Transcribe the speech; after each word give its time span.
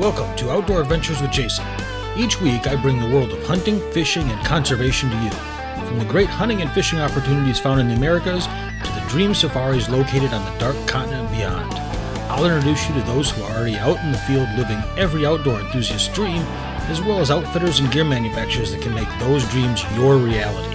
Welcome 0.00 0.34
to 0.38 0.50
Outdoor 0.50 0.80
Adventures 0.80 1.22
with 1.22 1.30
Jason. 1.30 1.64
Each 2.16 2.40
week, 2.40 2.66
I 2.66 2.74
bring 2.74 2.98
the 2.98 3.14
world 3.14 3.30
of 3.30 3.40
hunting, 3.46 3.78
fishing, 3.92 4.28
and 4.28 4.44
conservation 4.44 5.08
to 5.08 5.16
you. 5.22 5.30
From 5.86 6.00
the 6.00 6.04
great 6.04 6.28
hunting 6.28 6.62
and 6.62 6.70
fishing 6.72 6.98
opportunities 6.98 7.60
found 7.60 7.78
in 7.78 7.86
the 7.86 7.94
Americas 7.94 8.46
to 8.46 8.90
the 8.92 9.06
dream 9.08 9.34
safaris 9.34 9.88
located 9.88 10.32
on 10.32 10.44
the 10.44 10.58
dark 10.58 10.74
continent 10.88 11.30
beyond. 11.30 11.72
I'll 12.28 12.44
introduce 12.44 12.88
you 12.88 12.94
to 12.96 13.02
those 13.02 13.30
who 13.30 13.44
are 13.44 13.56
already 13.56 13.76
out 13.76 13.98
in 13.98 14.10
the 14.10 14.18
field 14.18 14.48
living 14.56 14.82
every 14.98 15.24
outdoor 15.24 15.60
enthusiast's 15.60 16.12
dream, 16.12 16.42
as 16.88 17.00
well 17.00 17.20
as 17.20 17.30
outfitters 17.30 17.78
and 17.78 17.92
gear 17.92 18.04
manufacturers 18.04 18.72
that 18.72 18.82
can 18.82 18.94
make 18.94 19.08
those 19.20 19.48
dreams 19.50 19.84
your 19.94 20.16
reality. 20.16 20.73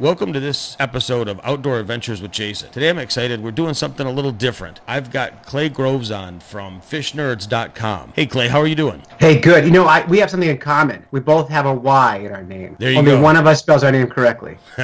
Welcome 0.00 0.32
to 0.32 0.38
this 0.38 0.76
episode 0.78 1.26
of 1.26 1.40
Outdoor 1.42 1.80
Adventures 1.80 2.22
with 2.22 2.30
Jason. 2.30 2.70
Today 2.70 2.88
I'm 2.88 3.00
excited. 3.00 3.42
We're 3.42 3.50
doing 3.50 3.74
something 3.74 4.06
a 4.06 4.12
little 4.12 4.30
different. 4.30 4.80
I've 4.86 5.10
got 5.10 5.44
Clay 5.44 5.68
Groves 5.68 6.12
on 6.12 6.38
from 6.38 6.80
fishnerds.com. 6.80 8.12
Hey 8.14 8.24
Clay, 8.26 8.46
how 8.46 8.60
are 8.60 8.68
you 8.68 8.76
doing? 8.76 9.02
Hey, 9.18 9.40
good. 9.40 9.64
You 9.64 9.72
know, 9.72 9.86
I, 9.86 10.06
we 10.06 10.20
have 10.20 10.30
something 10.30 10.48
in 10.48 10.58
common. 10.58 11.04
We 11.10 11.18
both 11.18 11.48
have 11.48 11.66
a 11.66 11.74
Y 11.74 12.18
in 12.18 12.32
our 12.32 12.44
name. 12.44 12.76
There 12.78 12.92
you 12.92 12.98
only 12.98 13.10
go. 13.10 13.20
one 13.20 13.34
of 13.34 13.48
us 13.48 13.58
spells 13.58 13.82
our 13.82 13.90
name 13.90 14.06
correctly. 14.06 14.56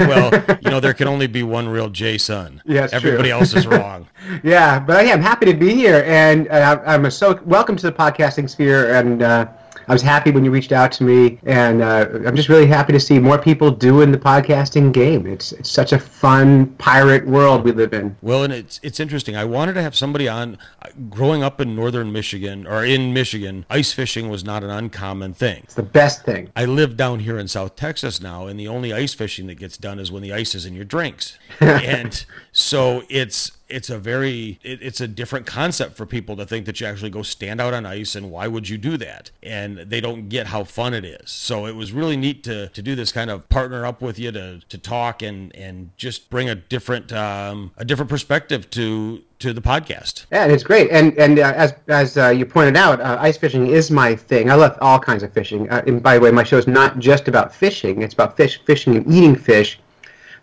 well, 0.00 0.30
you 0.60 0.70
know, 0.70 0.80
there 0.80 0.92
can 0.92 1.08
only 1.08 1.26
be 1.26 1.42
one 1.42 1.66
real 1.66 1.88
Jason. 1.88 2.60
Yeah, 2.66 2.84
it's 2.84 2.92
Everybody 2.92 3.30
true. 3.30 3.38
else 3.38 3.54
is 3.54 3.66
wrong. 3.66 4.06
Yeah, 4.42 4.80
but 4.80 5.06
yeah, 5.06 5.12
I'm 5.12 5.20
happy 5.20 5.46
to 5.46 5.54
be 5.54 5.74
here, 5.74 6.02
and 6.06 6.48
uh, 6.48 6.80
I'm 6.86 7.10
so 7.10 7.38
welcome 7.44 7.76
to 7.76 7.86
the 7.86 7.92
podcasting 7.92 8.48
sphere. 8.48 8.94
And 8.94 9.22
uh, 9.22 9.46
I 9.88 9.92
was 9.92 10.02
happy 10.02 10.30
when 10.30 10.44
you 10.44 10.50
reached 10.50 10.72
out 10.72 10.92
to 10.92 11.04
me, 11.04 11.38
and 11.44 11.82
uh, 11.82 12.06
I'm 12.26 12.36
just 12.36 12.48
really 12.48 12.66
happy 12.66 12.92
to 12.92 13.00
see 13.00 13.18
more 13.18 13.38
people 13.38 13.70
doing 13.70 14.12
the 14.12 14.18
podcasting 14.18 14.92
game. 14.92 15.26
It's 15.26 15.52
it's 15.52 15.70
such 15.70 15.92
a 15.92 15.98
fun 15.98 16.66
pirate 16.76 17.26
world 17.26 17.64
we 17.64 17.72
live 17.72 17.92
in. 17.92 18.16
Well, 18.22 18.42
and 18.44 18.52
it's 18.52 18.80
it's 18.82 19.00
interesting. 19.00 19.36
I 19.36 19.44
wanted 19.44 19.74
to 19.74 19.82
have 19.82 19.94
somebody 19.94 20.28
on. 20.28 20.58
uh, 20.82 20.88
Growing 21.10 21.42
up 21.42 21.60
in 21.60 21.74
northern 21.74 22.12
Michigan 22.12 22.66
or 22.66 22.84
in 22.84 23.12
Michigan, 23.12 23.66
ice 23.68 23.92
fishing 23.92 24.28
was 24.28 24.44
not 24.44 24.62
an 24.62 24.70
uncommon 24.70 25.34
thing. 25.34 25.60
It's 25.64 25.74
the 25.74 25.82
best 25.82 26.24
thing. 26.24 26.50
I 26.54 26.64
live 26.66 26.96
down 26.96 27.18
here 27.20 27.36
in 27.38 27.48
South 27.48 27.74
Texas 27.74 28.20
now, 28.20 28.46
and 28.46 28.58
the 28.60 28.68
only 28.68 28.92
ice 28.92 29.12
fishing 29.12 29.46
that 29.48 29.56
gets 29.56 29.76
done 29.76 29.98
is 29.98 30.12
when 30.12 30.22
the 30.22 30.32
ice 30.32 30.54
is 30.54 30.64
in 30.64 30.74
your 30.74 30.84
drinks. 30.84 31.38
and 31.60 32.24
so 32.52 33.02
it's 33.08 33.52
it's 33.68 33.90
a 33.90 33.98
very 33.98 34.58
it, 34.62 34.80
it's 34.82 35.00
a 35.00 35.08
different 35.08 35.46
concept 35.46 35.96
for 35.96 36.06
people 36.06 36.36
to 36.36 36.44
think 36.44 36.66
that 36.66 36.80
you 36.80 36.86
actually 36.86 37.10
go 37.10 37.22
stand 37.22 37.60
out 37.60 37.74
on 37.74 37.86
ice 37.86 38.14
and 38.14 38.30
why 38.30 38.46
would 38.46 38.68
you 38.68 38.78
do 38.78 38.96
that 38.96 39.30
and 39.42 39.78
they 39.78 40.00
don't 40.00 40.28
get 40.28 40.48
how 40.48 40.64
fun 40.64 40.94
it 40.94 41.04
is 41.04 41.30
so 41.30 41.66
it 41.66 41.74
was 41.74 41.92
really 41.92 42.16
neat 42.16 42.44
to 42.44 42.68
to 42.68 42.82
do 42.82 42.94
this 42.94 43.12
kind 43.12 43.30
of 43.30 43.48
partner 43.48 43.86
up 43.86 44.00
with 44.00 44.18
you 44.18 44.30
to 44.30 44.60
to 44.68 44.78
talk 44.78 45.22
and 45.22 45.54
and 45.56 45.90
just 45.96 46.30
bring 46.30 46.48
a 46.48 46.54
different 46.54 47.12
um, 47.12 47.72
a 47.76 47.84
different 47.84 48.10
perspective 48.10 48.68
to 48.70 49.22
to 49.38 49.52
the 49.52 49.60
podcast 49.60 50.24
Yeah, 50.32 50.44
and 50.44 50.52
it's 50.52 50.62
great. 50.62 50.90
And 50.90 51.16
and 51.18 51.38
uh, 51.38 51.52
as 51.54 51.74
as 51.88 52.16
uh, 52.16 52.28
you 52.28 52.46
pointed 52.46 52.76
out, 52.76 53.00
uh, 53.00 53.18
ice 53.20 53.36
fishing 53.36 53.66
is 53.66 53.90
my 53.90 54.14
thing. 54.16 54.50
I 54.50 54.54
love 54.54 54.78
all 54.80 54.98
kinds 54.98 55.22
of 55.22 55.32
fishing. 55.32 55.68
Uh, 55.70 55.82
and 55.86 56.02
by 56.02 56.14
the 56.14 56.20
way, 56.20 56.30
my 56.30 56.42
show 56.42 56.56
is 56.56 56.66
not 56.66 56.98
just 56.98 57.28
about 57.28 57.54
fishing. 57.54 58.00
It's 58.00 58.14
about 58.14 58.36
fish, 58.36 58.60
fishing, 58.64 58.96
and 58.96 59.12
eating 59.12 59.36
fish. 59.36 59.78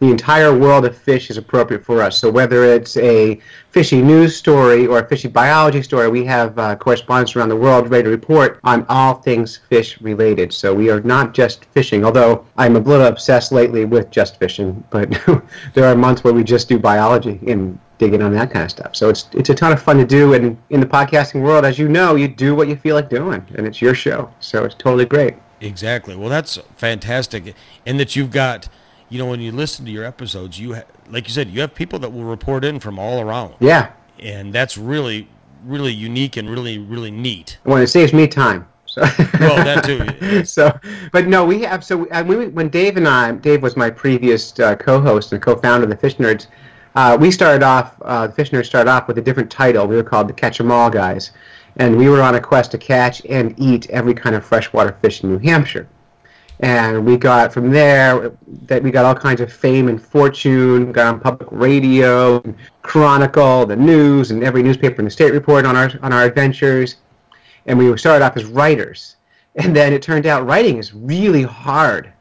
The 0.02 0.10
entire 0.10 0.58
world 0.58 0.86
of 0.86 0.98
fish 0.98 1.30
is 1.30 1.38
appropriate 1.38 1.86
for 1.86 2.02
us. 2.02 2.18
So 2.18 2.32
whether 2.32 2.64
it's 2.64 2.98
a 2.98 3.40
fishy 3.70 4.02
news 4.02 4.36
story 4.36 4.88
or 4.88 4.98
a 4.98 5.08
fishy 5.08 5.28
biology 5.28 5.84
story, 5.84 6.10
we 6.10 6.26
have 6.26 6.58
uh, 6.58 6.76
correspondents 6.76 7.36
around 7.36 7.50
the 7.50 7.56
world 7.56 7.88
ready 7.92 8.06
to 8.06 8.10
report 8.10 8.60
on 8.64 8.84
all 8.90 9.14
things 9.14 9.58
fish 9.70 10.02
related. 10.02 10.54
So 10.54 10.74
we 10.74 10.90
are 10.90 11.02
not 11.02 11.36
just 11.36 11.66
fishing, 11.66 12.04
although 12.04 12.44
I'm 12.58 12.78
a 12.78 12.80
little 12.80 13.06
obsessed 13.06 13.52
lately 13.52 13.86
with 13.86 14.10
just 14.10 14.38
fishing. 14.38 14.84
But 14.90 15.12
there 15.76 15.86
are 15.86 15.96
months 15.96 16.24
where 16.24 16.34
we 16.34 16.44
just 16.44 16.68
do 16.68 16.80
biology 16.80 17.40
and 17.46 17.78
dig 18.00 18.16
in 18.16 18.24
on 18.24 18.34
that 18.34 18.50
kind 18.50 18.66
of 18.66 18.72
stuff. 18.72 18.96
So 18.96 19.08
it's 19.08 19.30
it's 19.34 19.52
a 19.52 19.56
ton 19.56 19.72
of 19.72 19.80
fun 19.80 19.98
to 19.98 20.06
do. 20.06 20.34
And 20.34 20.58
in 20.72 20.80
the 20.80 20.88
podcasting 20.88 21.44
world, 21.44 21.64
as 21.64 21.78
you 21.78 21.88
know, 21.88 22.16
you 22.16 22.28
do 22.28 22.56
what 22.56 22.68
you 22.68 22.76
feel 22.76 22.96
like 22.96 23.08
doing, 23.08 23.46
and 23.54 23.68
it's 23.68 23.80
your 23.84 23.94
show. 23.94 24.34
So 24.40 24.66
it's 24.66 24.74
totally 24.74 25.06
great. 25.06 25.36
Exactly. 25.60 26.16
Well, 26.16 26.30
that's 26.30 26.58
fantastic, 26.76 27.54
and 27.86 28.00
that 28.00 28.16
you've 28.16 28.32
got, 28.32 28.68
you 29.12 29.20
know, 29.20 29.28
when 29.30 29.42
you 29.42 29.52
listen 29.52 29.86
to 29.86 29.92
your 29.92 30.06
episodes, 30.06 30.58
you 30.58 30.74
ha- 30.76 30.84
like 31.10 31.28
you 31.28 31.34
said, 31.34 31.50
you 31.50 31.62
have 31.62 31.76
people 31.76 32.00
that 32.00 32.12
will 32.12 32.24
report 32.24 32.64
in 32.66 32.80
from 32.80 32.98
all 32.98 33.20
around, 33.22 33.54
Yeah. 33.60 33.92
and 34.20 34.52
that's 34.54 34.78
really, 34.78 35.28
really 35.66 35.92
unique 35.92 36.38
and 36.38 36.50
really, 36.50 36.78
really 36.80 37.12
neat. 37.12 37.58
Well, 37.66 37.78
it 37.78 37.88
saves 37.88 38.14
me 38.14 38.26
time. 38.28 38.66
So. 38.86 39.02
Well, 39.40 39.56
that 39.64 39.84
too. 39.86 40.44
so, 40.46 40.78
but 41.14 41.28
no, 41.28 41.46
we 41.46 41.62
have. 41.62 41.84
So 41.84 41.98
we, 42.24 42.48
when 42.48 42.68
Dave 42.70 42.98
and 42.98 43.08
I, 43.08 43.32
Dave 43.32 43.62
was 43.64 43.78
my 43.78 43.90
previous 43.90 44.58
uh, 44.60 44.76
co-host 44.76 45.32
and 45.32 45.42
co-founder 45.42 45.86
of 45.86 45.90
the 45.90 45.96
Fish 45.96 46.16
Nerds. 46.16 46.48
Uh, 46.96 47.18
we 47.20 47.32
started 47.32 47.64
off. 47.64 47.96
Uh, 48.02 48.28
the 48.28 48.34
Fish 48.34 48.50
Nerds 48.52 48.66
started 48.66 48.90
off 48.92 49.08
with 49.08 49.18
a 49.18 49.22
different 49.22 49.50
title. 49.50 49.88
We 49.88 49.96
were 49.96 50.04
called 50.04 50.28
the 50.28 50.34
Catch 50.34 50.60
'Em 50.60 50.72
All 50.72 50.90
Guys, 50.90 51.32
and 51.78 51.96
we 51.98 52.10
were 52.10 52.22
on 52.22 52.36
a 52.36 52.42
quest 52.42 52.72
to 52.72 52.78
catch 52.78 53.22
and 53.30 53.56
eat 53.58 53.90
every 53.92 54.14
kind 54.14 54.36
of 54.36 54.46
freshwater 54.46 54.92
fish 55.02 55.24
in 55.24 55.32
New 55.32 55.40
Hampshire. 55.40 55.88
And 56.62 57.06
we 57.06 57.18
got 57.18 57.52
from 57.52 57.72
there 57.72 58.32
that 58.68 58.84
we 58.84 58.92
got 58.92 59.04
all 59.04 59.16
kinds 59.16 59.42
of 59.42 59.52
fame 59.52 59.88
and 59.88 60.02
fortune. 60.02 60.92
Got 60.92 61.16
on 61.16 61.20
public 61.20 61.50
radio, 61.52 62.40
and 62.42 62.56
Chronicle, 62.84 63.66
the 63.66 63.76
news, 63.76 64.32
and 64.32 64.44
every 64.44 64.62
newspaper 64.62 65.00
in 65.00 65.06
the 65.06 65.12
state 65.12 65.34
report 65.34 65.66
on 65.66 65.76
our 65.76 65.92
on 66.04 66.14
our 66.14 66.24
adventures 66.24 66.98
and 67.66 67.78
we 67.78 67.96
started 67.98 68.24
off 68.24 68.38
as 68.38 68.46
writers. 68.46 69.18
And 69.56 69.76
then 69.76 69.94
it 69.94 70.02
turned 70.02 70.26
out 70.26 70.46
writing 70.46 70.78
is 70.78 70.94
really 70.94 71.44
hard. 71.44 72.14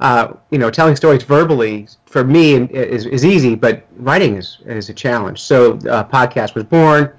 Uh, 0.00 0.34
you 0.50 0.58
know, 0.58 0.70
telling 0.70 0.96
stories 0.96 1.22
verbally 1.22 1.88
for 2.06 2.24
me 2.24 2.54
is, 2.54 3.06
is 3.06 3.24
easy, 3.24 3.54
but 3.54 3.86
writing 3.96 4.36
is, 4.36 4.58
is 4.66 4.88
a 4.88 4.94
challenge. 4.94 5.40
So 5.40 5.74
uh, 5.74 6.04
podcast 6.04 6.54
was 6.54 6.64
born, 6.64 7.12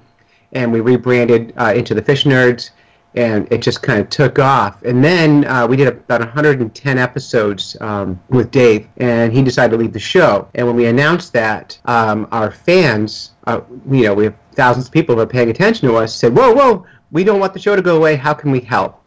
and 0.52 0.72
we 0.72 0.80
rebranded 0.80 1.54
uh, 1.56 1.72
into 1.74 1.94
the 1.94 2.02
Fish 2.02 2.24
Nerds, 2.24 2.70
and 3.16 3.50
it 3.50 3.62
just 3.62 3.82
kind 3.82 3.98
of 3.98 4.10
took 4.10 4.38
off. 4.38 4.82
And 4.82 5.02
then 5.02 5.46
uh, 5.46 5.66
we 5.66 5.76
did 5.76 5.88
about 5.88 6.20
110 6.20 6.98
episodes 6.98 7.76
um, 7.80 8.22
with 8.28 8.50
Dave, 8.50 8.86
and 8.98 9.32
he 9.32 9.42
decided 9.42 9.70
to 9.70 9.78
leave 9.78 9.94
the 9.94 9.98
show. 9.98 10.48
And 10.54 10.66
when 10.66 10.76
we 10.76 10.86
announced 10.86 11.32
that, 11.32 11.78
um, 11.86 12.28
our 12.30 12.50
fans, 12.50 13.32
uh, 13.46 13.62
you 13.90 14.02
know, 14.02 14.14
we 14.14 14.24
have 14.24 14.34
thousands 14.52 14.86
of 14.86 14.92
people 14.92 15.14
who 15.14 15.22
are 15.22 15.26
paying 15.26 15.48
attention 15.48 15.88
to 15.88 15.96
us, 15.96 16.14
said, 16.14 16.36
"Whoa, 16.36 16.52
whoa, 16.52 16.86
we 17.10 17.24
don't 17.24 17.40
want 17.40 17.54
the 17.54 17.58
show 17.58 17.74
to 17.74 17.82
go 17.82 17.96
away. 17.96 18.16
How 18.16 18.34
can 18.34 18.50
we 18.50 18.60
help?" 18.60 19.02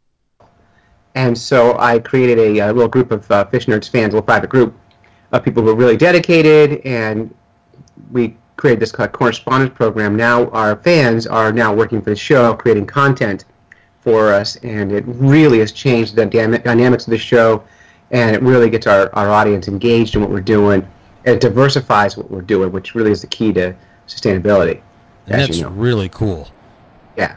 And 1.13 1.37
so 1.37 1.77
I 1.77 1.99
created 1.99 2.39
a, 2.39 2.61
uh 2.61 2.73
little 2.73 2.87
group 2.87 3.11
of 3.11 3.29
uh, 3.29 3.45
Fish 3.45 3.67
Nerds 3.67 3.89
fans, 3.89 4.13
a 4.13 4.17
little 4.17 4.21
private 4.23 4.49
group 4.49 4.75
of 5.31 5.43
people 5.43 5.61
who 5.61 5.69
are 5.69 5.75
really 5.75 5.97
dedicated, 5.97 6.81
and 6.83 7.33
we 8.11 8.35
created 8.57 8.79
this 8.79 8.91
correspondence 8.91 9.73
program. 9.75 10.15
Now 10.15 10.49
our 10.49 10.75
fans 10.77 11.27
are 11.27 11.51
now 11.51 11.73
working 11.73 12.01
for 12.01 12.09
the 12.09 12.15
show, 12.15 12.55
creating 12.55 12.87
content 12.87 13.45
for 14.01 14.33
us, 14.33 14.55
and 14.57 14.91
it 14.91 15.03
really 15.07 15.59
has 15.59 15.71
changed 15.71 16.15
the 16.15 16.25
dynamics 16.25 17.05
of 17.05 17.11
the 17.11 17.17
show, 17.17 17.63
and 18.11 18.35
it 18.35 18.41
really 18.41 18.69
gets 18.69 18.87
our, 18.87 19.13
our 19.15 19.29
audience 19.29 19.67
engaged 19.67 20.15
in 20.15 20.21
what 20.21 20.29
we're 20.29 20.41
doing. 20.41 20.87
And 21.25 21.35
it 21.35 21.41
diversifies 21.41 22.15
what 22.15 22.31
we're 22.31 22.41
doing, 22.41 22.71
which 22.71 22.95
really 22.95 23.11
is 23.11 23.21
the 23.21 23.27
key 23.27 23.51
to 23.53 23.75
sustainability. 24.07 24.81
And 25.27 25.41
that's 25.41 25.57
you 25.57 25.63
know. 25.63 25.69
really 25.69 26.09
cool. 26.09 26.49
Yeah, 27.17 27.35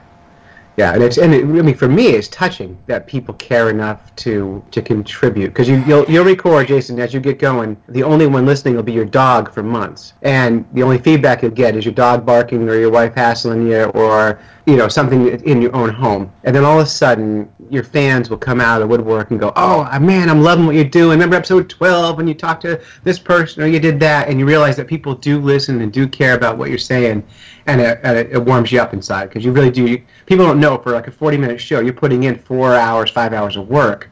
yeah, 0.76 0.94
and 0.94 1.02
it's 1.02 1.18
and 1.18 1.34
it, 1.34 1.42
I 1.42 1.62
mean 1.62 1.74
for 1.74 1.88
me 1.88 2.06
it's 2.08 2.28
touching 2.28 2.78
that 2.86 3.06
people 3.06 3.34
care 3.34 3.68
enough 3.68 4.14
to 4.16 4.64
to 4.70 4.80
contribute 4.80 5.48
because 5.48 5.68
you 5.68 5.84
you'll 5.86 6.04
you'll 6.10 6.24
record 6.24 6.68
Jason 6.68 6.98
as 6.98 7.12
you 7.12 7.20
get 7.20 7.38
going. 7.38 7.76
The 7.88 8.02
only 8.02 8.26
one 8.26 8.46
listening 8.46 8.76
will 8.76 8.82
be 8.82 8.92
your 8.92 9.04
dog 9.04 9.52
for 9.52 9.62
months, 9.62 10.14
and 10.22 10.64
the 10.72 10.82
only 10.82 10.98
feedback 10.98 11.42
you'll 11.42 11.50
get 11.50 11.76
is 11.76 11.84
your 11.84 11.92
dog 11.92 12.24
barking 12.24 12.66
or 12.68 12.76
your 12.76 12.90
wife 12.90 13.14
hassling 13.14 13.66
you 13.66 13.84
or 13.86 14.40
you 14.66 14.76
know 14.76 14.86
something 14.86 15.26
in 15.26 15.60
your 15.60 15.74
own 15.74 15.90
home, 15.90 16.32
and 16.44 16.54
then 16.54 16.64
all 16.64 16.78
of 16.78 16.86
a 16.86 16.88
sudden 16.88 17.52
your 17.68 17.82
fans 17.82 18.30
will 18.30 18.38
come 18.38 18.60
out 18.60 18.80
of 18.80 18.88
the 18.88 18.92
woodwork 18.92 19.30
and 19.30 19.40
go, 19.40 19.52
"Oh 19.56 19.84
man, 19.98 20.30
I'm 20.30 20.42
loving 20.42 20.66
what 20.66 20.76
you're 20.76 20.84
doing. 20.84 21.10
Remember 21.10 21.36
episode 21.36 21.68
12 21.68 22.16
when 22.16 22.28
you 22.28 22.34
talked 22.34 22.62
to 22.62 22.80
this 23.02 23.18
person 23.18 23.62
or 23.62 23.66
you 23.66 23.80
did 23.80 23.98
that?" 24.00 24.28
And 24.28 24.38
you 24.38 24.46
realize 24.46 24.76
that 24.76 24.86
people 24.86 25.14
do 25.14 25.40
listen 25.40 25.80
and 25.80 25.92
do 25.92 26.06
care 26.06 26.34
about 26.34 26.58
what 26.58 26.68
you're 26.68 26.78
saying, 26.78 27.24
and 27.66 27.80
it, 27.80 27.98
and 28.04 28.16
it, 28.16 28.30
it 28.30 28.38
warms 28.38 28.70
you 28.70 28.80
up 28.80 28.92
inside 28.92 29.28
because 29.28 29.44
you 29.44 29.50
really 29.52 29.70
do. 29.70 29.86
You, 29.86 30.02
people 30.26 30.46
don't 30.46 30.60
know 30.60 30.78
for 30.78 30.92
like 30.92 31.08
a 31.08 31.12
40 31.12 31.38
minute 31.38 31.60
show, 31.60 31.80
you're 31.80 31.92
putting 31.92 32.24
in 32.24 32.38
four 32.38 32.74
hours, 32.74 33.10
five 33.10 33.32
hours 33.32 33.56
of 33.56 33.68
work 33.68 34.10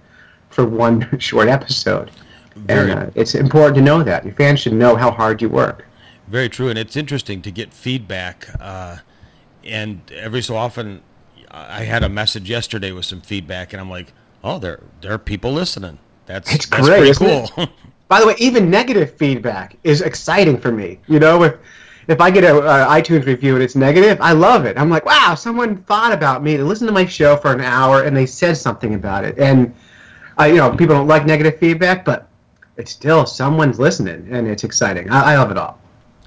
for 0.48 0.64
one 0.66 1.06
short 1.18 1.48
episode. 1.48 2.10
Very- 2.56 2.90
and 2.90 3.00
uh, 3.00 3.10
it's 3.14 3.34
important 3.36 3.76
to 3.76 3.82
know 3.82 4.02
that. 4.02 4.24
Your 4.24 4.34
fans 4.34 4.60
should 4.60 4.72
know 4.72 4.96
how 4.96 5.10
hard 5.10 5.40
you 5.40 5.48
work. 5.48 5.86
Very 6.26 6.48
true, 6.48 6.68
and 6.68 6.78
it's 6.78 6.96
interesting 6.96 7.40
to 7.42 7.50
get 7.50 7.72
feedback. 7.72 8.48
Uh, 8.60 8.98
and 9.70 10.00
every 10.12 10.42
so 10.42 10.56
often, 10.56 11.02
I 11.50 11.84
had 11.84 12.02
a 12.02 12.08
message 12.08 12.48
yesterday 12.48 12.92
with 12.92 13.04
some 13.04 13.20
feedback, 13.20 13.72
and 13.72 13.80
I'm 13.80 13.90
like, 13.90 14.12
"Oh, 14.44 14.58
there 14.58 14.80
there 15.00 15.12
are 15.12 15.18
people 15.18 15.52
listening. 15.52 15.98
That's 16.26 16.54
It's 16.54 16.66
that's 16.66 16.86
great, 16.86 17.16
pretty 17.16 17.46
cool." 17.54 17.68
By 18.08 18.20
the 18.20 18.26
way, 18.26 18.34
even 18.38 18.68
negative 18.70 19.14
feedback 19.14 19.76
is 19.84 20.02
exciting 20.02 20.58
for 20.58 20.72
me. 20.72 20.98
You 21.06 21.20
know, 21.20 21.44
if 21.44 21.54
if 22.08 22.20
I 22.20 22.30
get 22.30 22.42
a, 22.42 22.58
a 22.58 22.86
iTunes 23.00 23.24
review 23.26 23.54
and 23.54 23.62
it's 23.62 23.76
negative, 23.76 24.18
I 24.20 24.32
love 24.32 24.64
it. 24.64 24.76
I'm 24.76 24.90
like, 24.90 25.06
wow, 25.06 25.36
someone 25.36 25.76
thought 25.84 26.12
about 26.12 26.42
me 26.42 26.56
to 26.56 26.64
listen 26.64 26.88
to 26.88 26.92
my 26.92 27.06
show 27.06 27.36
for 27.36 27.52
an 27.52 27.60
hour 27.60 28.02
and 28.02 28.16
they 28.16 28.26
said 28.26 28.56
something 28.56 28.94
about 28.94 29.24
it. 29.24 29.38
And 29.38 29.72
I, 30.36 30.48
you 30.48 30.56
know, 30.56 30.70
people 30.70 30.96
don't 30.96 31.06
like 31.06 31.24
negative 31.24 31.60
feedback, 31.60 32.04
but 32.04 32.28
it's 32.76 32.90
still 32.90 33.26
someone's 33.26 33.78
listening, 33.78 34.26
and 34.32 34.48
it's 34.48 34.64
exciting. 34.64 35.10
I, 35.10 35.34
I 35.34 35.36
love 35.36 35.50
it 35.50 35.58
all. 35.58 35.78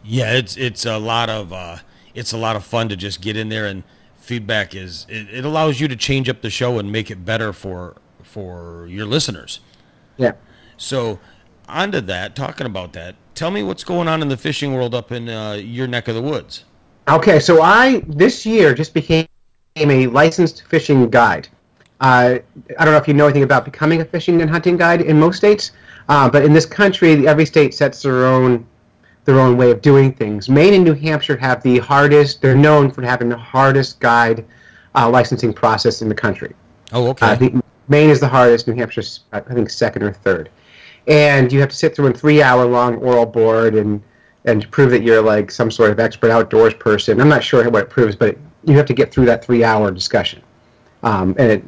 Yeah, 0.05 0.33
it's 0.33 0.55
it's 0.55 0.85
a 0.85 0.97
lot 0.97 1.29
of 1.29 1.51
uh, 1.51 1.77
it's 2.13 2.33
a 2.33 2.37
lot 2.37 2.55
of 2.55 2.63
fun 2.63 2.89
to 2.89 2.95
just 2.95 3.21
get 3.21 3.35
in 3.35 3.49
there 3.49 3.65
and 3.65 3.83
feedback 4.17 4.73
is 4.73 5.05
it, 5.09 5.29
it 5.29 5.45
allows 5.45 5.79
you 5.81 5.87
to 5.87 5.95
change 5.95 6.29
up 6.29 6.41
the 6.41 6.49
show 6.49 6.79
and 6.79 6.91
make 6.91 7.11
it 7.11 7.25
better 7.25 7.51
for 7.51 7.97
for 8.23 8.87
your 8.87 9.05
listeners. 9.05 9.59
Yeah. 10.17 10.33
So, 10.77 11.19
onto 11.67 12.01
that, 12.01 12.35
talking 12.35 12.65
about 12.65 12.93
that, 12.93 13.15
tell 13.35 13.51
me 13.51 13.63
what's 13.63 13.83
going 13.83 14.07
on 14.07 14.21
in 14.21 14.29
the 14.29 14.37
fishing 14.37 14.73
world 14.73 14.95
up 14.95 15.11
in 15.11 15.29
uh, 15.29 15.53
your 15.53 15.87
neck 15.87 16.07
of 16.07 16.15
the 16.15 16.21
woods. 16.21 16.63
Okay, 17.07 17.39
so 17.39 17.61
I 17.61 18.01
this 18.07 18.45
year 18.45 18.73
just 18.73 18.93
became 18.93 19.27
a 19.75 20.07
licensed 20.07 20.63
fishing 20.63 21.09
guide. 21.09 21.47
Uh, 21.99 22.39
I 22.79 22.85
don't 22.85 22.93
know 22.93 22.97
if 22.97 23.07
you 23.07 23.13
know 23.13 23.25
anything 23.25 23.43
about 23.43 23.65
becoming 23.65 24.01
a 24.01 24.05
fishing 24.05 24.41
and 24.41 24.49
hunting 24.49 24.77
guide 24.77 25.01
in 25.01 25.19
most 25.19 25.37
states, 25.37 25.71
uh, 26.09 26.29
but 26.29 26.43
in 26.43 26.53
this 26.53 26.65
country, 26.65 27.27
every 27.27 27.45
state 27.45 27.73
sets 27.73 28.01
their 28.01 28.25
own 28.25 28.65
their 29.25 29.39
own 29.39 29.57
way 29.57 29.71
of 29.71 29.81
doing 29.81 30.13
things. 30.13 30.49
Maine 30.49 30.73
and 30.73 30.83
New 30.83 30.93
Hampshire 30.93 31.37
have 31.37 31.63
the 31.63 31.79
hardest. 31.79 32.41
They're 32.41 32.55
known 32.55 32.91
for 32.91 33.01
having 33.01 33.29
the 33.29 33.37
hardest 33.37 33.99
guide 33.99 34.45
uh, 34.95 35.09
licensing 35.09 35.53
process 35.53 36.01
in 36.01 36.09
the 36.09 36.15
country. 36.15 36.53
Oh, 36.91 37.09
okay. 37.09 37.25
Uh, 37.25 37.35
the, 37.35 37.63
Maine 37.87 38.09
is 38.09 38.19
the 38.19 38.27
hardest. 38.27 38.67
New 38.67 38.75
Hampshire's 38.75 39.21
I 39.31 39.39
think 39.39 39.69
second 39.69 40.03
or 40.03 40.13
third, 40.13 40.49
and 41.07 41.51
you 41.51 41.59
have 41.59 41.69
to 41.69 41.75
sit 41.75 41.95
through 41.95 42.07
a 42.07 42.13
three-hour-long 42.13 42.95
oral 42.97 43.25
board 43.25 43.75
and 43.75 44.01
and 44.45 44.69
prove 44.71 44.91
that 44.91 45.03
you're 45.03 45.21
like 45.21 45.51
some 45.51 45.71
sort 45.71 45.91
of 45.91 45.99
expert 45.99 46.29
outdoors 46.29 46.73
person. 46.73 47.19
I'm 47.21 47.29
not 47.29 47.43
sure 47.43 47.69
what 47.69 47.83
it 47.83 47.89
proves, 47.89 48.15
but 48.15 48.29
it, 48.29 48.39
you 48.65 48.75
have 48.75 48.85
to 48.85 48.93
get 48.93 49.11
through 49.11 49.25
that 49.25 49.43
three-hour 49.43 49.91
discussion, 49.91 50.41
um, 51.03 51.35
and 51.37 51.51
it 51.51 51.63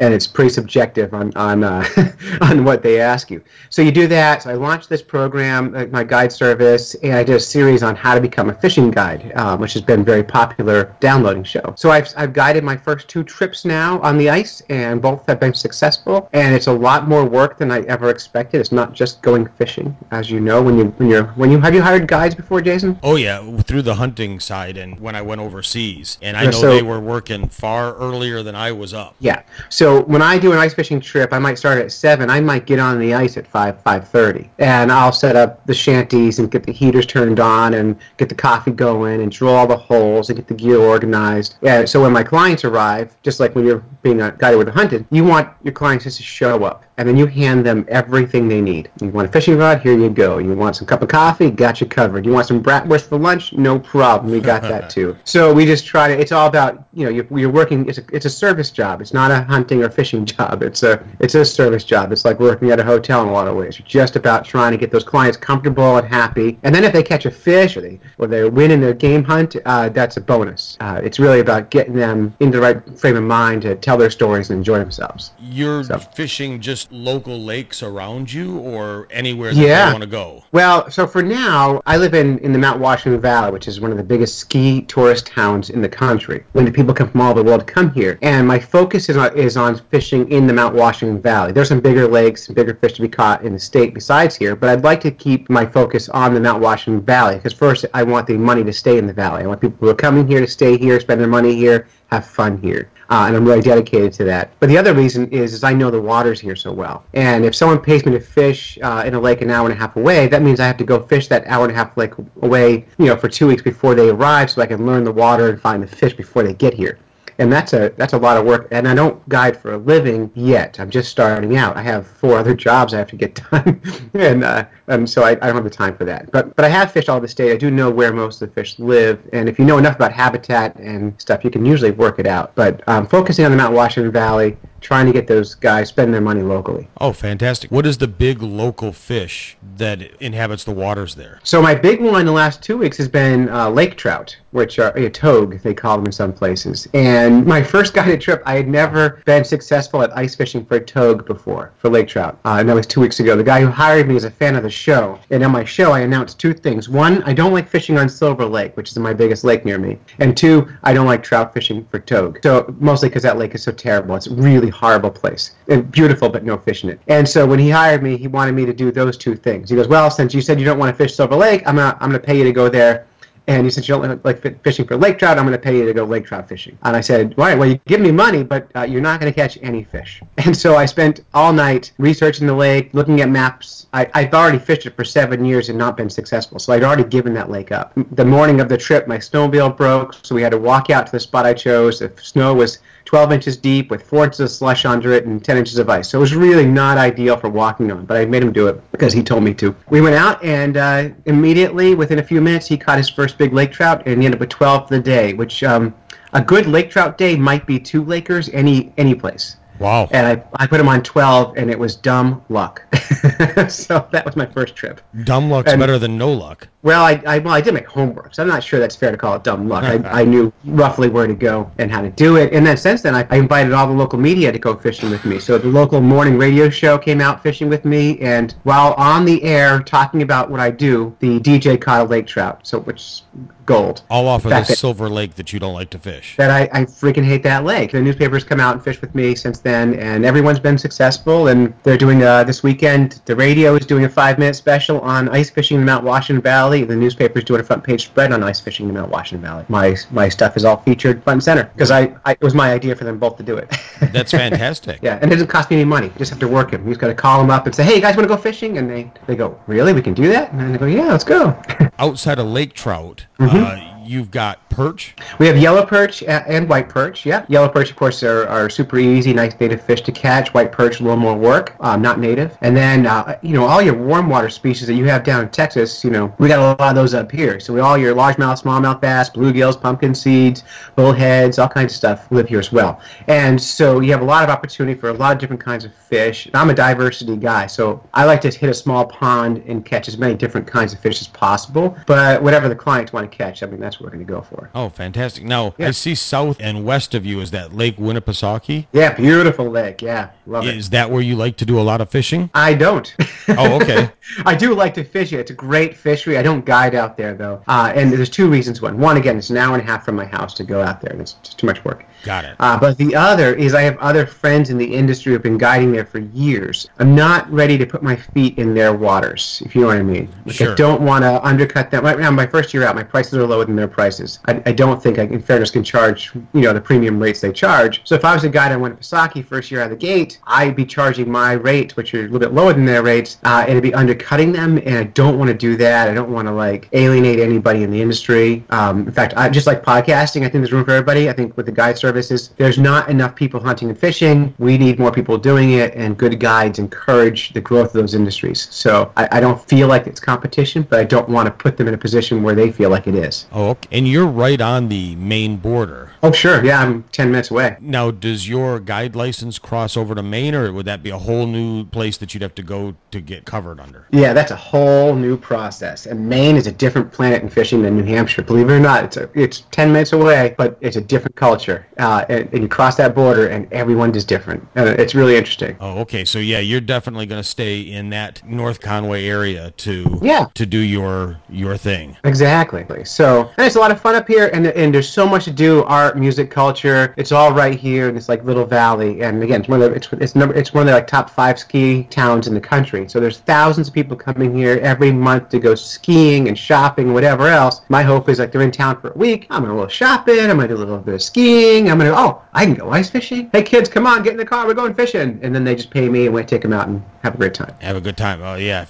and 0.00 0.14
it's 0.14 0.26
pretty 0.26 0.50
subjective 0.50 1.12
on 1.14 1.32
on 1.36 1.64
uh, 1.64 1.84
on 2.42 2.64
what 2.64 2.82
they 2.82 3.00
ask 3.00 3.30
you. 3.30 3.42
So 3.70 3.82
you 3.82 3.92
do 3.92 4.06
that. 4.08 4.42
So 4.42 4.50
I 4.50 4.54
launched 4.54 4.88
this 4.88 5.02
program, 5.02 5.74
uh, 5.74 5.86
my 5.86 6.04
guide 6.04 6.32
service, 6.32 6.94
and 7.02 7.14
I 7.14 7.24
did 7.24 7.36
a 7.36 7.40
series 7.40 7.82
on 7.82 7.96
how 7.96 8.14
to 8.14 8.20
become 8.20 8.50
a 8.50 8.54
fishing 8.54 8.90
guide, 8.90 9.32
um, 9.36 9.60
which 9.60 9.72
has 9.74 9.82
been 9.82 10.04
very 10.04 10.22
popular 10.22 10.94
downloading 11.00 11.44
show. 11.44 11.74
So 11.76 11.90
I've 11.90 12.08
I've 12.16 12.32
guided 12.32 12.64
my 12.64 12.76
first 12.76 13.08
two 13.08 13.24
trips 13.24 13.64
now 13.64 14.00
on 14.00 14.18
the 14.18 14.30
ice, 14.30 14.62
and 14.68 15.00
both 15.02 15.26
have 15.26 15.40
been 15.40 15.54
successful. 15.54 16.28
And 16.32 16.54
it's 16.54 16.66
a 16.66 16.72
lot 16.72 17.08
more 17.08 17.24
work 17.24 17.58
than 17.58 17.70
I 17.70 17.80
ever 17.82 18.10
expected. 18.10 18.60
It's 18.60 18.72
not 18.72 18.92
just 18.92 19.22
going 19.22 19.46
fishing, 19.58 19.96
as 20.10 20.30
you 20.30 20.40
know. 20.40 20.62
When 20.62 20.78
you 20.78 20.84
when 20.98 21.08
you're 21.08 21.26
when 21.40 21.50
you 21.50 21.58
have 21.60 21.74
you 21.74 21.82
hired 21.82 22.06
guides 22.06 22.34
before, 22.34 22.60
Jason? 22.60 22.98
Oh 23.02 23.16
yeah, 23.16 23.38
through 23.62 23.82
the 23.82 23.94
hunting 23.96 24.40
side, 24.40 24.76
and 24.76 24.98
when 25.00 25.14
I 25.16 25.22
went 25.22 25.40
overseas, 25.40 26.18
and 26.22 26.36
I 26.36 26.44
Yeah, 26.44 26.50
know 26.50 26.60
so- 26.60 26.70
they 26.70 26.82
were 26.82 27.00
working 27.00 27.48
far 27.48 27.94
earlier 27.96 28.42
than 28.42 28.54
I 28.54 28.72
was 28.72 28.92
up. 28.94 29.14
Yeah. 29.20 29.42
So 29.68 29.87
when 30.02 30.22
I 30.22 30.38
do 30.38 30.52
an 30.52 30.58
ice 30.58 30.74
fishing 30.74 31.00
trip, 31.00 31.32
I 31.32 31.38
might 31.38 31.58
start 31.58 31.78
at 31.78 31.92
seven. 31.92 32.30
I 32.30 32.40
might 32.40 32.66
get 32.66 32.78
on 32.78 32.98
the 32.98 33.14
ice 33.14 33.36
at 33.36 33.46
five 33.46 33.80
five 33.82 34.08
thirty, 34.08 34.50
and 34.58 34.90
I'll 34.90 35.12
set 35.12 35.36
up 35.36 35.64
the 35.66 35.74
shanties 35.74 36.38
and 36.38 36.50
get 36.50 36.62
the 36.64 36.72
heaters 36.72 37.06
turned 37.06 37.40
on 37.40 37.74
and 37.74 37.96
get 38.16 38.28
the 38.28 38.34
coffee 38.34 38.70
going 38.70 39.22
and 39.22 39.30
drill 39.30 39.54
all 39.54 39.66
the 39.66 39.76
holes 39.76 40.30
and 40.30 40.36
get 40.36 40.48
the 40.48 40.54
gear 40.54 40.78
organized. 40.78 41.56
Yeah. 41.60 41.84
So 41.84 42.02
when 42.02 42.12
my 42.12 42.22
clients 42.22 42.64
arrive, 42.64 43.14
just 43.22 43.40
like 43.40 43.54
when 43.54 43.64
you're 43.64 43.84
being 44.02 44.20
a 44.20 44.32
guided 44.32 44.58
with 44.58 44.68
a 44.68 44.72
hunted, 44.72 45.06
you 45.10 45.24
want 45.24 45.48
your 45.62 45.72
clients 45.72 46.04
just 46.04 46.16
to 46.18 46.22
show 46.22 46.64
up, 46.64 46.84
and 46.98 47.08
then 47.08 47.16
you 47.16 47.26
hand 47.26 47.64
them 47.64 47.86
everything 47.88 48.48
they 48.48 48.60
need. 48.60 48.90
You 49.00 49.08
want 49.08 49.28
a 49.28 49.32
fishing 49.32 49.56
rod? 49.56 49.80
Here 49.80 49.96
you 49.96 50.10
go. 50.10 50.38
You 50.38 50.52
want 50.54 50.76
some 50.76 50.86
cup 50.86 51.00
of 51.00 51.08
coffee? 51.08 51.50
Got 51.50 51.80
you 51.80 51.86
covered. 51.86 52.26
You 52.26 52.32
want 52.32 52.46
some 52.46 52.62
bratwurst 52.62 53.08
for 53.08 53.18
lunch? 53.18 53.52
No 53.52 53.78
problem. 53.78 54.30
We 54.32 54.40
got 54.40 54.62
that 54.62 54.90
too. 54.96 55.16
So 55.24 55.54
we 55.54 55.64
just 55.64 55.86
try 55.86 56.08
to. 56.08 56.18
It's 56.20 56.32
all 56.32 56.48
about 56.48 56.84
you 56.92 57.04
know 57.04 57.10
you're, 57.10 57.38
you're 57.38 57.50
working. 57.50 57.88
It's 57.88 57.98
a 57.98 58.04
it's 58.12 58.26
a 58.26 58.30
service 58.30 58.70
job. 58.70 59.00
It's 59.00 59.14
not 59.14 59.30
a 59.30 59.42
hunting 59.44 59.82
or 59.82 59.88
fishing 59.90 60.24
job. 60.36 60.62
It's 60.62 60.82
a 60.82 61.02
it's 61.20 61.34
a 61.34 61.44
service 61.44 61.84
job. 61.84 62.12
It's 62.12 62.24
like 62.24 62.40
working 62.40 62.70
at 62.70 62.80
a 62.80 62.84
hotel 62.84 63.22
in 63.22 63.28
a 63.28 63.32
lot 63.32 63.48
of 63.48 63.56
ways. 63.56 63.78
You're 63.78 63.86
just 63.86 64.16
about 64.16 64.44
trying 64.44 64.72
to 64.72 64.76
get 64.78 64.90
those 64.90 65.04
clients 65.04 65.36
comfortable 65.36 65.96
and 65.96 66.06
happy. 66.06 66.58
And 66.64 66.74
then 66.74 66.82
if 66.84 66.92
they 66.92 67.02
catch 67.02 67.24
a 67.26 67.30
fish 67.30 67.76
or 67.76 67.80
they 67.80 68.00
or 68.18 68.26
they 68.26 68.48
win 68.48 68.72
in 68.72 68.80
their 68.80 68.94
game 68.94 69.22
hunt, 69.22 69.54
uh, 69.64 69.88
that's 69.88 70.16
a 70.16 70.20
bonus. 70.20 70.76
Uh, 70.80 71.00
it's 71.04 71.18
really 71.20 71.38
about 71.40 71.70
getting 71.70 71.94
them 71.94 72.34
in 72.40 72.50
the 72.50 72.60
right 72.60 72.98
frame 72.98 73.16
of 73.16 73.22
mind 73.22 73.62
to 73.62 73.76
tell 73.76 73.96
their 73.96 74.10
stories 74.10 74.50
and 74.50 74.58
enjoy 74.58 74.78
themselves. 74.78 75.30
You're 75.38 75.84
So- 75.84 75.98
fishing 75.98 76.60
just 76.60 76.87
local 76.90 77.38
lakes 77.40 77.82
around 77.82 78.32
you, 78.32 78.58
or 78.58 79.06
anywhere 79.10 79.52
that 79.52 79.60
Yeah. 79.60 79.86
you 79.86 79.92
want 79.92 80.02
to 80.04 80.08
go. 80.08 80.44
Well, 80.52 80.90
so 80.90 81.06
for 81.06 81.22
now, 81.22 81.82
I 81.86 81.96
live 81.96 82.14
in, 82.14 82.38
in 82.38 82.52
the 82.52 82.58
Mount 82.58 82.80
Washington 82.80 83.20
Valley, 83.20 83.50
which 83.50 83.68
is 83.68 83.80
one 83.80 83.90
of 83.90 83.96
the 83.96 84.04
biggest 84.04 84.38
ski 84.38 84.82
tourist 84.82 85.26
towns 85.26 85.70
in 85.70 85.82
the 85.82 85.88
country. 85.88 86.44
When 86.52 86.64
the 86.64 86.72
people 86.72 86.94
come 86.94 87.10
from 87.10 87.20
all 87.20 87.30
over 87.30 87.42
the 87.42 87.48
world 87.48 87.66
come 87.66 87.90
here, 87.92 88.18
and 88.22 88.46
my 88.46 88.58
focus 88.58 89.08
is 89.08 89.16
on, 89.16 89.36
is 89.36 89.56
on 89.56 89.76
fishing 89.90 90.30
in 90.30 90.46
the 90.46 90.52
Mount 90.52 90.74
Washington 90.74 91.20
Valley. 91.20 91.52
There's 91.52 91.68
some 91.68 91.80
bigger 91.80 92.06
lakes 92.08 92.48
and 92.48 92.56
bigger 92.56 92.74
fish 92.74 92.94
to 92.94 93.02
be 93.02 93.08
caught 93.08 93.42
in 93.44 93.52
the 93.52 93.58
state 93.58 93.94
besides 93.94 94.34
here, 94.36 94.56
but 94.56 94.70
I'd 94.70 94.84
like 94.84 95.00
to 95.02 95.10
keep 95.10 95.48
my 95.50 95.66
focus 95.66 96.08
on 96.08 96.34
the 96.34 96.40
Mount 96.40 96.62
Washington 96.62 97.04
Valley 97.04 97.36
because 97.36 97.52
first, 97.52 97.84
I 97.94 98.02
want 98.02 98.26
the 98.26 98.36
money 98.38 98.64
to 98.64 98.72
stay 98.72 98.98
in 98.98 99.06
the 99.06 99.12
valley. 99.12 99.42
I 99.42 99.46
want 99.46 99.60
people 99.60 99.78
who 99.80 99.88
are 99.88 99.94
coming 99.94 100.26
here 100.26 100.40
to 100.40 100.46
stay 100.46 100.78
here, 100.78 100.98
spend 101.00 101.20
their 101.20 101.28
money 101.28 101.54
here, 101.54 101.86
have 102.10 102.26
fun 102.26 102.58
here. 102.58 102.90
Uh, 103.10 103.24
and 103.26 103.36
I'm 103.36 103.44
really 103.46 103.62
dedicated 103.62 104.12
to 104.14 104.24
that. 104.24 104.50
But 104.60 104.68
the 104.68 104.76
other 104.76 104.92
reason 104.92 105.30
is, 105.30 105.54
is 105.54 105.64
I 105.64 105.72
know 105.72 105.90
the 105.90 106.00
waters 106.00 106.40
here 106.40 106.54
so 106.54 106.72
well. 106.72 107.04
And 107.14 107.44
if 107.44 107.54
someone 107.54 107.80
pays 107.80 108.04
me 108.04 108.12
to 108.12 108.20
fish 108.20 108.78
uh, 108.82 109.02
in 109.06 109.14
a 109.14 109.20
lake 109.20 109.40
an 109.40 109.50
hour 109.50 109.66
and 109.66 109.72
a 109.74 109.78
half 109.78 109.96
away, 109.96 110.26
that 110.26 110.42
means 110.42 110.60
I 110.60 110.66
have 110.66 110.76
to 110.76 110.84
go 110.84 111.02
fish 111.02 111.26
that 111.28 111.46
hour 111.46 111.64
and 111.64 111.72
a 111.72 111.74
half 111.74 111.96
lake 111.96 112.12
away, 112.42 112.84
you 112.98 113.06
know, 113.06 113.16
for 113.16 113.28
two 113.28 113.46
weeks 113.46 113.62
before 113.62 113.94
they 113.94 114.10
arrive, 114.10 114.50
so 114.50 114.60
I 114.60 114.66
can 114.66 114.84
learn 114.84 115.04
the 115.04 115.12
water 115.12 115.48
and 115.48 115.60
find 115.60 115.82
the 115.82 115.86
fish 115.86 116.12
before 116.12 116.42
they 116.42 116.52
get 116.52 116.74
here. 116.74 116.98
And 117.38 117.52
that's 117.52 117.72
a 117.72 117.92
that's 117.96 118.14
a 118.14 118.18
lot 118.18 118.36
of 118.36 118.44
work. 118.44 118.66
And 118.72 118.88
I 118.88 118.94
don't 118.94 119.26
guide 119.28 119.56
for 119.56 119.74
a 119.74 119.78
living 119.78 120.30
yet. 120.34 120.80
I'm 120.80 120.90
just 120.90 121.10
starting 121.10 121.56
out. 121.56 121.76
I 121.76 121.82
have 121.82 122.06
four 122.06 122.36
other 122.36 122.52
jobs 122.54 122.94
I 122.94 122.98
have 122.98 123.08
to 123.10 123.16
get 123.16 123.40
done, 123.50 123.80
and 124.14 124.42
uh, 124.42 124.64
and 124.88 125.08
so 125.08 125.22
I, 125.22 125.30
I 125.30 125.34
don't 125.34 125.54
have 125.54 125.64
the 125.64 125.70
time 125.70 125.96
for 125.96 126.04
that. 126.04 126.30
But 126.32 126.56
but 126.56 126.64
I 126.64 126.68
have 126.68 126.90
fished 126.90 127.08
all 127.08 127.20
the 127.20 127.28
state. 127.28 127.52
I 127.52 127.56
do 127.56 127.70
know 127.70 127.90
where 127.90 128.12
most 128.12 128.42
of 128.42 128.48
the 128.48 128.54
fish 128.54 128.78
live, 128.78 129.20
and 129.32 129.48
if 129.48 129.58
you 129.58 129.64
know 129.64 129.78
enough 129.78 129.96
about 129.96 130.12
habitat 130.12 130.74
and 130.76 131.14
stuff, 131.20 131.44
you 131.44 131.50
can 131.50 131.64
usually 131.64 131.92
work 131.92 132.18
it 132.18 132.26
out. 132.26 132.54
But 132.56 132.82
um, 132.88 133.06
focusing 133.06 133.44
on 133.44 133.52
the 133.52 133.56
Mount 133.56 133.74
Washington 133.74 134.10
Valley, 134.12 134.56
trying 134.80 135.06
to 135.06 135.12
get 135.12 135.26
those 135.26 135.54
guys 135.54 135.88
spend 135.88 136.12
their 136.12 136.20
money 136.20 136.42
locally. 136.42 136.88
Oh, 137.00 137.12
fantastic! 137.12 137.70
What 137.70 137.86
is 137.86 137.98
the 137.98 138.08
big 138.08 138.42
local 138.42 138.92
fish 138.92 139.56
that 139.76 140.02
inhabits 140.20 140.64
the 140.64 140.72
waters 140.72 141.14
there? 141.14 141.40
So 141.42 141.60
my 141.62 141.74
big 141.74 142.00
one 142.00 142.20
in 142.20 142.26
the 142.26 142.32
last 142.32 142.62
two 142.62 142.78
weeks 142.78 142.96
has 142.98 143.08
been 143.08 143.48
uh, 143.48 143.70
lake 143.70 143.96
trout, 143.96 144.36
which 144.50 144.78
are 144.78 144.96
a 144.96 145.10
togue 145.10 145.60
they 145.60 145.74
call 145.74 145.96
them 145.96 146.06
in 146.06 146.12
some 146.12 146.32
places. 146.32 146.88
And 146.94 147.46
my 147.46 147.62
first 147.74 147.94
guided 147.94 148.20
trip, 148.20 148.42
I 148.46 148.54
had 148.54 148.68
never 148.68 149.22
been 149.24 149.44
successful 149.44 150.02
at 150.02 150.16
ice 150.16 150.34
fishing 150.34 150.64
for 150.64 150.76
a 150.76 150.84
togue 150.84 151.26
before 151.26 151.72
for 151.78 151.88
lake 151.88 152.08
trout, 152.08 152.38
uh, 152.44 152.56
and 152.58 152.68
that 152.68 152.74
was 152.74 152.86
two 152.86 153.00
weeks 153.00 153.20
ago. 153.20 153.36
The 153.36 153.44
guy 153.44 153.60
who 153.60 153.68
hired 153.68 154.08
me 154.08 154.16
is 154.16 154.24
a 154.24 154.30
fan 154.30 154.56
of 154.56 154.62
the 154.62 154.70
show, 154.70 155.18
and 155.30 155.42
on 155.44 155.52
my 155.52 155.64
show 155.64 155.92
I 155.92 156.00
announced 156.00 156.38
two 156.38 156.54
things: 156.54 156.88
one, 156.88 157.22
I 157.24 157.32
don't 157.32 157.52
like 157.52 157.68
fishing 157.68 157.98
on 157.98 158.08
Silver 158.08 158.46
Lake, 158.46 158.76
which 158.76 158.90
is 158.90 158.98
my 158.98 159.12
biggest 159.12 159.44
lake 159.44 159.64
near 159.64 159.78
me, 159.78 159.98
and 160.18 160.36
two, 160.36 160.68
I 160.82 160.92
don't 160.92 161.06
like 161.06 161.22
trout 161.22 161.52
fishing 161.52 161.86
for 161.90 161.98
togue. 161.98 162.38
So 162.42 162.74
mostly 162.78 163.08
because 163.08 163.22
that 163.22 163.38
lake 163.38 163.54
is 163.54 163.62
so 163.62 163.72
terrible. 163.72 164.16
It's 164.16 164.26
a 164.26 164.34
really 164.68 164.78
horrible 164.78 165.10
place 165.10 165.54
and 165.68 165.90
beautiful, 165.90 166.28
but 166.28 166.44
no 166.44 166.56
fish 166.56 166.84
in 166.84 166.90
it. 166.90 167.00
And 167.08 167.28
so 167.28 167.46
when 167.46 167.58
he 167.58 167.70
hired 167.70 168.02
me, 168.02 168.16
he 168.16 168.28
wanted 168.28 168.52
me 168.52 168.66
to 168.66 168.72
do 168.72 168.90
those 168.90 169.16
two 169.16 169.34
things. 169.34 169.70
He 169.70 169.76
goes, 169.76 169.88
"Well, 169.88 170.10
since 170.10 170.34
you 170.34 170.40
said 170.40 170.58
you 170.58 170.64
don't 170.64 170.78
want 170.78 170.96
to 170.96 170.96
fish 170.96 171.14
Silver 171.14 171.36
Lake, 171.36 171.62
I'm 171.66 171.76
gonna 171.76 171.96
I'm 172.00 172.10
gonna 172.10 172.20
pay 172.20 172.36
you 172.36 172.44
to 172.44 172.52
go 172.52 172.68
there." 172.68 173.06
And 173.46 173.64
he 173.64 173.70
said, 173.70 173.88
"You 173.88 173.98
don't 173.98 174.22
like 174.26 174.62
fishing 174.62 174.86
for 174.86 174.94
lake 174.98 175.18
trout. 175.18 175.38
I'm 175.38 175.46
going 175.46 175.56
to 175.56 175.58
pay 175.58 175.78
you 175.78 175.86
to 175.86 175.94
go 175.94 176.04
lake 176.04 176.26
trout 176.26 176.46
fishing." 176.50 176.76
And 176.82 176.94
I 176.94 177.00
said, 177.00 177.34
"All 177.38 177.46
right, 177.46 177.58
well, 177.58 177.66
you 177.66 177.80
give 177.86 177.98
me 177.98 178.12
money, 178.12 178.42
but 178.42 178.70
uh, 178.76 178.82
you're 178.82 179.00
not 179.00 179.20
going 179.20 179.32
to 179.32 179.34
catch 179.34 179.58
any 179.62 179.84
fish." 179.84 180.22
And 180.44 180.54
so 180.54 180.76
I 180.76 180.84
spent 180.84 181.20
all 181.32 181.54
night 181.54 181.92
researching 181.98 182.46
the 182.46 182.54
lake, 182.54 182.90
looking 182.92 183.22
at 183.22 183.30
maps. 183.30 183.86
I, 183.94 184.06
I've 184.12 184.34
already 184.34 184.58
fished 184.58 184.84
it 184.84 184.94
for 184.94 185.04
seven 185.04 185.46
years 185.46 185.70
and 185.70 185.78
not 185.78 185.96
been 185.96 186.10
successful, 186.10 186.58
so 186.58 186.74
I'd 186.74 186.84
already 186.84 187.04
given 187.04 187.32
that 187.34 187.50
lake 187.50 187.72
up. 187.72 187.94
The 188.12 188.24
morning 188.24 188.60
of 188.60 188.68
the 188.68 188.76
trip, 188.76 189.08
my 189.08 189.16
snowmobile 189.16 189.78
broke, 189.78 190.14
so 190.22 190.34
we 190.34 190.42
had 190.42 190.52
to 190.52 190.58
walk 190.58 190.90
out 190.90 191.06
to 191.06 191.12
the 191.12 191.20
spot 191.20 191.46
I 191.46 191.54
chose. 191.54 192.00
The 192.00 192.12
snow 192.20 192.52
was 192.52 192.80
12 193.08 193.32
inches 193.32 193.56
deep 193.56 193.90
with 193.90 194.02
4 194.02 194.24
inches 194.24 194.40
of 194.40 194.50
slush 194.50 194.84
under 194.84 195.14
it 195.14 195.24
and 195.24 195.42
10 195.42 195.56
inches 195.56 195.78
of 195.78 195.88
ice. 195.88 196.10
So 196.10 196.18
it 196.18 196.20
was 196.20 196.34
really 196.34 196.66
not 196.66 196.98
ideal 196.98 197.38
for 197.38 197.48
walking 197.48 197.90
on, 197.90 198.04
but 198.04 198.18
I 198.18 198.26
made 198.26 198.42
him 198.42 198.52
do 198.52 198.66
it 198.66 198.82
because 198.90 199.14
he 199.14 199.22
told 199.22 199.44
me 199.44 199.54
to. 199.54 199.74
We 199.88 200.02
went 200.02 200.14
out, 200.14 200.44
and 200.44 200.76
uh, 200.76 201.08
immediately, 201.24 201.94
within 201.94 202.18
a 202.18 202.22
few 202.22 202.42
minutes, 202.42 202.66
he 202.66 202.76
caught 202.76 202.98
his 202.98 203.08
first 203.08 203.38
big 203.38 203.54
lake 203.54 203.72
trout, 203.72 204.02
and 204.04 204.20
he 204.20 204.26
ended 204.26 204.34
up 204.34 204.40
with 204.40 204.50
12 204.50 204.88
for 204.88 204.96
the 204.96 205.02
day, 205.02 205.32
which 205.32 205.62
um, 205.62 205.94
a 206.34 206.42
good 206.42 206.66
lake 206.66 206.90
trout 206.90 207.16
day 207.16 207.34
might 207.34 207.66
be 207.66 207.80
two 207.80 208.04
Lakers 208.04 208.50
any 208.50 208.92
any 208.98 209.14
place. 209.14 209.56
Wow. 209.78 210.08
And 210.10 210.26
I, 210.26 210.44
I 210.54 210.66
put 210.66 210.80
him 210.80 210.88
on 210.88 211.02
12, 211.02 211.56
and 211.56 211.70
it 211.70 211.78
was 211.78 211.96
dumb 211.96 212.42
luck. 212.48 212.82
so 213.68 214.06
that 214.12 214.22
was 214.24 214.36
my 214.36 214.46
first 214.46 214.74
trip. 214.76 215.00
Dumb 215.24 215.50
luck's 215.50 215.72
and- 215.72 215.80
better 215.80 215.98
than 215.98 216.18
no 216.18 216.32
luck. 216.32 216.68
Well, 216.82 217.04
I, 217.04 217.20
I 217.26 217.38
well 217.40 217.54
I 217.54 217.60
did 217.60 217.74
my 217.74 217.82
homework, 217.82 218.34
so 218.34 218.42
I'm 218.42 218.48
not 218.48 218.62
sure 218.62 218.78
that's 218.78 218.94
fair 218.94 219.10
to 219.10 219.16
call 219.16 219.34
it 219.34 219.42
dumb 219.42 219.68
luck. 219.68 219.82
I, 219.82 219.96
I 220.20 220.24
knew 220.24 220.52
roughly 220.64 221.08
where 221.08 221.26
to 221.26 221.34
go 221.34 221.68
and 221.78 221.90
how 221.90 222.00
to 222.00 222.08
do 222.10 222.36
it, 222.36 222.52
and 222.52 222.64
then 222.64 222.76
since 222.76 223.02
then 223.02 223.16
I, 223.16 223.26
I 223.30 223.36
invited 223.36 223.72
all 223.72 223.88
the 223.88 223.92
local 223.92 224.18
media 224.18 224.52
to 224.52 224.58
go 224.60 224.76
fishing 224.76 225.10
with 225.10 225.24
me. 225.24 225.40
So 225.40 225.58
the 225.58 225.68
local 225.68 226.00
morning 226.00 226.38
radio 226.38 226.70
show 226.70 226.96
came 226.96 227.20
out 227.20 227.42
fishing 227.42 227.68
with 227.68 227.84
me, 227.84 228.18
and 228.20 228.54
while 228.62 228.94
on 228.94 229.24
the 229.24 229.42
air 229.42 229.80
talking 229.80 230.22
about 230.22 230.50
what 230.50 230.60
I 230.60 230.70
do, 230.70 231.16
the 231.18 231.40
DJ 231.40 231.80
caught 231.80 232.00
a 232.00 232.04
lake 232.04 232.28
trout, 232.28 232.60
so 232.64 232.78
which 232.80 233.22
gold. 233.68 234.02
All 234.10 234.26
off 234.26 234.44
of 234.44 234.50
the 234.50 234.60
it- 234.72 234.78
Silver 234.78 235.08
Lake 235.08 235.34
that 235.36 235.52
you 235.52 235.60
don't 235.60 235.74
like 235.74 235.90
to 235.90 235.98
fish. 235.98 236.34
That 236.38 236.50
I, 236.50 236.62
I 236.72 236.84
freaking 236.84 237.24
hate 237.24 237.42
that 237.44 237.64
lake. 237.64 237.92
The 237.92 238.00
newspapers 238.00 238.42
come 238.42 238.58
out 238.60 238.74
and 238.74 238.82
fish 238.82 239.00
with 239.00 239.14
me 239.14 239.34
since 239.34 239.58
then, 239.60 239.94
and 239.94 240.24
everyone's 240.24 240.58
been 240.58 240.78
successful. 240.78 241.48
And 241.48 241.72
they're 241.82 241.98
doing 241.98 242.22
uh, 242.22 242.44
this 242.44 242.62
weekend. 242.62 243.20
The 243.26 243.36
radio 243.36 243.74
is 243.76 243.84
doing 243.86 244.04
a 244.04 244.08
five-minute 244.08 244.56
special 244.56 245.00
on 245.02 245.28
ice 245.28 245.50
fishing 245.50 245.76
in 245.76 245.82
the 245.82 245.86
Mount 245.86 246.04
Washington 246.04 246.42
Valley. 246.42 246.82
The 246.84 246.96
newspaper's 246.96 247.44
doing 247.44 247.60
a 247.60 247.64
front-page 247.64 248.04
spread 248.06 248.32
on 248.32 248.42
ice 248.42 248.58
fishing 248.60 248.88
in 248.88 248.94
the 248.94 249.00
Mount 249.00 249.12
Washington 249.12 249.46
Valley. 249.46 249.64
My 249.68 249.94
my 250.10 250.28
stuff 250.28 250.56
is 250.56 250.64
all 250.64 250.78
featured 250.78 251.22
front 251.22 251.36
and 251.36 251.44
center 251.44 251.64
because 251.74 251.90
I, 251.90 252.14
I 252.24 252.32
it 252.32 252.40
was 252.42 252.54
my 252.54 252.72
idea 252.72 252.96
for 252.96 253.04
them 253.04 253.18
both 253.18 253.36
to 253.36 253.42
do 253.42 253.56
it. 253.58 253.68
That's 254.12 254.30
fantastic. 254.32 254.98
yeah, 255.02 255.18
and 255.20 255.30
it 255.30 255.34
doesn't 255.34 255.48
cost 255.48 255.68
me 255.70 255.76
any 255.76 255.84
money. 255.84 256.06
You 256.06 256.12
just 256.18 256.30
have 256.30 256.40
to 256.40 256.48
work 256.48 256.72
him. 256.72 256.84
You 256.84 256.90
just 256.90 257.00
got 257.00 257.08
to 257.08 257.14
call 257.14 257.38
them 257.40 257.50
up 257.50 257.66
and 257.66 257.74
say, 257.74 257.84
"Hey, 257.84 257.96
you 257.96 258.00
guys, 258.00 258.16
want 258.16 258.28
to 258.28 258.34
go 258.34 258.40
fishing?" 258.40 258.78
And 258.78 258.88
they 258.88 259.12
they 259.26 259.36
go, 259.36 259.60
"Really? 259.66 259.92
We 259.92 260.00
can 260.02 260.14
do 260.14 260.28
that?" 260.28 260.52
And 260.52 260.74
they 260.74 260.78
go, 260.78 260.86
"Yeah, 260.86 261.08
let's 261.12 261.24
go." 261.24 261.60
Outside 261.98 262.38
of 262.38 262.46
lake 262.46 262.72
trout, 262.72 263.26
Mm-hmm. 263.38 263.56
Uh, 263.58 263.97
you've 264.08 264.30
got 264.30 264.68
perch. 264.70 265.14
We 265.38 265.46
have 265.46 265.58
yellow 265.58 265.84
perch 265.84 266.22
and 266.22 266.68
white 266.68 266.88
perch. 266.88 267.26
Yeah, 267.26 267.44
yellow 267.48 267.68
perch, 267.68 267.90
of 267.90 267.96
course, 267.96 268.22
are, 268.22 268.46
are 268.46 268.70
super 268.70 268.98
easy, 268.98 269.32
nice 269.32 269.58
native 269.58 269.82
fish 269.82 270.02
to 270.02 270.12
catch. 270.12 270.54
White 270.54 270.72
perch, 270.72 271.00
a 271.00 271.02
little 271.02 271.18
more 271.18 271.36
work, 271.36 271.74
um, 271.80 272.00
not 272.00 272.18
native. 272.18 272.56
And 272.60 272.76
then, 272.76 273.06
uh, 273.06 273.38
you 273.42 273.54
know, 273.54 273.66
all 273.66 273.82
your 273.82 273.94
warm 273.94 274.28
water 274.28 274.48
species 274.48 274.86
that 274.86 274.94
you 274.94 275.04
have 275.06 275.24
down 275.24 275.42
in 275.42 275.50
Texas, 275.50 276.04
you 276.04 276.10
know, 276.10 276.34
we 276.38 276.48
got 276.48 276.58
a 276.58 276.82
lot 276.82 276.90
of 276.90 276.94
those 276.94 277.12
up 277.12 277.30
here. 277.30 277.60
So 277.60 277.74
we, 277.74 277.80
all 277.80 277.98
your 277.98 278.14
largemouth, 278.14 278.62
smallmouth 278.62 279.00
bass, 279.00 279.30
bluegills, 279.30 279.80
pumpkin 279.80 280.14
seeds, 280.14 280.62
bullheads, 280.96 281.58
all 281.58 281.68
kinds 281.68 281.92
of 281.92 281.96
stuff 281.96 282.30
live 282.30 282.48
here 282.48 282.60
as 282.60 282.72
well. 282.72 283.00
And 283.26 283.60
so 283.60 284.00
you 284.00 284.12
have 284.12 284.22
a 284.22 284.24
lot 284.24 284.44
of 284.44 284.50
opportunity 284.50 284.98
for 284.98 285.10
a 285.10 285.12
lot 285.12 285.32
of 285.32 285.38
different 285.38 285.62
kinds 285.62 285.84
of 285.84 285.94
fish. 285.94 286.48
I'm 286.54 286.70
a 286.70 286.74
diversity 286.74 287.36
guy, 287.36 287.66
so 287.66 288.02
I 288.14 288.24
like 288.24 288.40
to 288.42 288.48
hit 288.48 288.70
a 288.70 288.74
small 288.74 289.06
pond 289.06 289.58
and 289.66 289.84
catch 289.84 290.08
as 290.08 290.16
many 290.16 290.34
different 290.34 290.66
kinds 290.66 290.92
of 290.92 291.00
fish 291.00 291.20
as 291.20 291.28
possible. 291.28 291.96
But 292.06 292.42
whatever 292.42 292.68
the 292.68 292.76
clients 292.76 293.12
want 293.12 293.30
to 293.30 293.36
catch, 293.36 293.62
I 293.62 293.66
mean, 293.66 293.80
that's 293.80 293.97
what 294.00 294.06
we're 294.06 294.16
going 294.16 294.26
to 294.26 294.32
go 294.32 294.42
for. 294.42 294.70
Oh, 294.74 294.88
fantastic! 294.88 295.44
Now 295.44 295.74
Yeah. 295.78 295.88
I 295.88 295.90
see 295.92 296.14
south 296.14 296.56
and 296.60 296.84
west 296.84 297.14
of 297.14 297.24
you 297.26 297.40
is 297.40 297.50
that 297.52 297.72
Lake 297.74 297.96
Winnipesaukee. 297.96 298.86
Yeah, 298.92 299.12
beautiful 299.14 299.68
lake. 299.68 300.02
Yeah, 300.02 300.30
love 300.46 300.66
it. 300.66 300.76
Is 300.76 300.90
that 300.90 301.10
where 301.10 301.22
you 301.22 301.36
like 301.36 301.56
to 301.58 301.64
do 301.66 301.78
a 301.78 301.82
lot 301.82 302.00
of 302.00 302.10
fishing? 302.10 302.50
I 302.54 302.74
don't. 302.74 303.14
Oh, 303.48 303.80
okay. 303.80 304.10
I 304.46 304.54
do 304.54 304.74
like 304.74 304.94
to 304.94 305.04
fish 305.04 305.32
it. 305.32 305.40
It's 305.40 305.50
a 305.50 305.54
great 305.54 305.96
fishery. 305.96 306.36
I 306.38 306.42
don't 306.42 306.64
guide 306.64 306.94
out 306.94 307.16
there 307.16 307.34
though, 307.34 307.62
uh, 307.68 307.92
and 307.94 308.12
there's 308.12 308.30
two 308.30 308.48
reasons. 308.48 308.82
One, 308.82 308.98
one 308.98 309.16
again, 309.16 309.38
it's 309.38 309.50
an 309.50 309.56
hour 309.56 309.74
and 309.74 309.82
a 309.82 309.86
half 309.86 310.04
from 310.04 310.16
my 310.16 310.26
house 310.26 310.54
to 310.54 310.64
go 310.64 310.82
out 310.82 311.00
there, 311.00 311.12
and 311.12 311.20
it's 311.20 311.32
too 311.34 311.66
much 311.66 311.84
work. 311.84 312.04
Got 312.24 312.44
it. 312.44 312.56
Uh, 312.58 312.78
but 312.78 312.96
the 312.98 313.14
other 313.14 313.54
is 313.54 313.74
I 313.74 313.82
have 313.82 313.96
other 313.98 314.26
friends 314.26 314.70
in 314.70 314.78
the 314.78 314.94
industry 314.94 315.32
who've 315.32 315.42
been 315.42 315.58
guiding 315.58 315.92
there 315.92 316.04
for 316.04 316.18
years. 316.18 316.88
I'm 316.98 317.14
not 317.14 317.50
ready 317.50 317.78
to 317.78 317.86
put 317.86 318.02
my 318.02 318.16
feet 318.16 318.58
in 318.58 318.74
their 318.74 318.92
waters, 318.92 319.62
if 319.64 319.74
you 319.74 319.82
know 319.82 319.88
what 319.88 319.98
I 319.98 320.02
mean. 320.02 320.28
Like 320.44 320.56
Sure. 320.56 320.72
I 320.72 320.74
don't 320.74 321.02
want 321.02 321.22
to 321.22 321.44
undercut 321.46 321.90
them. 321.90 322.04
Right 322.04 322.18
now, 322.18 322.30
my 322.30 322.46
first 322.46 322.74
year 322.74 322.84
out, 322.84 322.96
my 322.96 323.02
prices 323.02 323.34
are 323.34 323.46
lower 323.46 323.64
than 323.64 323.76
their 323.76 323.88
prices. 323.88 324.40
I, 324.46 324.62
I 324.66 324.72
don't 324.72 325.02
think 325.02 325.18
I, 325.18 325.22
in 325.22 325.40
fairness, 325.40 325.70
can 325.70 325.84
charge 325.84 326.32
you 326.34 326.60
know 326.60 326.72
the 326.72 326.80
premium 326.80 327.20
rates 327.20 327.40
they 327.40 327.52
charge. 327.52 328.00
So 328.04 328.14
if 328.14 328.24
I 328.24 328.34
was 328.34 328.44
a 328.44 328.48
guide 328.48 328.72
on 328.72 328.80
Winnipesaukee 328.80 329.44
first 329.44 329.70
year 329.70 329.80
out 329.80 329.84
of 329.84 329.90
the 329.90 330.06
gate, 330.06 330.40
I'd 330.46 330.74
be 330.74 330.84
charging 330.84 331.30
my 331.30 331.52
rates, 331.52 331.96
which 331.96 332.14
are 332.14 332.20
a 332.20 332.22
little 332.22 332.38
bit 332.38 332.52
lower 332.52 332.72
than 332.72 332.84
their 332.84 333.02
rates, 333.02 333.38
uh, 333.44 333.60
and 333.62 333.70
it'd 333.70 333.82
be 333.82 333.94
undercutting 333.94 334.52
them. 334.52 334.78
And 334.78 334.96
I 334.96 335.04
don't 335.04 335.38
want 335.38 335.48
to 335.48 335.54
do 335.56 335.76
that. 335.76 336.08
I 336.08 336.14
don't 336.14 336.30
want 336.30 336.48
to 336.48 336.52
like 336.52 336.88
alienate 336.92 337.38
anybody 337.38 337.82
in 337.82 337.90
the 337.90 338.00
industry. 338.00 338.64
Um, 338.70 339.06
in 339.06 339.12
fact, 339.12 339.34
I 339.36 339.48
just 339.48 339.66
like 339.66 339.82
podcasting. 339.82 340.40
I 340.40 340.48
think 340.48 340.54
there's 340.54 340.72
room 340.72 340.84
for 340.84 340.92
everybody. 340.92 341.28
I 341.28 341.32
think 341.32 341.56
with 341.56 341.66
the 341.66 341.72
guide 341.72 341.98
services, 342.08 342.48
there's 342.56 342.78
not 342.78 343.10
enough 343.10 343.34
people 343.34 343.60
hunting 343.60 343.90
and 343.90 343.98
fishing. 343.98 344.54
We 344.58 344.78
need 344.78 344.98
more 344.98 345.12
people 345.12 345.36
doing 345.36 345.72
it, 345.72 345.94
and 345.94 346.16
good 346.16 346.40
guides 346.40 346.78
encourage 346.78 347.52
the 347.52 347.60
growth 347.60 347.88
of 347.88 347.92
those 347.92 348.14
industries. 348.14 348.66
So 348.70 349.12
I, 349.18 349.28
I 349.32 349.40
don't 349.40 349.60
feel 349.68 349.88
like 349.88 350.06
it's 350.06 350.20
competition, 350.20 350.86
but 350.88 350.98
I 350.98 351.04
don't 351.04 351.28
want 351.28 351.46
to 351.46 351.50
put 351.50 351.76
them 351.76 351.86
in 351.86 351.92
a 351.92 351.98
position 351.98 352.42
where 352.42 352.54
they 352.54 352.72
feel 352.72 352.88
like 352.88 353.06
it 353.06 353.14
is. 353.14 353.46
Oh, 353.52 353.70
okay. 353.70 353.88
and 353.92 354.08
you're 354.08 354.26
right 354.26 354.60
on 354.60 354.88
the 354.88 355.16
Maine 355.16 355.56
border. 355.58 356.12
Oh, 356.22 356.32
sure. 356.32 356.64
Yeah, 356.64 356.80
I'm 356.80 357.02
10 357.12 357.30
minutes 357.30 357.50
away. 357.50 357.76
Now, 357.80 358.10
does 358.10 358.48
your 358.48 358.80
guide 358.80 359.14
license 359.14 359.58
cross 359.58 359.94
over 359.94 360.14
to 360.14 360.22
Maine, 360.22 360.54
or 360.54 360.72
would 360.72 360.86
that 360.86 361.02
be 361.02 361.10
a 361.10 361.18
whole 361.18 361.46
new 361.46 361.84
place 361.84 362.16
that 362.16 362.32
you'd 362.32 362.42
have 362.42 362.54
to 362.54 362.62
go 362.62 362.96
to 363.10 363.20
get 363.20 363.44
covered 363.44 363.80
under? 363.80 364.06
Yeah, 364.12 364.32
that's 364.32 364.50
a 364.50 364.56
whole 364.56 365.14
new 365.14 365.36
process. 365.36 366.06
And 366.06 366.26
Maine 366.26 366.56
is 366.56 366.66
a 366.66 366.72
different 366.72 367.12
planet 367.12 367.42
in 367.42 367.50
fishing 367.50 367.82
than 367.82 367.98
New 367.98 368.04
Hampshire. 368.04 368.42
Believe 368.42 368.70
it 368.70 368.72
or 368.72 368.80
not, 368.80 369.04
it's 369.04 369.18
a, 369.18 369.28
it's 369.34 369.60
10 369.72 369.92
minutes 369.92 370.14
away, 370.14 370.54
but 370.56 370.78
it's 370.80 370.96
a 370.96 371.02
different 371.02 371.36
culture. 371.36 371.86
Uh, 371.98 372.24
and, 372.28 372.48
and 372.52 372.62
you 372.62 372.68
cross 372.68 372.96
that 372.96 373.14
border, 373.14 373.48
and 373.48 373.70
everyone 373.72 374.14
is 374.14 374.24
different. 374.24 374.66
And 374.76 374.88
it's 374.88 375.14
really 375.14 375.36
interesting. 375.36 375.76
Oh, 375.80 375.98
okay. 376.00 376.24
So 376.24 376.38
yeah, 376.38 376.60
you're 376.60 376.80
definitely 376.80 377.26
going 377.26 377.42
to 377.42 377.48
stay 377.48 377.80
in 377.80 378.10
that 378.10 378.42
North 378.46 378.80
Conway 378.80 379.26
area 379.26 379.72
to 379.78 380.18
Yeah. 380.22 380.46
to 380.54 380.64
do 380.66 380.78
your 380.78 381.38
your 381.48 381.76
thing. 381.76 382.16
Exactly. 382.24 382.84
So, 383.04 383.50
and 383.56 383.66
it's 383.66 383.76
a 383.76 383.80
lot 383.80 383.90
of 383.90 384.00
fun 384.00 384.14
up 384.14 384.28
here, 384.28 384.50
and, 384.52 384.66
and 384.68 384.94
there's 384.94 385.08
so 385.08 385.26
much 385.26 385.44
to 385.44 385.50
do: 385.50 385.82
art, 385.84 386.16
music, 386.16 386.50
culture. 386.50 387.14
It's 387.16 387.32
all 387.32 387.52
right 387.52 387.78
here 387.78 388.08
in 388.08 388.14
this 388.14 388.28
like 388.28 388.44
little 388.44 388.64
valley. 388.64 389.22
And 389.22 389.42
again, 389.42 389.60
it's 389.60 389.68
one 389.68 389.82
of 389.82 389.90
the, 389.90 389.96
it's 389.96 390.08
it's 390.12 390.34
number 390.36 390.54
it's 390.54 390.72
one 390.72 390.82
of 390.82 390.86
the 390.86 390.92
like 390.92 391.06
top 391.06 391.30
five 391.30 391.58
ski 391.58 392.04
towns 392.04 392.46
in 392.46 392.54
the 392.54 392.60
country. 392.60 393.08
So 393.08 393.18
there's 393.20 393.38
thousands 393.38 393.88
of 393.88 393.94
people 393.94 394.16
coming 394.16 394.54
here 394.54 394.78
every 394.82 395.10
month 395.10 395.48
to 395.50 395.58
go 395.58 395.74
skiing 395.74 396.48
and 396.48 396.56
shopping, 396.58 397.12
whatever 397.12 397.46
else. 397.48 397.80
My 397.88 398.02
hope 398.02 398.28
is 398.28 398.38
like 398.38 398.52
they're 398.52 398.62
in 398.62 398.70
town 398.70 399.00
for 399.00 399.10
a 399.10 399.18
week. 399.18 399.46
I'm 399.50 399.62
gonna 399.64 399.74
go 399.74 399.88
shopping. 399.88 400.38
I'm 400.40 400.56
gonna 400.56 400.68
do 400.68 400.76
a 400.76 400.78
little 400.78 400.98
bit 400.98 401.14
of 401.14 401.22
skiing. 401.22 401.87
I'm 401.90 401.98
gonna 401.98 402.12
oh 402.14 402.42
I 402.52 402.64
can 402.64 402.74
go 402.74 402.90
ice 402.90 403.10
fishing. 403.10 403.50
Hey 403.52 403.62
kids, 403.62 403.88
come 403.88 404.06
on, 404.06 404.22
get 404.22 404.32
in 404.32 404.38
the 404.38 404.44
car. 404.44 404.66
We're 404.66 404.74
going 404.74 404.94
fishing. 404.94 405.38
And 405.42 405.54
then 405.54 405.64
they 405.64 405.74
just 405.74 405.90
pay 405.90 406.08
me, 406.08 406.26
and 406.26 406.34
we 406.34 406.42
take 406.44 406.62
them 406.62 406.72
out 406.72 406.88
and 406.88 407.02
have 407.22 407.34
a 407.34 407.38
great 407.38 407.54
time. 407.54 407.74
Have 407.80 407.96
a 407.96 408.00
good 408.00 408.16
time. 408.16 408.42
Oh 408.42 408.56
yeah. 408.56 408.86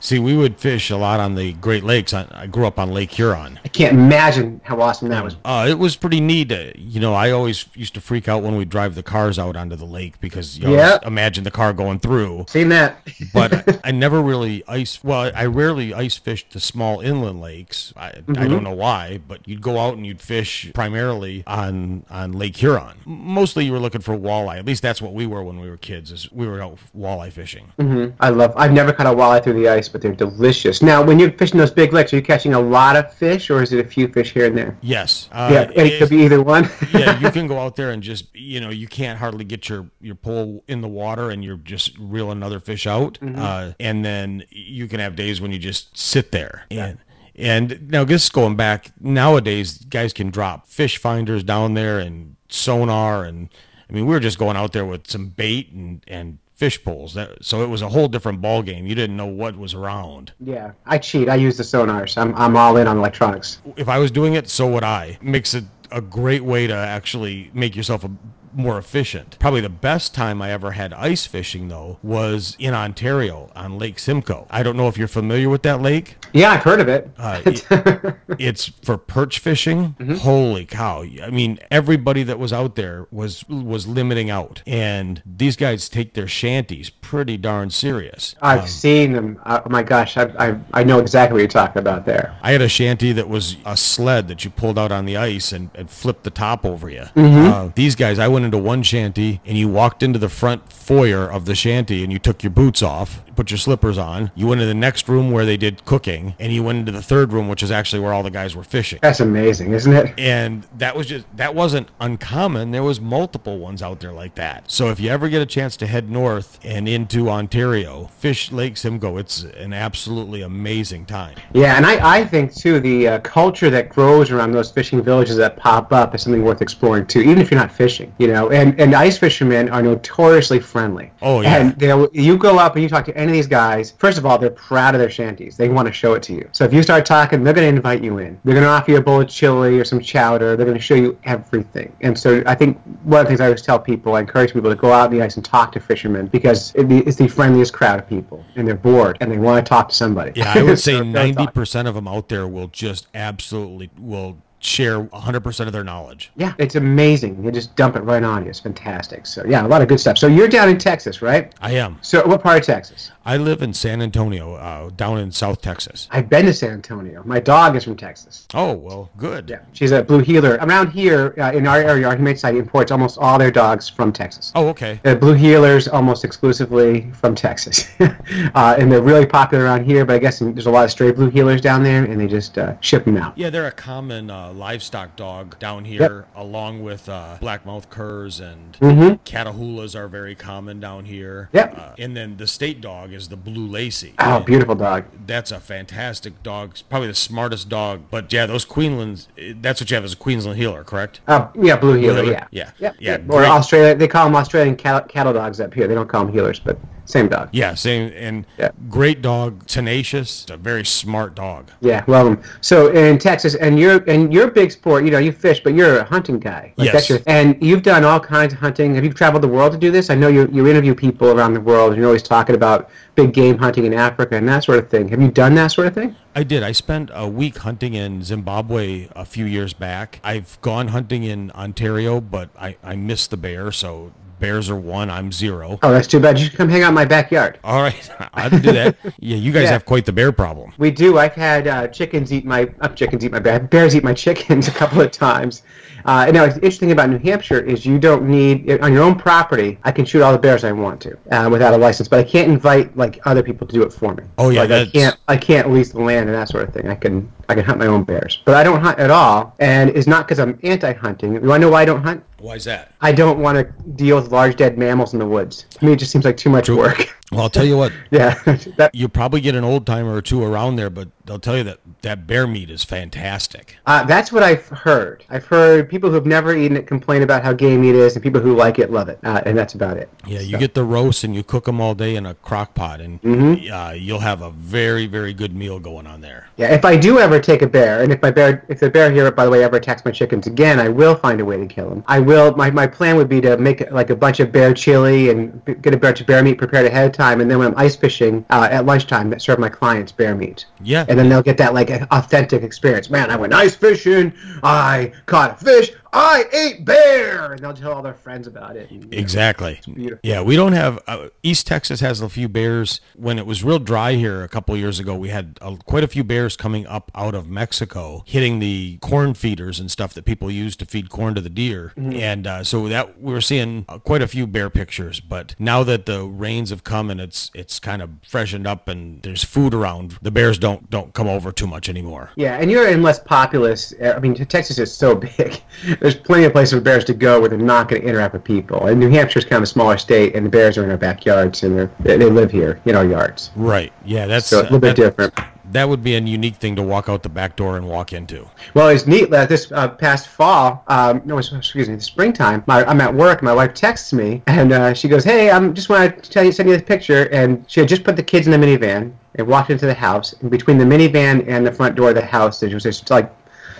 See, 0.00 0.18
we 0.18 0.36
would 0.36 0.58
fish 0.58 0.90
a 0.90 0.96
lot 0.96 1.20
on 1.20 1.34
the 1.34 1.52
Great 1.54 1.82
Lakes. 1.84 2.14
I, 2.14 2.26
I 2.32 2.46
grew 2.46 2.66
up 2.66 2.78
on 2.78 2.92
Lake 2.92 3.10
Huron. 3.12 3.58
I 3.64 3.68
can't 3.68 3.92
imagine 3.94 4.60
how 4.64 4.80
awesome 4.80 5.08
that 5.08 5.24
was. 5.24 5.36
Uh, 5.44 5.66
it 5.68 5.78
was 5.78 5.96
pretty 5.96 6.20
neat. 6.20 6.52
Uh, 6.52 6.70
you 6.76 7.00
know, 7.00 7.14
I 7.14 7.30
always 7.30 7.66
used 7.74 7.94
to 7.94 8.00
freak 8.00 8.28
out 8.28 8.42
when 8.42 8.56
we 8.56 8.64
drive 8.64 8.94
the 8.94 9.02
cars 9.02 9.38
out 9.38 9.56
onto 9.56 9.76
the 9.76 9.84
lake 9.84 10.20
because 10.20 10.58
you 10.58 10.70
Yep. 10.70 11.04
imagine 11.06 11.44
the 11.44 11.50
car 11.50 11.72
going 11.72 11.98
through. 11.98 12.46
Seen 12.48 12.68
that. 12.68 13.00
But 13.34 13.52
I, 13.68 13.78
I 13.88 13.90
never 13.90 14.22
really 14.22 14.62
ice. 14.68 15.02
Well, 15.02 15.32
I 15.34 15.46
rarely 15.46 15.92
ice 15.92 16.16
fished 16.16 16.52
the 16.52 16.60
small 16.60 17.00
inland 17.00 17.40
lakes. 17.40 17.92
I, 17.96 18.08
I 18.08 18.12
Mm-hmm. 18.12 18.50
don't 18.50 18.64
know 18.64 18.72
why, 18.74 19.20
but 19.26 19.46
you'd 19.48 19.62
go 19.62 19.78
out 19.78 19.94
and 19.96 20.06
you'd 20.06 20.20
fish 20.20 20.70
primarily 20.74 21.42
on 21.46 22.04
on 22.10 22.32
Lake 22.32 22.56
Huron. 22.56 22.98
Mostly, 23.04 23.64
you 23.64 23.72
were 23.72 23.78
looking 23.80 24.00
for 24.00 24.16
walleye. 24.16 24.58
At 24.58 24.64
least 24.66 24.82
that's 24.82 25.02
what 25.02 25.12
we 25.12 25.26
were 25.26 25.42
when 25.42 25.58
we 25.60 25.68
were 25.68 25.76
kids. 25.76 26.12
Is 26.12 26.30
we 26.30 26.46
were 26.46 26.62
out 26.62 26.78
walleye 26.96 27.32
fishing. 27.32 27.72
I 28.20 28.28
love. 28.30 28.52
I've 28.56 28.72
never 28.72 28.92
caught 28.92 29.06
a 29.06 29.10
walleye 29.10 29.42
through 29.42 29.54
the 29.54 29.68
ice, 29.68 29.87
but 29.88 30.02
they're 30.02 30.12
delicious. 30.14 30.82
Now, 30.82 31.02
when 31.02 31.18
you're 31.18 31.32
fishing 31.32 31.58
those 31.58 31.70
big 31.70 31.92
lakes, 31.92 32.12
are 32.12 32.16
you 32.16 32.22
catching 32.22 32.54
a 32.54 32.60
lot 32.60 32.96
of 32.96 33.12
fish, 33.14 33.50
or 33.50 33.62
is 33.62 33.72
it 33.72 33.84
a 33.84 33.88
few 33.88 34.08
fish 34.08 34.32
here 34.32 34.46
and 34.46 34.56
there? 34.56 34.76
Yes. 34.80 35.28
Uh, 35.32 35.48
yeah, 35.52 35.62
it 35.74 35.92
if- 35.92 35.98
could 36.00 36.10
be 36.10 36.18
either 36.24 36.42
one. 36.42 36.68
yeah, 36.92 37.18
you 37.18 37.30
can 37.30 37.46
go 37.46 37.58
out 37.58 37.76
there 37.76 37.90
and 37.90 38.02
just 38.02 38.26
you 38.34 38.60
know 38.60 38.70
you 38.70 38.86
can't 38.86 39.18
hardly 39.18 39.44
get 39.44 39.68
your 39.68 39.88
your 40.00 40.14
pole 40.14 40.64
in 40.68 40.80
the 40.80 40.88
water 40.88 41.30
and 41.30 41.42
you're 41.44 41.56
just 41.56 41.96
reeling 41.98 42.38
another 42.38 42.60
fish 42.60 42.86
out, 42.86 43.18
Mm-hmm. 43.20 43.38
uh, 43.38 43.72
and 43.80 44.04
then 44.04 44.44
you 44.50 44.86
can 44.88 45.00
have 45.00 45.16
days 45.16 45.40
when 45.40 45.52
you 45.52 45.58
just 45.58 45.96
sit 45.96 46.32
there 46.32 46.64
and. 46.70 46.98
And 47.40 47.88
now 47.88 48.02
this 48.02 48.24
is 48.24 48.30
going 48.30 48.56
back 48.56 48.90
nowadays, 49.00 49.78
guys 49.78 50.12
can 50.12 50.28
drop 50.30 50.66
fish 50.66 50.98
finders 50.98 51.44
down 51.44 51.74
there 51.74 52.00
and 52.00 52.34
sonar, 52.48 53.24
and 53.24 53.48
I 53.88 53.92
mean 53.92 54.06
we 54.06 54.12
were 54.12 54.18
just 54.18 54.40
going 54.40 54.56
out 54.56 54.72
there 54.72 54.84
with 54.84 55.06
some 55.08 55.28
bait 55.28 55.70
and 55.70 56.02
and 56.08 56.38
fish 56.58 56.82
poles. 56.84 57.14
That 57.14 57.44
so 57.44 57.62
it 57.62 57.68
was 57.68 57.82
a 57.82 57.88
whole 57.88 58.08
different 58.08 58.40
ball 58.40 58.62
game. 58.62 58.84
You 58.86 58.94
didn't 58.94 59.16
know 59.16 59.26
what 59.26 59.56
was 59.56 59.74
around. 59.74 60.32
yeah, 60.40 60.72
I 60.84 60.98
cheat. 60.98 61.28
I 61.28 61.36
use 61.36 61.56
the 61.56 61.62
sonars. 61.62 62.18
I'm 62.20 62.34
I'm 62.34 62.56
all 62.56 62.76
in 62.76 62.86
on 62.86 62.98
electronics. 62.98 63.60
if 63.76 63.88
I 63.88 63.98
was 63.98 64.10
doing 64.10 64.34
it, 64.34 64.48
so 64.48 64.66
would 64.72 64.84
I. 64.84 65.18
Makes 65.22 65.54
it 65.54 65.64
a 65.90 66.00
great 66.00 66.44
way 66.44 66.66
to 66.66 66.74
actually 66.74 67.50
make 67.54 67.74
yourself 67.74 68.04
a, 68.04 68.10
more 68.58 68.76
efficient. 68.78 69.38
Probably 69.38 69.60
the 69.60 69.68
best 69.68 70.14
time 70.14 70.42
I 70.42 70.50
ever 70.50 70.72
had 70.72 70.92
ice 70.92 71.26
fishing 71.26 71.68
though 71.68 71.98
was 72.02 72.56
in 72.58 72.74
Ontario 72.74 73.50
on 73.54 73.78
Lake 73.78 73.98
Simcoe. 73.98 74.46
I 74.50 74.62
don't 74.62 74.76
know 74.76 74.88
if 74.88 74.98
you're 74.98 75.08
familiar 75.08 75.48
with 75.48 75.62
that 75.62 75.80
lake. 75.80 76.16
Yeah, 76.32 76.50
I've 76.50 76.62
heard 76.62 76.80
of 76.80 76.88
it. 76.88 77.10
Uh, 77.16 77.40
it- 77.46 78.16
it's 78.38 78.66
for 78.82 78.98
perch 78.98 79.38
fishing. 79.38 79.94
Holy 80.20 80.64
cow! 80.66 81.02
I 81.22 81.30
mean, 81.30 81.58
everybody 81.70 82.22
that 82.24 82.38
was 82.38 82.52
out 82.52 82.74
there 82.74 83.06
was 83.10 83.46
was 83.48 83.86
limiting 83.86 84.30
out, 84.30 84.62
and 84.66 85.22
these 85.24 85.56
guys 85.56 85.88
take 85.88 86.14
their 86.14 86.28
shanties 86.28 86.90
pretty 86.90 87.36
darn 87.36 87.70
serious. 87.70 88.34
I've 88.42 88.68
seen 88.68 89.12
them. 89.12 89.40
Uh, 89.44 89.60
oh 89.64 89.70
my 89.70 89.82
gosh, 89.82 90.16
I, 90.16 90.24
I 90.38 90.58
I 90.74 90.84
know 90.84 90.98
exactly 90.98 91.34
what 91.34 91.38
you're 91.40 91.48
talking 91.48 91.80
about 91.80 92.04
there. 92.06 92.36
I 92.42 92.52
had 92.52 92.62
a 92.62 92.68
shanty 92.68 93.12
that 93.12 93.28
was 93.28 93.56
a 93.64 93.76
sled 93.76 94.28
that 94.28 94.44
you 94.44 94.50
pulled 94.50 94.78
out 94.78 94.92
on 94.92 95.04
the 95.04 95.16
ice 95.16 95.52
and, 95.52 95.70
and 95.74 95.90
flipped 95.90 96.24
the 96.24 96.30
top 96.30 96.64
over 96.64 96.88
you. 96.90 97.06
Uh, 97.16 97.70
these 97.74 97.94
guys, 97.94 98.18
I 98.18 98.28
went 98.28 98.44
into 98.48 98.56
one 98.56 98.82
shanty 98.82 99.42
and 99.44 99.58
you 99.58 99.68
walked 99.68 100.02
into 100.02 100.18
the 100.18 100.30
front 100.30 100.72
foyer 100.72 101.30
of 101.30 101.44
the 101.44 101.54
shanty 101.54 102.02
and 102.02 102.10
you 102.10 102.18
took 102.18 102.42
your 102.42 102.50
boots 102.50 102.82
off 102.82 103.22
put 103.38 103.52
your 103.52 103.58
slippers 103.58 103.96
on. 103.98 104.32
You 104.34 104.48
went 104.48 104.60
to 104.62 104.66
the 104.66 104.74
next 104.74 105.08
room 105.08 105.30
where 105.30 105.44
they 105.44 105.56
did 105.56 105.84
cooking, 105.84 106.34
and 106.40 106.52
you 106.52 106.64
went 106.64 106.80
into 106.80 106.90
the 106.90 107.00
third 107.00 107.32
room, 107.32 107.46
which 107.46 107.62
is 107.62 107.70
actually 107.70 108.00
where 108.00 108.12
all 108.12 108.24
the 108.24 108.32
guys 108.32 108.56
were 108.56 108.64
fishing. 108.64 108.98
That's 109.00 109.20
amazing, 109.20 109.72
isn't 109.74 109.92
it? 109.92 110.12
And 110.18 110.66
that 110.76 110.96
was 110.96 111.06
just 111.06 111.24
that 111.36 111.54
wasn't 111.54 111.88
uncommon. 112.00 112.72
There 112.72 112.82
was 112.82 113.00
multiple 113.00 113.58
ones 113.58 113.80
out 113.80 114.00
there 114.00 114.10
like 114.10 114.34
that. 114.34 114.68
So 114.68 114.90
if 114.90 114.98
you 114.98 115.10
ever 115.10 115.28
get 115.28 115.40
a 115.40 115.46
chance 115.46 115.76
to 115.76 115.86
head 115.86 116.10
north 116.10 116.58
and 116.64 116.88
into 116.88 117.30
Ontario, 117.30 118.06
fish 118.18 118.50
Lake 118.50 118.76
Simcoe. 118.76 119.16
It's 119.18 119.44
an 119.44 119.72
absolutely 119.72 120.42
amazing 120.42 121.06
time. 121.06 121.36
Yeah, 121.54 121.76
and 121.76 121.86
I, 121.86 122.18
I 122.18 122.24
think 122.24 122.52
too 122.52 122.80
the 122.80 123.06
uh, 123.06 123.18
culture 123.20 123.70
that 123.70 123.88
grows 123.88 124.32
around 124.32 124.50
those 124.50 124.72
fishing 124.72 125.00
villages 125.00 125.36
that 125.36 125.56
pop 125.56 125.92
up 125.92 126.12
is 126.12 126.22
something 126.22 126.42
worth 126.42 126.60
exploring 126.60 127.06
too, 127.06 127.20
even 127.20 127.38
if 127.38 127.52
you're 127.52 127.60
not 127.60 127.70
fishing. 127.70 128.12
You 128.18 128.26
know, 128.32 128.50
and 128.50 128.78
and 128.80 128.96
ice 128.96 129.16
fishermen 129.16 129.68
are 129.68 129.80
notoriously 129.80 130.58
friendly. 130.58 131.12
Oh 131.22 131.40
yeah. 131.42 131.58
And 131.58 131.78
they'll 131.78 132.08
you 132.12 132.36
go 132.36 132.58
up 132.58 132.74
and 132.74 132.82
you 132.82 132.88
talk 132.88 133.04
to 133.04 133.16
any 133.16 133.27
of 133.28 133.34
these 133.34 133.46
guys. 133.46 133.92
First 133.98 134.18
of 134.18 134.26
all, 134.26 134.38
they're 134.38 134.50
proud 134.50 134.94
of 134.94 135.00
their 135.00 135.10
shanties. 135.10 135.56
They 135.56 135.68
want 135.68 135.86
to 135.86 135.92
show 135.92 136.14
it 136.14 136.22
to 136.24 136.34
you. 136.34 136.48
So 136.52 136.64
if 136.64 136.72
you 136.72 136.82
start 136.82 137.06
talking, 137.06 137.42
they're 137.44 137.54
going 137.54 137.70
to 137.70 137.76
invite 137.76 138.02
you 138.02 138.18
in. 138.18 138.40
They're 138.44 138.54
going 138.54 138.64
to 138.64 138.70
offer 138.70 138.90
you 138.90 138.96
a 138.98 139.02
bowl 139.02 139.20
of 139.20 139.28
chili 139.28 139.78
or 139.78 139.84
some 139.84 140.00
chowder. 140.00 140.56
They're 140.56 140.66
going 140.66 140.78
to 140.78 140.82
show 140.82 140.94
you 140.94 141.18
everything. 141.24 141.94
And 142.00 142.18
so 142.18 142.42
I 142.46 142.54
think 142.54 142.80
one 143.04 143.20
of 143.20 143.26
the 143.26 143.30
things 143.30 143.40
I 143.40 143.46
always 143.46 143.62
tell 143.62 143.78
people, 143.78 144.14
I 144.14 144.20
encourage 144.20 144.52
people 144.52 144.70
to 144.70 144.76
go 144.76 144.92
out 144.92 145.06
on 145.06 145.16
the 145.16 145.22
ice 145.22 145.36
and 145.36 145.44
talk 145.44 145.72
to 145.72 145.80
fishermen 145.80 146.26
because 146.26 146.72
it's 146.74 147.16
the 147.16 147.28
friendliest 147.28 147.72
crowd 147.72 147.98
of 148.00 148.08
people, 148.08 148.44
and 148.56 148.66
they're 148.66 148.74
bored 148.74 149.18
and 149.20 149.30
they 149.30 149.38
want 149.38 149.64
to 149.64 149.68
talk 149.68 149.88
to 149.88 149.94
somebody. 149.94 150.32
Yeah, 150.34 150.52
I 150.54 150.62
would 150.62 150.78
say 150.88 151.00
ninety 151.00 151.46
percent 151.48 151.88
of 151.88 151.94
them 151.94 152.08
out 152.08 152.28
there 152.28 152.46
will 152.46 152.68
just 152.68 153.08
absolutely 153.14 153.90
will 153.98 154.38
share 154.60 155.08
hundred 155.12 155.40
percent 155.40 155.66
of 155.66 155.72
their 155.72 155.84
knowledge. 155.84 156.30
Yeah, 156.36 156.54
it's 156.58 156.74
amazing. 156.74 157.42
You 157.44 157.50
just 157.50 157.74
dump 157.76 157.96
it 157.96 158.00
right 158.00 158.22
on 158.22 158.44
you. 158.44 158.50
It's 158.50 158.60
fantastic. 158.60 159.26
So 159.26 159.44
yeah, 159.46 159.66
a 159.66 159.68
lot 159.68 159.82
of 159.82 159.88
good 159.88 160.00
stuff. 160.00 160.18
So 160.18 160.26
you're 160.26 160.48
down 160.48 160.68
in 160.68 160.78
Texas, 160.78 161.22
right? 161.22 161.52
I 161.60 161.72
am. 161.72 161.98
So 162.02 162.26
what 162.26 162.42
part 162.42 162.58
of 162.58 162.64
Texas? 162.64 163.12
I 163.24 163.36
live 163.36 163.60
in 163.60 163.74
San 163.74 164.00
Antonio, 164.00 164.54
uh, 164.54 164.88
down 164.96 165.18
in 165.18 165.30
South 165.32 165.60
Texas. 165.60 166.08
I've 166.10 166.30
been 166.30 166.46
to 166.46 166.54
San 166.54 166.70
Antonio. 166.70 167.22
My 167.24 167.40
dog 167.40 167.76
is 167.76 167.84
from 167.84 167.96
Texas. 167.96 168.46
Oh 168.54 168.72
well, 168.72 169.10
good. 169.18 169.50
Yeah, 169.50 169.60
she's 169.72 169.92
a 169.92 170.02
blue 170.02 170.20
heeler. 170.20 170.54
Around 170.62 170.92
here 170.92 171.34
uh, 171.38 171.52
in 171.52 171.66
our 171.66 171.78
area, 171.78 172.06
our 172.06 172.16
humane 172.16 172.36
society 172.36 172.58
imports 172.58 172.90
almost 172.90 173.18
all 173.18 173.38
their 173.38 173.50
dogs 173.50 173.88
from 173.88 174.12
Texas. 174.12 174.50
Oh 174.54 174.68
okay. 174.68 175.00
Uh, 175.04 175.14
blue 175.14 175.36
heelers 175.36 175.92
almost 175.92 176.24
exclusively 176.24 177.10
from 177.12 177.34
Texas, 177.34 177.88
uh, 178.00 178.76
and 178.78 178.90
they're 178.90 179.02
really 179.02 179.26
popular 179.26 179.64
around 179.64 179.84
here. 179.84 180.04
But 180.04 180.16
I 180.16 180.18
guess 180.18 180.38
there's 180.38 180.66
a 180.66 180.70
lot 180.70 180.84
of 180.84 180.90
stray 180.90 181.12
blue 181.12 181.30
heelers 181.30 181.60
down 181.60 181.82
there, 181.82 182.04
and 182.04 182.18
they 182.18 182.26
just 182.26 182.56
uh, 182.56 182.80
ship 182.80 183.04
them 183.04 183.16
out. 183.16 183.36
Yeah, 183.36 183.50
they're 183.50 183.66
a 183.66 183.72
common 183.72 184.30
uh, 184.48 184.52
livestock 184.52 185.16
dog 185.16 185.58
down 185.58 185.84
here, 185.84 186.26
along 186.34 186.82
with 186.82 187.08
uh, 187.08 187.36
blackmouth 187.40 187.88
curs 187.90 188.40
and 188.40 188.76
Mhm. 188.80 189.20
catahoulas 189.24 189.94
are 189.94 190.08
very 190.08 190.34
common 190.34 190.80
down 190.80 191.04
here. 191.04 191.48
Yep. 191.52 191.74
Uh, 191.78 191.82
and 191.98 192.16
then 192.16 192.36
the 192.36 192.46
state 192.46 192.80
dog 192.80 193.12
is 193.12 193.28
the 193.28 193.36
blue 193.36 193.66
lacy. 193.66 194.14
Oh, 194.18 194.36
And 194.36 194.44
beautiful 194.44 194.74
dog. 194.74 195.04
That's 195.26 195.50
a 195.52 195.60
fantastic 195.60 196.42
dog. 196.42 196.70
It's 196.72 196.82
probably 196.82 197.08
the 197.08 197.14
smartest 197.14 197.68
dog. 197.68 198.02
But 198.10 198.32
yeah, 198.32 198.46
those 198.46 198.64
Queenslands. 198.64 199.26
eh, 199.38 199.54
That's 199.60 199.80
what 199.80 199.90
you 199.90 199.94
have 199.96 200.04
as 200.04 200.12
a 200.12 200.16
Queensland 200.16 200.58
heeler, 200.58 200.84
correct? 200.84 201.20
Uh, 201.28 201.48
yeah, 201.60 201.76
blue 201.76 201.94
heeler. 201.94 202.24
Yeah, 202.24 202.46
Yeah. 202.50 202.70
yeah, 202.78 202.92
Yeah, 202.98 203.18
Or. 203.28 203.44
Australia, 203.44 203.94
they 203.94 204.08
call 204.08 204.24
them 204.26 204.36
Australian 204.36 204.76
cattle, 204.76 205.06
cattle 205.08 205.32
dogs 205.32 205.60
up 205.60 205.74
here. 205.74 205.86
They 205.86 205.94
don't 205.94 206.08
call 206.08 206.24
them 206.24 206.34
heelers, 206.34 206.60
but 206.62 206.78
same 207.08 207.28
dog. 207.28 207.48
Yeah, 207.52 207.74
same. 207.74 208.12
And 208.14 208.44
Yeah. 208.58 208.70
great 208.88 209.22
dog, 209.22 209.66
tenacious, 209.66 210.44
a 210.50 210.56
very 210.56 210.84
smart 210.84 211.34
dog. 211.34 211.70
Yeah, 211.80 212.04
love 212.06 212.26
them. 212.26 212.40
So 212.60 212.88
in 212.88 213.18
Texas, 213.18 213.54
and 213.54 213.78
you're 213.78 214.02
and 214.06 214.32
you're 214.32 214.48
a 214.48 214.50
big 214.50 214.70
sport. 214.70 215.04
You 215.04 215.10
know, 215.10 215.18
you 215.18 215.32
fish, 215.32 215.60
but 215.64 215.74
you're 215.74 215.98
a 215.98 216.04
hunting 216.04 216.38
guy. 216.38 216.72
Like 216.76 216.86
Yes. 216.86 216.92
That's 216.92 217.08
your, 217.10 217.18
and 217.26 217.56
you've 217.60 217.82
done 217.82 218.04
all 218.04 218.20
kinds 218.20 218.52
of 218.52 218.58
hunting. 218.58 218.94
Have 218.94 219.04
you 219.04 219.12
traveled 219.12 219.42
the 219.42 219.48
world 219.48 219.72
to 219.72 219.78
do 219.78 219.90
this? 219.90 220.10
I 220.10 220.14
know 220.14 220.28
you 220.28 220.48
you 220.52 220.66
interview 220.68 220.94
people 220.94 221.28
around 221.30 221.54
the 221.54 221.60
world, 221.60 221.92
and 221.92 221.98
you're 221.98 222.06
always 222.06 222.22
talking 222.22 222.54
about 222.54 222.90
big 223.14 223.32
game 223.32 223.58
hunting 223.58 223.84
in 223.84 223.94
Africa 223.94 224.36
and 224.36 224.48
that 224.48 224.62
sort 224.64 224.78
of 224.78 224.88
thing. 224.88 225.08
Have 225.08 225.20
you 225.20 225.28
done 225.28 225.54
that 225.56 225.68
sort 225.72 225.86
of 225.88 225.94
thing? 225.94 226.14
I 226.36 226.44
did. 226.44 226.62
I 226.62 226.70
spent 226.72 227.10
a 227.12 227.26
week 227.26 227.58
hunting 227.58 227.94
in 227.94 228.22
Zimbabwe 228.22 229.08
a 229.16 229.24
few 229.24 229.44
years 229.44 229.72
back. 229.72 230.20
I've 230.22 230.56
gone 230.60 230.88
hunting 230.88 231.24
in 231.24 231.50
Ontario, 231.50 232.20
but 232.20 232.50
I, 232.60 232.76
I 232.84 232.94
missed 232.94 233.30
the 233.30 233.36
bear, 233.36 233.72
so 233.72 234.12
bears 234.40 234.70
are 234.70 234.76
one, 234.76 235.10
I'm 235.10 235.32
zero. 235.32 235.78
Oh, 235.82 235.90
that's 235.90 236.06
too 236.06 236.20
bad. 236.20 236.38
You 236.38 236.46
should 236.46 236.56
come 236.56 236.68
hang 236.68 236.82
out 236.82 236.88
in 236.88 236.94
my 236.94 237.04
backyard. 237.04 237.58
All 237.64 237.82
right, 237.82 238.10
I'd 238.34 238.50
do 238.62 238.72
that. 238.72 238.96
Yeah, 239.18 239.36
you 239.36 239.52
guys 239.52 239.64
Yeah. 239.64 239.70
have 239.72 239.84
quite 239.84 240.04
the 240.06 240.12
bear 240.12 240.32
problem. 240.32 240.72
We 240.78 240.90
do. 240.90 241.18
I've 241.18 241.34
had 241.34 241.66
uh, 241.66 241.88
chickens 241.88 242.32
eat 242.32 242.44
my 242.44 242.68
uh, 242.80 242.88
chickens 242.88 243.24
eat 243.24 243.32
my 243.32 243.38
bear, 243.38 243.60
bears 243.60 243.94
eat 243.96 244.04
my 244.04 244.14
chickens 244.14 244.68
a 244.72 244.72
couple 244.72 245.00
of 245.00 245.10
times. 245.10 245.62
Uh, 246.04 246.24
and 246.26 246.34
now, 246.34 246.46
the 246.46 246.54
interesting 246.54 246.92
about 246.92 247.10
New 247.10 247.18
Hampshire 247.18 247.60
is 247.60 247.84
you 247.84 247.98
don't 247.98 248.28
need 248.28 248.70
on 248.80 248.92
your 248.92 249.02
own 249.02 249.14
property. 249.16 249.78
I 249.84 249.92
can 249.92 250.04
shoot 250.04 250.22
all 250.22 250.32
the 250.32 250.38
bears 250.38 250.64
I 250.64 250.72
want 250.72 251.00
to 251.02 251.18
uh, 251.32 251.48
without 251.50 251.74
a 251.74 251.76
license, 251.76 252.08
but 252.08 252.20
I 252.20 252.24
can't 252.24 252.50
invite 252.50 252.96
like 252.96 253.18
other 253.26 253.42
people 253.42 253.66
to 253.66 253.72
do 253.74 253.82
it 253.82 253.92
for 253.92 254.14
me. 254.14 254.22
Oh, 254.38 254.50
yeah, 254.50 254.62
like, 254.62 254.70
I 254.70 254.86
can't. 254.86 255.16
I 255.26 255.36
can't 255.36 255.70
lease 255.70 255.92
the 255.92 256.00
land 256.00 256.28
and 256.28 256.38
that 256.38 256.48
sort 256.48 256.66
of 256.68 256.72
thing. 256.72 256.88
I 256.88 256.94
can. 256.94 257.30
I 257.48 257.54
can 257.54 257.64
hunt 257.64 257.78
my 257.78 257.86
own 257.86 258.04
bears, 258.04 258.42
but 258.44 258.54
I 258.54 258.62
don't 258.62 258.80
hunt 258.80 258.98
at 258.98 259.10
all, 259.10 259.54
and 259.58 259.88
it's 259.90 260.06
not 260.06 260.26
because 260.26 260.38
I'm 260.38 260.58
anti-hunting. 260.62 261.40
Do 261.40 261.52
I 261.52 261.56
know 261.58 261.70
why 261.70 261.82
I 261.82 261.84
don't 261.86 262.02
hunt? 262.02 262.22
Why 262.40 262.56
is 262.56 262.64
that? 262.64 262.92
I 263.00 263.10
don't 263.12 263.38
want 263.38 263.56
to 263.56 263.64
deal 263.92 264.16
with 264.16 264.30
large 264.30 264.56
dead 264.56 264.76
mammals 264.76 265.14
in 265.14 265.18
the 265.18 265.26
woods. 265.26 265.64
To 265.70 265.84
me, 265.84 265.92
it 265.92 265.98
just 265.98 266.12
seems 266.12 266.26
like 266.26 266.36
too 266.36 266.50
much 266.50 266.68
work. 266.68 267.14
Well, 267.30 267.42
I'll 267.42 267.50
tell 267.50 267.64
you 267.64 267.76
what. 267.76 267.92
yeah, 268.10 268.34
that, 268.76 268.94
You 268.94 269.08
probably 269.08 269.40
get 269.40 269.54
an 269.54 269.64
old 269.64 269.86
timer 269.86 270.14
or 270.14 270.22
two 270.22 270.42
around 270.42 270.76
there, 270.76 270.88
but 270.90 271.08
they'll 271.26 271.38
tell 271.38 271.58
you 271.58 271.64
that 271.64 271.78
that 272.02 272.26
bear 272.26 272.46
meat 272.46 272.70
is 272.70 272.84
fantastic. 272.84 273.76
Uh, 273.86 274.02
that's 274.04 274.32
what 274.32 274.42
I've 274.42 274.66
heard. 274.68 275.24
I've 275.28 275.44
heard 275.44 275.90
people 275.90 276.10
who've 276.10 276.24
never 276.24 276.56
eaten 276.56 276.76
it 276.76 276.86
complain 276.86 277.22
about 277.22 277.42
how 277.42 277.52
gamey 277.52 277.90
it 277.90 277.96
is, 277.96 278.14
and 278.16 278.22
people 278.22 278.40
who 278.40 278.54
like 278.56 278.78
it 278.78 278.90
love 278.90 279.08
it, 279.10 279.18
uh, 279.24 279.42
and 279.44 279.58
that's 279.58 279.74
about 279.74 279.96
it. 279.98 280.08
Yeah, 280.26 280.40
you 280.40 280.56
get 280.58 280.72
the 280.74 280.84
roast 280.84 281.22
and 281.24 281.34
you 281.34 281.42
cook 281.42 281.66
them 281.66 281.80
all 281.80 281.94
day 281.94 282.16
in 282.16 282.24
a 282.24 282.34
crock 282.34 282.74
pot, 282.74 283.00
and 283.00 283.20
Mm-hmm. 283.22 283.72
uh, 283.72 283.92
you'll 283.92 284.20
have 284.20 284.40
a 284.42 284.50
very, 284.50 285.06
very 285.06 285.34
good 285.34 285.54
meal 285.54 285.78
going 285.80 286.06
on 286.06 286.20
there. 286.20 286.48
Yeah, 286.56 286.72
if 286.72 286.84
I 286.84 286.96
do 286.96 287.18
ever 287.18 287.38
take 287.40 287.60
a 287.62 287.66
bear, 287.66 288.02
and 288.02 288.10
if 288.12 288.22
my 288.22 288.30
bear, 288.30 288.64
if 288.68 288.80
the 288.80 288.88
bear 288.88 289.10
here, 289.10 289.30
by 289.30 289.44
the 289.44 289.50
way, 289.50 289.64
ever 289.64 289.76
attacks 289.76 290.04
my 290.04 290.10
chickens 290.12 290.46
again, 290.46 290.80
I 290.80 290.88
will 290.88 291.14
find 291.14 291.40
a 291.40 291.44
way 291.44 291.56
to 291.58 291.66
kill 291.66 291.90
him. 291.92 292.04
I 292.06 292.20
will. 292.20 292.54
My, 292.56 292.70
my 292.70 292.86
plan 292.86 293.16
would 293.16 293.28
be 293.28 293.40
to 293.42 293.56
make 293.58 293.90
like 293.90 294.08
a 294.10 294.16
bunch 294.16 294.40
of 294.40 294.50
bear 294.50 294.72
chili 294.72 295.30
and 295.30 295.62
get 295.82 295.92
a 295.92 295.96
bunch 295.98 296.20
of 296.22 296.26
bear 296.26 296.42
meat 296.42 296.56
prepared 296.58 296.86
ahead 296.86 297.06
of 297.06 297.12
time, 297.18 297.40
and 297.40 297.50
then 297.50 297.58
when 297.58 297.68
I'm 297.68 297.78
ice 297.78 297.96
fishing 297.96 298.44
uh, 298.48 298.68
at 298.70 298.86
lunchtime, 298.86 299.28
that 299.30 299.42
serve 299.42 299.58
my 299.58 299.68
clients 299.68 300.12
bear 300.12 300.34
meat. 300.34 300.64
Yeah. 300.80 301.04
and 301.08 301.18
then 301.18 301.28
they'll 301.28 301.42
get 301.42 301.58
that 301.58 301.74
like 301.74 301.90
authentic 301.90 302.62
experience. 302.62 303.10
Man, 303.10 303.30
I 303.30 303.36
went 303.36 303.52
ice 303.52 303.74
fishing. 303.74 304.32
I 304.62 305.12
caught 305.26 305.60
a 305.60 305.64
fish. 305.64 305.90
I 306.12 306.44
ate 306.52 306.84
bear, 306.84 307.52
and 307.52 307.60
they'll 307.60 307.74
tell 307.74 307.92
all 307.92 308.02
their 308.02 308.14
friends 308.14 308.46
about 308.46 308.76
it. 308.76 308.90
and, 308.90 309.04
you 309.04 309.10
know, 309.10 309.18
Exactly. 309.18 309.80
Yeah, 310.22 310.42
we 310.42 310.56
don't 310.56 310.72
have 310.72 311.00
uh, 311.06 311.28
East 311.42 311.66
Texas 311.66 312.00
has 312.00 312.20
a 312.20 312.28
few 312.28 312.48
bears. 312.48 313.00
When 313.14 313.38
it 313.38 313.46
was 313.46 313.62
real 313.62 313.78
dry 313.78 314.12
here 314.14 314.42
a 314.42 314.48
couple 314.48 314.76
years 314.76 314.98
ago, 314.98 315.14
we 315.14 315.28
had 315.28 315.58
uh, 315.60 315.76
quite 315.86 316.04
a 316.04 316.08
few 316.08 316.24
bears 316.24 316.56
coming 316.56 316.86
up 316.86 317.10
out 317.14 317.34
of 317.34 317.48
Mexico, 317.48 318.22
hitting 318.26 318.58
the 318.58 318.98
corn 319.00 319.34
feeders 319.34 319.78
and 319.80 319.90
stuff 319.90 320.14
that 320.14 320.24
people 320.24 320.50
use 320.50 320.76
to 320.76 320.86
feed 320.86 321.10
corn 321.10 321.34
to 321.34 321.40
the 321.40 321.50
deer. 321.50 321.92
And 321.96 322.46
uh, 322.46 322.64
so 322.64 322.88
that 322.88 323.20
we 323.20 323.32
were 323.32 323.40
seeing 323.40 323.84
uh, 323.88 323.98
quite 323.98 324.22
a 324.22 324.28
few 324.28 324.46
bear 324.46 324.70
pictures. 324.70 325.20
But 325.20 325.54
now 325.58 325.82
that 325.84 326.06
the 326.06 326.24
rains 326.24 326.70
have 326.70 326.84
come 326.84 327.10
and 327.10 327.20
it's 327.20 327.50
it's 327.54 327.78
kind 327.78 328.00
of 328.02 328.10
freshened 328.26 328.66
up 328.66 328.88
and 328.88 329.22
there's 329.22 329.44
food 329.44 329.74
around, 329.74 330.18
the 330.22 330.30
bears 330.30 330.58
don't 330.58 330.88
don't 330.90 331.12
come 331.14 331.28
over 331.28 331.52
too 331.52 331.66
much 331.66 331.88
anymore. 331.88 332.30
Yeah, 332.36 332.56
and 332.56 332.70
you're 332.70 332.88
in 332.88 333.02
less 333.02 333.18
populous. 333.18 333.92
uh, 334.00 334.14
I 334.16 334.20
mean, 334.20 334.34
Texas 334.34 334.78
is 334.78 334.92
so 334.92 335.14
big. 335.36 335.60
There's 336.00 336.14
plenty 336.14 336.44
of 336.44 336.52
places 336.52 336.74
for 336.74 336.80
bears 336.80 337.04
to 337.06 337.14
go 337.14 337.40
where 337.40 337.48
they're 337.48 337.58
not 337.58 337.88
going 337.88 338.02
to 338.02 338.08
interact 338.08 338.32
with 338.34 338.44
people. 338.44 338.86
And 338.86 338.98
New 339.00 339.08
Hampshire's 339.10 339.44
kind 339.44 339.56
of 339.58 339.62
a 339.64 339.66
smaller 339.66 339.98
state, 339.98 340.34
and 340.36 340.44
the 340.46 340.50
bears 340.50 340.78
are 340.78 340.84
in 340.84 340.90
our 340.90 340.96
backyards, 340.96 341.62
and 341.62 341.90
they 342.00 342.16
they 342.16 342.30
live 342.30 342.50
here 342.50 342.80
in 342.84 342.94
our 342.94 343.04
yards. 343.04 343.50
Right. 343.56 343.92
Yeah. 344.04 344.26
That's 344.26 344.46
So 344.46 344.60
a 344.60 344.62
little 344.62 344.78
bit 344.78 344.96
that- 344.96 345.02
different. 345.16 345.34
That 345.70 345.86
would 345.86 346.02
be 346.02 346.14
a 346.14 346.18
unique 346.20 346.56
thing 346.56 346.76
to 346.76 346.82
walk 346.82 347.10
out 347.10 347.22
the 347.22 347.28
back 347.28 347.54
door 347.54 347.76
and 347.76 347.86
walk 347.86 348.14
into. 348.14 348.48
Well, 348.72 348.88
it's 348.88 349.06
neat 349.06 349.30
that 349.32 349.50
this 349.50 349.70
uh, 349.70 349.88
past 349.88 350.28
fall, 350.28 350.82
um, 350.88 351.20
no, 351.26 351.36
excuse 351.36 351.90
me, 351.90 351.94
the 351.96 352.00
springtime, 352.00 352.64
my, 352.66 352.82
I'm 352.86 353.02
at 353.02 353.12
work. 353.14 353.42
My 353.42 353.52
wife 353.52 353.74
texts 353.74 354.14
me, 354.14 354.40
and 354.46 354.72
uh, 354.72 354.94
she 354.94 355.08
goes, 355.08 355.24
"Hey, 355.24 355.50
I'm 355.50 355.74
just 355.74 355.90
want 355.90 356.22
to 356.24 356.30
tell 356.30 356.42
you, 356.42 356.52
send 356.52 356.70
you 356.70 356.74
this 356.74 356.86
picture." 356.86 357.24
And 357.32 357.66
she 357.68 357.80
had 357.80 357.88
just 357.90 358.02
put 358.02 358.16
the 358.16 358.22
kids 358.22 358.46
in 358.46 358.58
the 358.58 358.66
minivan 358.66 359.12
and 359.34 359.46
walked 359.46 359.68
into 359.68 359.84
the 359.84 359.92
house. 359.92 360.32
And 360.40 360.50
between 360.50 360.78
the 360.78 360.86
minivan 360.86 361.46
and 361.46 361.66
the 361.66 361.72
front 361.72 361.96
door 361.96 362.08
of 362.08 362.14
the 362.14 362.24
house, 362.24 362.60
there 362.60 362.70
was 362.70 362.84
just 362.84 363.10
like, 363.10 363.30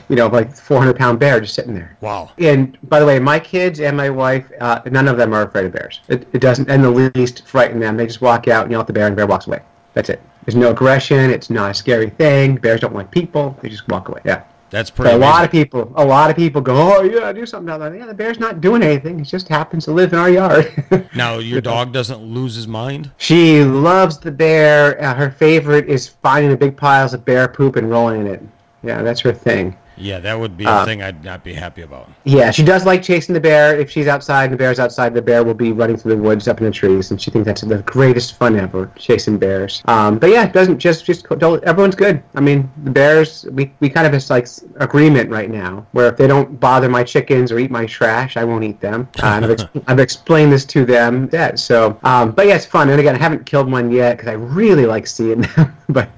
you 0.09 0.17
know, 0.17 0.27
like 0.29 0.55
400 0.55 0.97
pound 0.97 1.19
bear 1.19 1.41
just 1.41 1.55
sitting 1.55 1.75
there. 1.75 1.97
Wow. 2.01 2.31
And 2.39 2.79
by 2.89 3.01
the 3.01 3.07
way, 3.07 3.19
my 3.19 3.39
kids 3.39 3.81
and 3.81 3.97
my 3.97 4.11
wife, 4.11 4.51
uh, 4.61 4.81
none 4.91 5.07
of 5.09 5.17
them 5.17 5.33
are 5.35 5.43
afraid 5.43 5.67
of 5.67 5.73
bears. 5.73 6.01
It, 6.09 6.27
it 6.33 6.41
doesn't 6.41 6.69
in 6.71 6.83
the 6.83 6.91
least 7.15 7.47
frighten 7.47 7.79
them. 7.81 7.97
They 7.97 8.07
just 8.07 8.21
walk 8.21 8.49
out 8.49 8.65
and 8.65 8.73
yell 8.73 8.81
at 8.81 8.87
the 8.87 8.93
bear, 8.93 9.07
and 9.07 9.13
the 9.13 9.17
bear 9.17 9.27
walks 9.27 9.47
away. 9.47 9.61
That's 9.95 10.09
it. 10.11 10.21
There's 10.45 10.57
no 10.57 10.71
aggression. 10.71 11.31
It's 11.31 11.51
not 11.51 11.71
a 11.73 11.75
scary 11.75 12.09
thing. 12.11 12.57
Bears 12.57 12.81
don't 12.81 12.95
like 12.95 13.11
people. 13.11 13.57
They 13.61 13.69
just 13.69 13.87
walk 13.89 14.09
away. 14.09 14.21
Yeah. 14.25 14.45
That's 14.71 14.91
But 14.91 15.05
pretty. 15.05 15.17
a 15.17 15.19
lot 15.19 15.45
of 15.47 15.51
people, 15.51 15.91
a 15.97 16.05
lot 16.05 16.29
of 16.31 16.37
people 16.37 16.61
go, 16.61 16.75
oh 16.99 17.03
yeah, 17.03 17.33
do 17.33 17.47
something 17.47 17.75
about 17.75 17.91
that. 17.91 17.99
Yeah, 17.99 18.05
the 18.05 18.13
bear's 18.13 18.39
not 18.39 18.61
doing 18.61 18.83
anything. 18.83 19.19
It 19.19 19.25
just 19.25 19.49
happens 19.49 19.87
to 19.87 19.93
live 19.93 20.13
in 20.13 20.19
our 20.19 20.29
yard. 20.29 21.09
Now 21.15 21.39
your 21.39 21.63
dog 21.63 21.93
doesn't 21.95 22.19
lose 22.21 22.55
his 22.55 22.69
mind. 22.69 23.11
she 23.17 23.65
loves 23.65 24.19
the 24.19 24.31
bear. 24.31 25.03
Uh, 25.03 25.15
her 25.15 25.31
favorite 25.31 25.89
is 25.89 26.09
finding 26.09 26.51
the 26.51 26.57
big 26.57 26.77
piles 26.77 27.15
of 27.15 27.25
bear 27.25 27.49
poop 27.49 27.77
and 27.77 27.91
rolling 27.91 28.21
in 28.21 28.27
it. 28.27 28.43
Yeah, 28.83 29.01
that's 29.03 29.21
her 29.23 29.33
thing. 29.33 29.75
Yeah, 30.01 30.21
that 30.21 30.39
would 30.39 30.57
be 30.57 30.65
a 30.65 30.69
Uh, 30.71 30.85
thing 30.85 31.03
I'd 31.03 31.25
not 31.25 31.45
be 31.45 31.53
happy 31.53 31.83
about. 31.83 32.09
Yeah, 32.25 32.51
she 32.51 32.63
does 32.63 32.85
like 32.87 33.03
chasing 33.03 33.33
the 33.35 33.41
bear. 33.41 33.79
If 33.79 33.91
she's 33.91 34.07
outside 34.07 34.45
and 34.45 34.53
the 34.53 34.57
bear's 34.57 34.79
outside, 34.79 35.15
the 35.15 35.23
bear 35.23 35.43
will 35.45 35.55
be 35.55 35.73
running 35.73 35.97
through 35.97 36.17
the 36.17 36.23
woods 36.23 36.47
up 36.49 36.59
in 36.59 36.65
the 36.65 36.71
trees, 36.71 37.11
and 37.11 37.21
she 37.21 37.31
thinks 37.31 37.47
that's 37.47 37.63
the 37.63 37.79
greatest 37.83 38.37
fun 38.37 38.57
ever, 38.59 38.91
chasing 38.97 39.39
bears. 39.39 39.83
Um, 39.87 40.19
but 40.19 40.31
yeah, 40.31 40.45
it 40.45 40.53
doesn't 40.53 40.79
just 40.79 41.05
just 41.05 41.29
don't, 41.39 41.63
everyone's 41.65 41.95
good. 41.97 42.23
I 42.35 42.41
mean, 42.41 42.71
the 42.85 42.91
bears 42.91 43.45
we, 43.53 43.73
we 43.81 43.89
kind 43.89 44.07
of 44.07 44.13
have 44.13 44.29
like 44.31 44.47
agreement 44.77 45.31
right 45.31 45.51
now 45.51 45.87
where 45.93 46.07
if 46.09 46.17
they 46.17 46.27
don't 46.27 46.59
bother 46.61 46.89
my 46.89 47.03
chickens 47.05 47.51
or 47.51 47.59
eat 47.59 47.71
my 47.71 47.87
trash, 47.87 48.37
I 48.37 48.45
won't 48.45 48.65
eat 48.65 48.81
them. 48.81 49.09
Uh, 49.23 49.27
and 49.27 49.45
I've, 49.45 49.51
ex- 49.53 49.65
I've 49.87 49.99
explained 49.99 50.53
this 50.53 50.65
to 50.67 50.85
them. 50.85 51.29
Yeah, 51.33 51.55
so 51.55 51.99
um, 52.05 52.33
but 52.33 52.47
yeah, 52.47 52.57
it's 52.57 52.67
fun. 52.67 52.89
And 52.91 53.01
again, 53.01 53.15
I 53.15 53.19
haven't 53.19 53.47
killed 53.47 53.71
one 53.71 53.91
yet 53.91 54.17
because 54.17 54.29
I 54.29 54.35
really 54.35 54.87
like 54.87 55.07
seeing 55.07 55.41
them, 55.57 55.77
but 55.89 56.09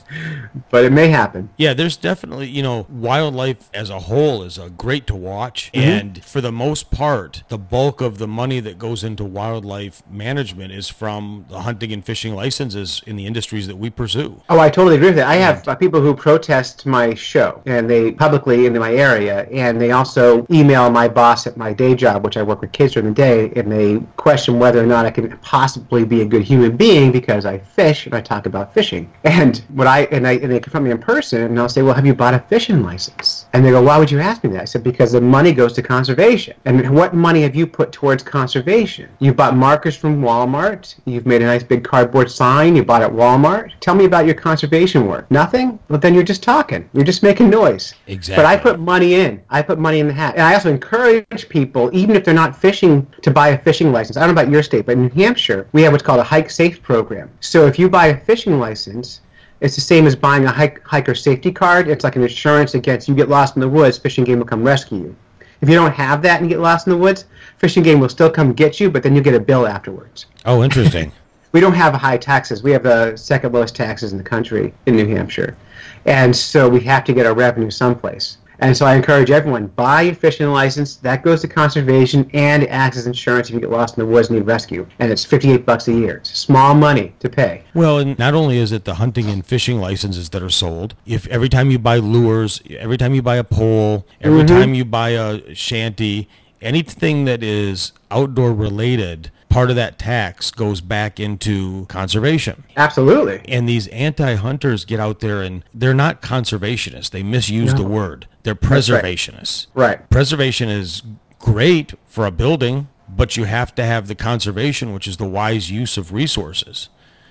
but 0.71 0.85
it 0.85 0.93
may 0.93 1.09
happen. 1.09 1.49
Yeah, 1.57 1.75
there's 1.75 1.97
definitely, 1.97 2.49
you 2.49 2.63
know, 2.63 2.87
wildlife 2.91 3.70
as 3.73 3.91
a 3.91 4.01
whole 4.01 4.43
is 4.43 4.59
uh, 4.59 4.69
great 4.69 5.07
to 5.07 5.15
watch. 5.15 5.71
And 5.75 6.23
for 6.25 6.41
the 6.41 6.53
most 6.53 6.91
part, 6.91 7.43
the 7.49 7.59
bulk 7.59 8.01
of 8.01 8.19
the 8.19 8.29
money 8.29 8.61
that 8.61 8.79
goes 8.79 9.05
into 9.05 9.25
wildlife 9.25 10.03
management 10.11 10.73
is 10.73 10.89
from 10.89 11.47
the 11.49 11.61
hunting 11.61 11.93
and 11.93 12.05
fishing 12.05 12.35
licenses 12.35 13.03
in 13.07 13.17
the 13.17 13.27
industries 13.27 13.67
that 13.67 13.77
we 13.77 13.91
pursue. 13.91 14.43
Oh, 14.49 14.59
I 14.59 14.71
totally 14.71 14.97
agree 14.97 15.09
with 15.09 15.17
that. 15.17 15.29
I 15.29 15.37
have 15.37 15.67
uh, 15.67 15.75
people 15.75 16.01
who 16.01 16.15
protest 16.15 16.87
my 16.87 17.15
show, 17.15 17.63
and 17.67 17.89
they 17.89 18.13
publicly 18.13 18.67
in 18.67 18.79
my 18.79 18.95
area, 18.95 19.47
and 19.51 19.81
they 19.81 19.93
also 19.93 20.47
email 20.51 20.91
my 20.91 21.09
boss 21.09 21.47
at 21.47 21.57
my 21.57 21.73
day 21.73 21.95
job, 21.95 22.25
which 22.25 22.37
I 22.37 22.43
work 22.43 22.61
with 22.61 22.73
kids 22.73 22.95
during 22.95 23.09
the 23.11 23.15
day, 23.15 23.53
and 23.57 23.71
they 23.71 24.01
question 24.17 24.59
whether 24.59 24.83
or 24.83 24.87
not 24.87 25.07
I 25.07 25.11
can 25.11 25.37
possibly 25.39 26.05
be 26.05 26.23
a 26.23 26.25
good 26.25 26.43
human 26.43 26.77
being 26.77 27.13
because 27.13 27.47
I 27.47 27.59
fish 27.59 28.07
and 28.07 28.15
I 28.15 28.21
talk 28.21 28.47
about 28.47 28.75
fishing. 28.75 29.11
And 29.25 29.59
what 29.75 29.87
I 29.87 30.03
and 30.11 30.27
I 30.27 30.33
and 30.33 30.51
they 30.51 30.61
confront 30.61 30.85
me 30.85 30.91
in 30.91 30.99
person, 30.99 31.43
and 31.43 31.59
I'll 31.59 31.69
say, 31.69 31.83
"Well, 31.83 31.95
have 31.95 32.07
you 32.07 32.15
bought 32.15 32.35
a 32.35 32.41
fishing 32.41 32.83
license?" 32.83 33.47
And 33.53 33.60
they 33.65 33.71
go, 33.71 33.83
"Why 33.83 33.99
would 33.99 34.11
you 34.11 34.21
ask 34.21 34.43
me 34.45 34.51
that?" 34.51 34.63
I 34.63 34.65
said, 34.65 34.83
"Because 34.83 35.13
the 35.13 35.21
money 35.21 35.53
goes 35.53 35.73
to 35.75 35.83
conservation. 35.83 36.55
And 36.65 36.91
what 36.91 37.15
money 37.15 37.43
have 37.43 37.55
you 37.55 37.67
put 37.67 37.93
towards 37.93 38.23
conservation? 38.23 39.09
You 39.19 39.33
bought 39.35 39.57
markers 39.57 39.97
from 39.97 40.23
Walmart. 40.23 40.95
You've 41.05 41.27
made 41.27 41.43
a 41.43 41.47
nice 41.47 41.63
big 41.63 41.85
cardboard 41.85 42.31
sign. 42.31 42.77
You 42.77 42.85
bought 42.85 43.03
at 43.03 43.13
Walmart. 43.13 43.71
Tell 43.81 43.95
me 43.95 44.05
about 44.05 44.27
your 44.27 44.35
conservation 44.35 45.07
work. 45.07 45.31
Nothing? 45.31 45.79
Well, 45.89 45.99
then 45.99 46.15
you're 46.15 46.23
just 46.23 46.43
talking. 46.43 46.89
You're 46.93 47.05
just 47.05 47.23
making 47.23 47.51
noise. 47.51 47.95
Exactly. 48.07 48.43
But 48.43 48.49
I 48.49 48.57
put 48.57 48.79
money 48.79 49.15
in. 49.15 49.41
I 49.51 49.63
put 49.63 49.79
money 49.79 50.01
in 50.01 50.07
the 50.07 50.13
hat. 50.13 50.35
And 50.35 50.43
I 50.43 50.55
also 50.55 50.71
encourage 50.71 51.49
people, 51.49 51.91
even 51.93 52.17
if 52.17 52.25
they're 52.25 52.35
not 52.35 52.57
fishing, 52.57 53.07
to 53.23 53.31
buy 53.31 53.49
a 53.49 53.59
fishing 53.59 53.93
license. 53.93 54.17
I 54.17 54.21
don't 54.21 54.35
know 54.35 54.41
about 54.41 54.53
your 54.53 54.63
state, 54.63 54.87
but 54.87 54.93
in 54.93 55.03
New 55.03 55.23
Hampshire, 55.23 55.67
we 55.73 55.83
have 55.83 55.93
what's 55.93 56.05
called 56.05 56.21
a 56.21 56.25
hike 56.25 56.51
safe 56.51 56.83
program. 56.83 57.31
So 57.41 57.67
if 57.67 57.79
you 57.79 57.89
buy 57.89 58.07
a 58.07 58.17
fishing 58.17 58.59
license, 58.59 59.21
it's 59.61 59.75
the 59.75 59.81
same 59.81 60.07
as 60.07 60.17
buying 60.17 60.45
a 60.45 60.51
hike, 60.51 60.83
hiker 60.85 61.15
safety 61.15 61.53
card. 61.53 61.89
It's 61.89 62.05
like 62.05 62.17
an 62.17 62.23
insurance 62.23 62.75
against 62.75 63.09
you 63.09 63.15
get 63.15 63.29
lost 63.29 63.57
in 63.57 63.61
the 63.61 63.69
woods, 63.69 63.99
fishing 63.99 64.25
game 64.25 64.39
will 64.39 64.47
come 64.47 64.63
rescue 64.63 64.99
you. 64.99 65.17
If 65.61 65.69
you 65.69 65.75
don't 65.75 65.93
have 65.93 66.23
that 66.23 66.41
and 66.41 66.51
you 66.51 66.57
get 66.57 66.63
lost 66.63 66.87
in 66.87 66.93
the 66.93 66.99
woods, 66.99 67.27
fishing 67.59 67.83
game 67.83 68.01
will 68.01 68.09
still 68.09 68.31
come 68.31 68.55
get 68.55 68.81
you, 68.81 68.91
but 68.91 69.03
then 69.03 69.15
you 69.15 69.21
get 69.21 69.35
a 69.35 69.41
bill 69.41 69.67
afterwards. 69.67 70.27
Oh, 70.45 70.63
interesting. 70.63 71.13
We 71.53 71.59
don't 71.59 71.75
have 71.75 71.95
high 71.95 72.17
taxes. 72.17 72.63
We 72.63 72.71
have 72.71 72.85
the 72.85 73.17
second 73.17 73.53
lowest 73.53 73.75
taxes 73.75 74.13
in 74.13 74.19
the 74.19 74.23
country 74.23 74.73
in 74.87 74.95
New 74.95 75.09
Hampshire. 75.09 75.57
And 76.05 76.35
so 76.35 76.69
we 76.69 76.79
have 76.83 77.03
to 77.03 77.13
get 77.13 77.27
our 77.27 77.35
revenue 77.35 77.71
someplace. 77.71 78.39
And 78.61 78.77
so 78.77 78.87
I 78.87 78.95
encourage 78.95 79.31
everyone, 79.31 79.69
buy 79.69 80.03
your 80.03 80.15
fishing 80.15 80.49
license. 80.49 80.97
That 80.97 81.23
goes 81.23 81.41
to 81.43 81.49
conservation 81.49 82.31
and 82.35 82.69
acts 82.69 82.99
as 82.99 83.07
insurance 83.07 83.49
if 83.49 83.55
you 83.55 83.61
get 83.61 83.71
lost 83.71 83.97
in 83.97 84.05
the 84.05 84.11
woods 84.11 84.29
and 84.29 84.39
need 84.39 84.47
rescue. 84.47 84.87
And 84.99 85.11
it's 85.11 85.25
58 85.25 85.65
bucks 85.65 85.89
a 85.89 85.93
year. 85.93 86.19
It's 86.19 86.39
small 86.39 86.75
money 86.75 87.15
to 87.21 87.29
pay. 87.29 87.65
Well, 87.75 87.99
and 87.99 88.19
not 88.19 88.35
only 88.35 88.59
is 88.59 88.73
it 88.73 88.85
the 88.85 88.95
hunting 88.95 89.29
and 89.31 89.45
fishing 89.45 89.81
licenses 89.81 90.29
that 90.31 90.43
are 90.43 90.51
sold, 90.51 90.95
if 91.07 91.27
every 91.29 91.49
time 91.49 91.71
you 91.71 91.79
buy 91.79 91.97
lures, 91.97 92.61
every 92.71 92.99
time 92.99 93.15
you 93.15 93.23
buy 93.23 93.37
a 93.37 93.45
pole, 93.45 94.07
every 94.21 94.45
mm-hmm. 94.45 94.59
time 94.59 94.75
you 94.75 94.85
buy 94.85 95.11
a 95.11 95.55
shanty, 95.55 96.29
anything 96.61 97.25
that 97.25 97.43
is 97.43 97.93
outdoor 98.11 98.53
related, 98.53 99.31
part 99.51 99.69
of 99.69 99.77
that 99.77 99.99
tax 99.99 100.51
goes 100.51 100.81
back 100.81 101.21
into 101.21 101.85
conservation. 101.87 102.65
Absolutely. 102.77 103.43
And 103.47 103.69
these 103.69 103.87
anti-hunters 103.89 104.87
get 104.87 104.99
out 104.99 105.21
there 105.21 105.43
and 105.43 105.63
they're 105.75 105.93
not 105.93 106.23
conservationists. 106.23 107.11
They 107.11 107.23
misuse 107.23 107.75
the 107.75 107.85
word. 107.85 108.27
They're 108.45 108.55
preservationists. 108.55 109.67
Right. 109.75 110.09
Preservation 110.09 110.71
is 110.71 111.03
great 111.39 111.93
for 112.07 112.25
a 112.25 112.31
building, 112.31 112.89
but 113.07 113.37
you 113.37 113.45
have 113.45 113.75
to 113.75 113.85
have 113.85 114.09
the 114.09 114.15
conservation, 114.15 114.95
which 114.95 115.07
is 115.07 115.19
the 115.19 115.29
wise 115.29 115.71
use 115.71 115.99
of 115.99 116.15
resources 116.15 116.89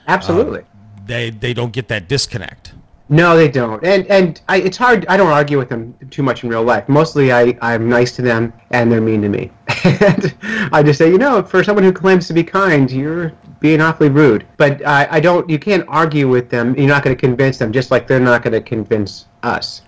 Absolutely. 0.10 0.60
Um, 0.60 0.66
they 1.06 1.30
they 1.30 1.54
don't 1.54 1.72
get 1.72 1.88
that 1.88 2.10
disconnect. 2.10 2.74
No, 3.10 3.38
they 3.38 3.48
don't. 3.48 3.84
And 3.84 4.06
and 4.08 4.42
I, 4.50 4.58
it's 4.58 4.78
hard. 4.78 5.06
I 5.08 5.18
don't 5.18 5.32
argue 5.32 5.58
with 5.58 5.70
them 5.70 5.96
too 6.10 6.24
much 6.24 6.44
in 6.44 6.50
real 6.50 6.64
life. 6.64 6.90
Mostly, 6.90 7.32
I 7.32 7.58
I'm 7.62 7.88
nice 7.88 8.16
to 8.18 8.22
them, 8.22 8.52
and 8.72 8.92
they're 8.92 9.02
mean 9.02 9.22
to 9.22 9.30
me. 9.30 9.52
And 9.84 10.36
I 10.72 10.84
just 10.84 10.98
say, 10.98 11.10
you 11.10 11.18
know, 11.18 11.44
for 11.44 11.64
someone 11.64 11.84
who 11.84 11.94
claims 11.94 12.28
to 12.28 12.34
be 12.34 12.44
kind, 12.44 12.90
you're 12.92 13.34
being 13.60 13.82
awfully 13.82 14.10
rude. 14.10 14.46
But 14.58 14.86
I 14.86 15.08
I 15.12 15.20
don't. 15.20 15.50
You 15.50 15.60
can't 15.60 15.86
argue 15.88 16.28
with 16.28 16.50
them. 16.50 16.76
You're 16.76 16.88
not 16.88 17.04
going 17.04 17.16
to 17.16 17.20
convince 17.20 17.58
them, 17.58 17.72
just 17.72 17.92
like 17.92 18.08
they're 18.08 18.20
not 18.20 18.44
going 18.44 18.54
to 18.54 18.62
convince 18.62 19.26
us. 19.44 19.82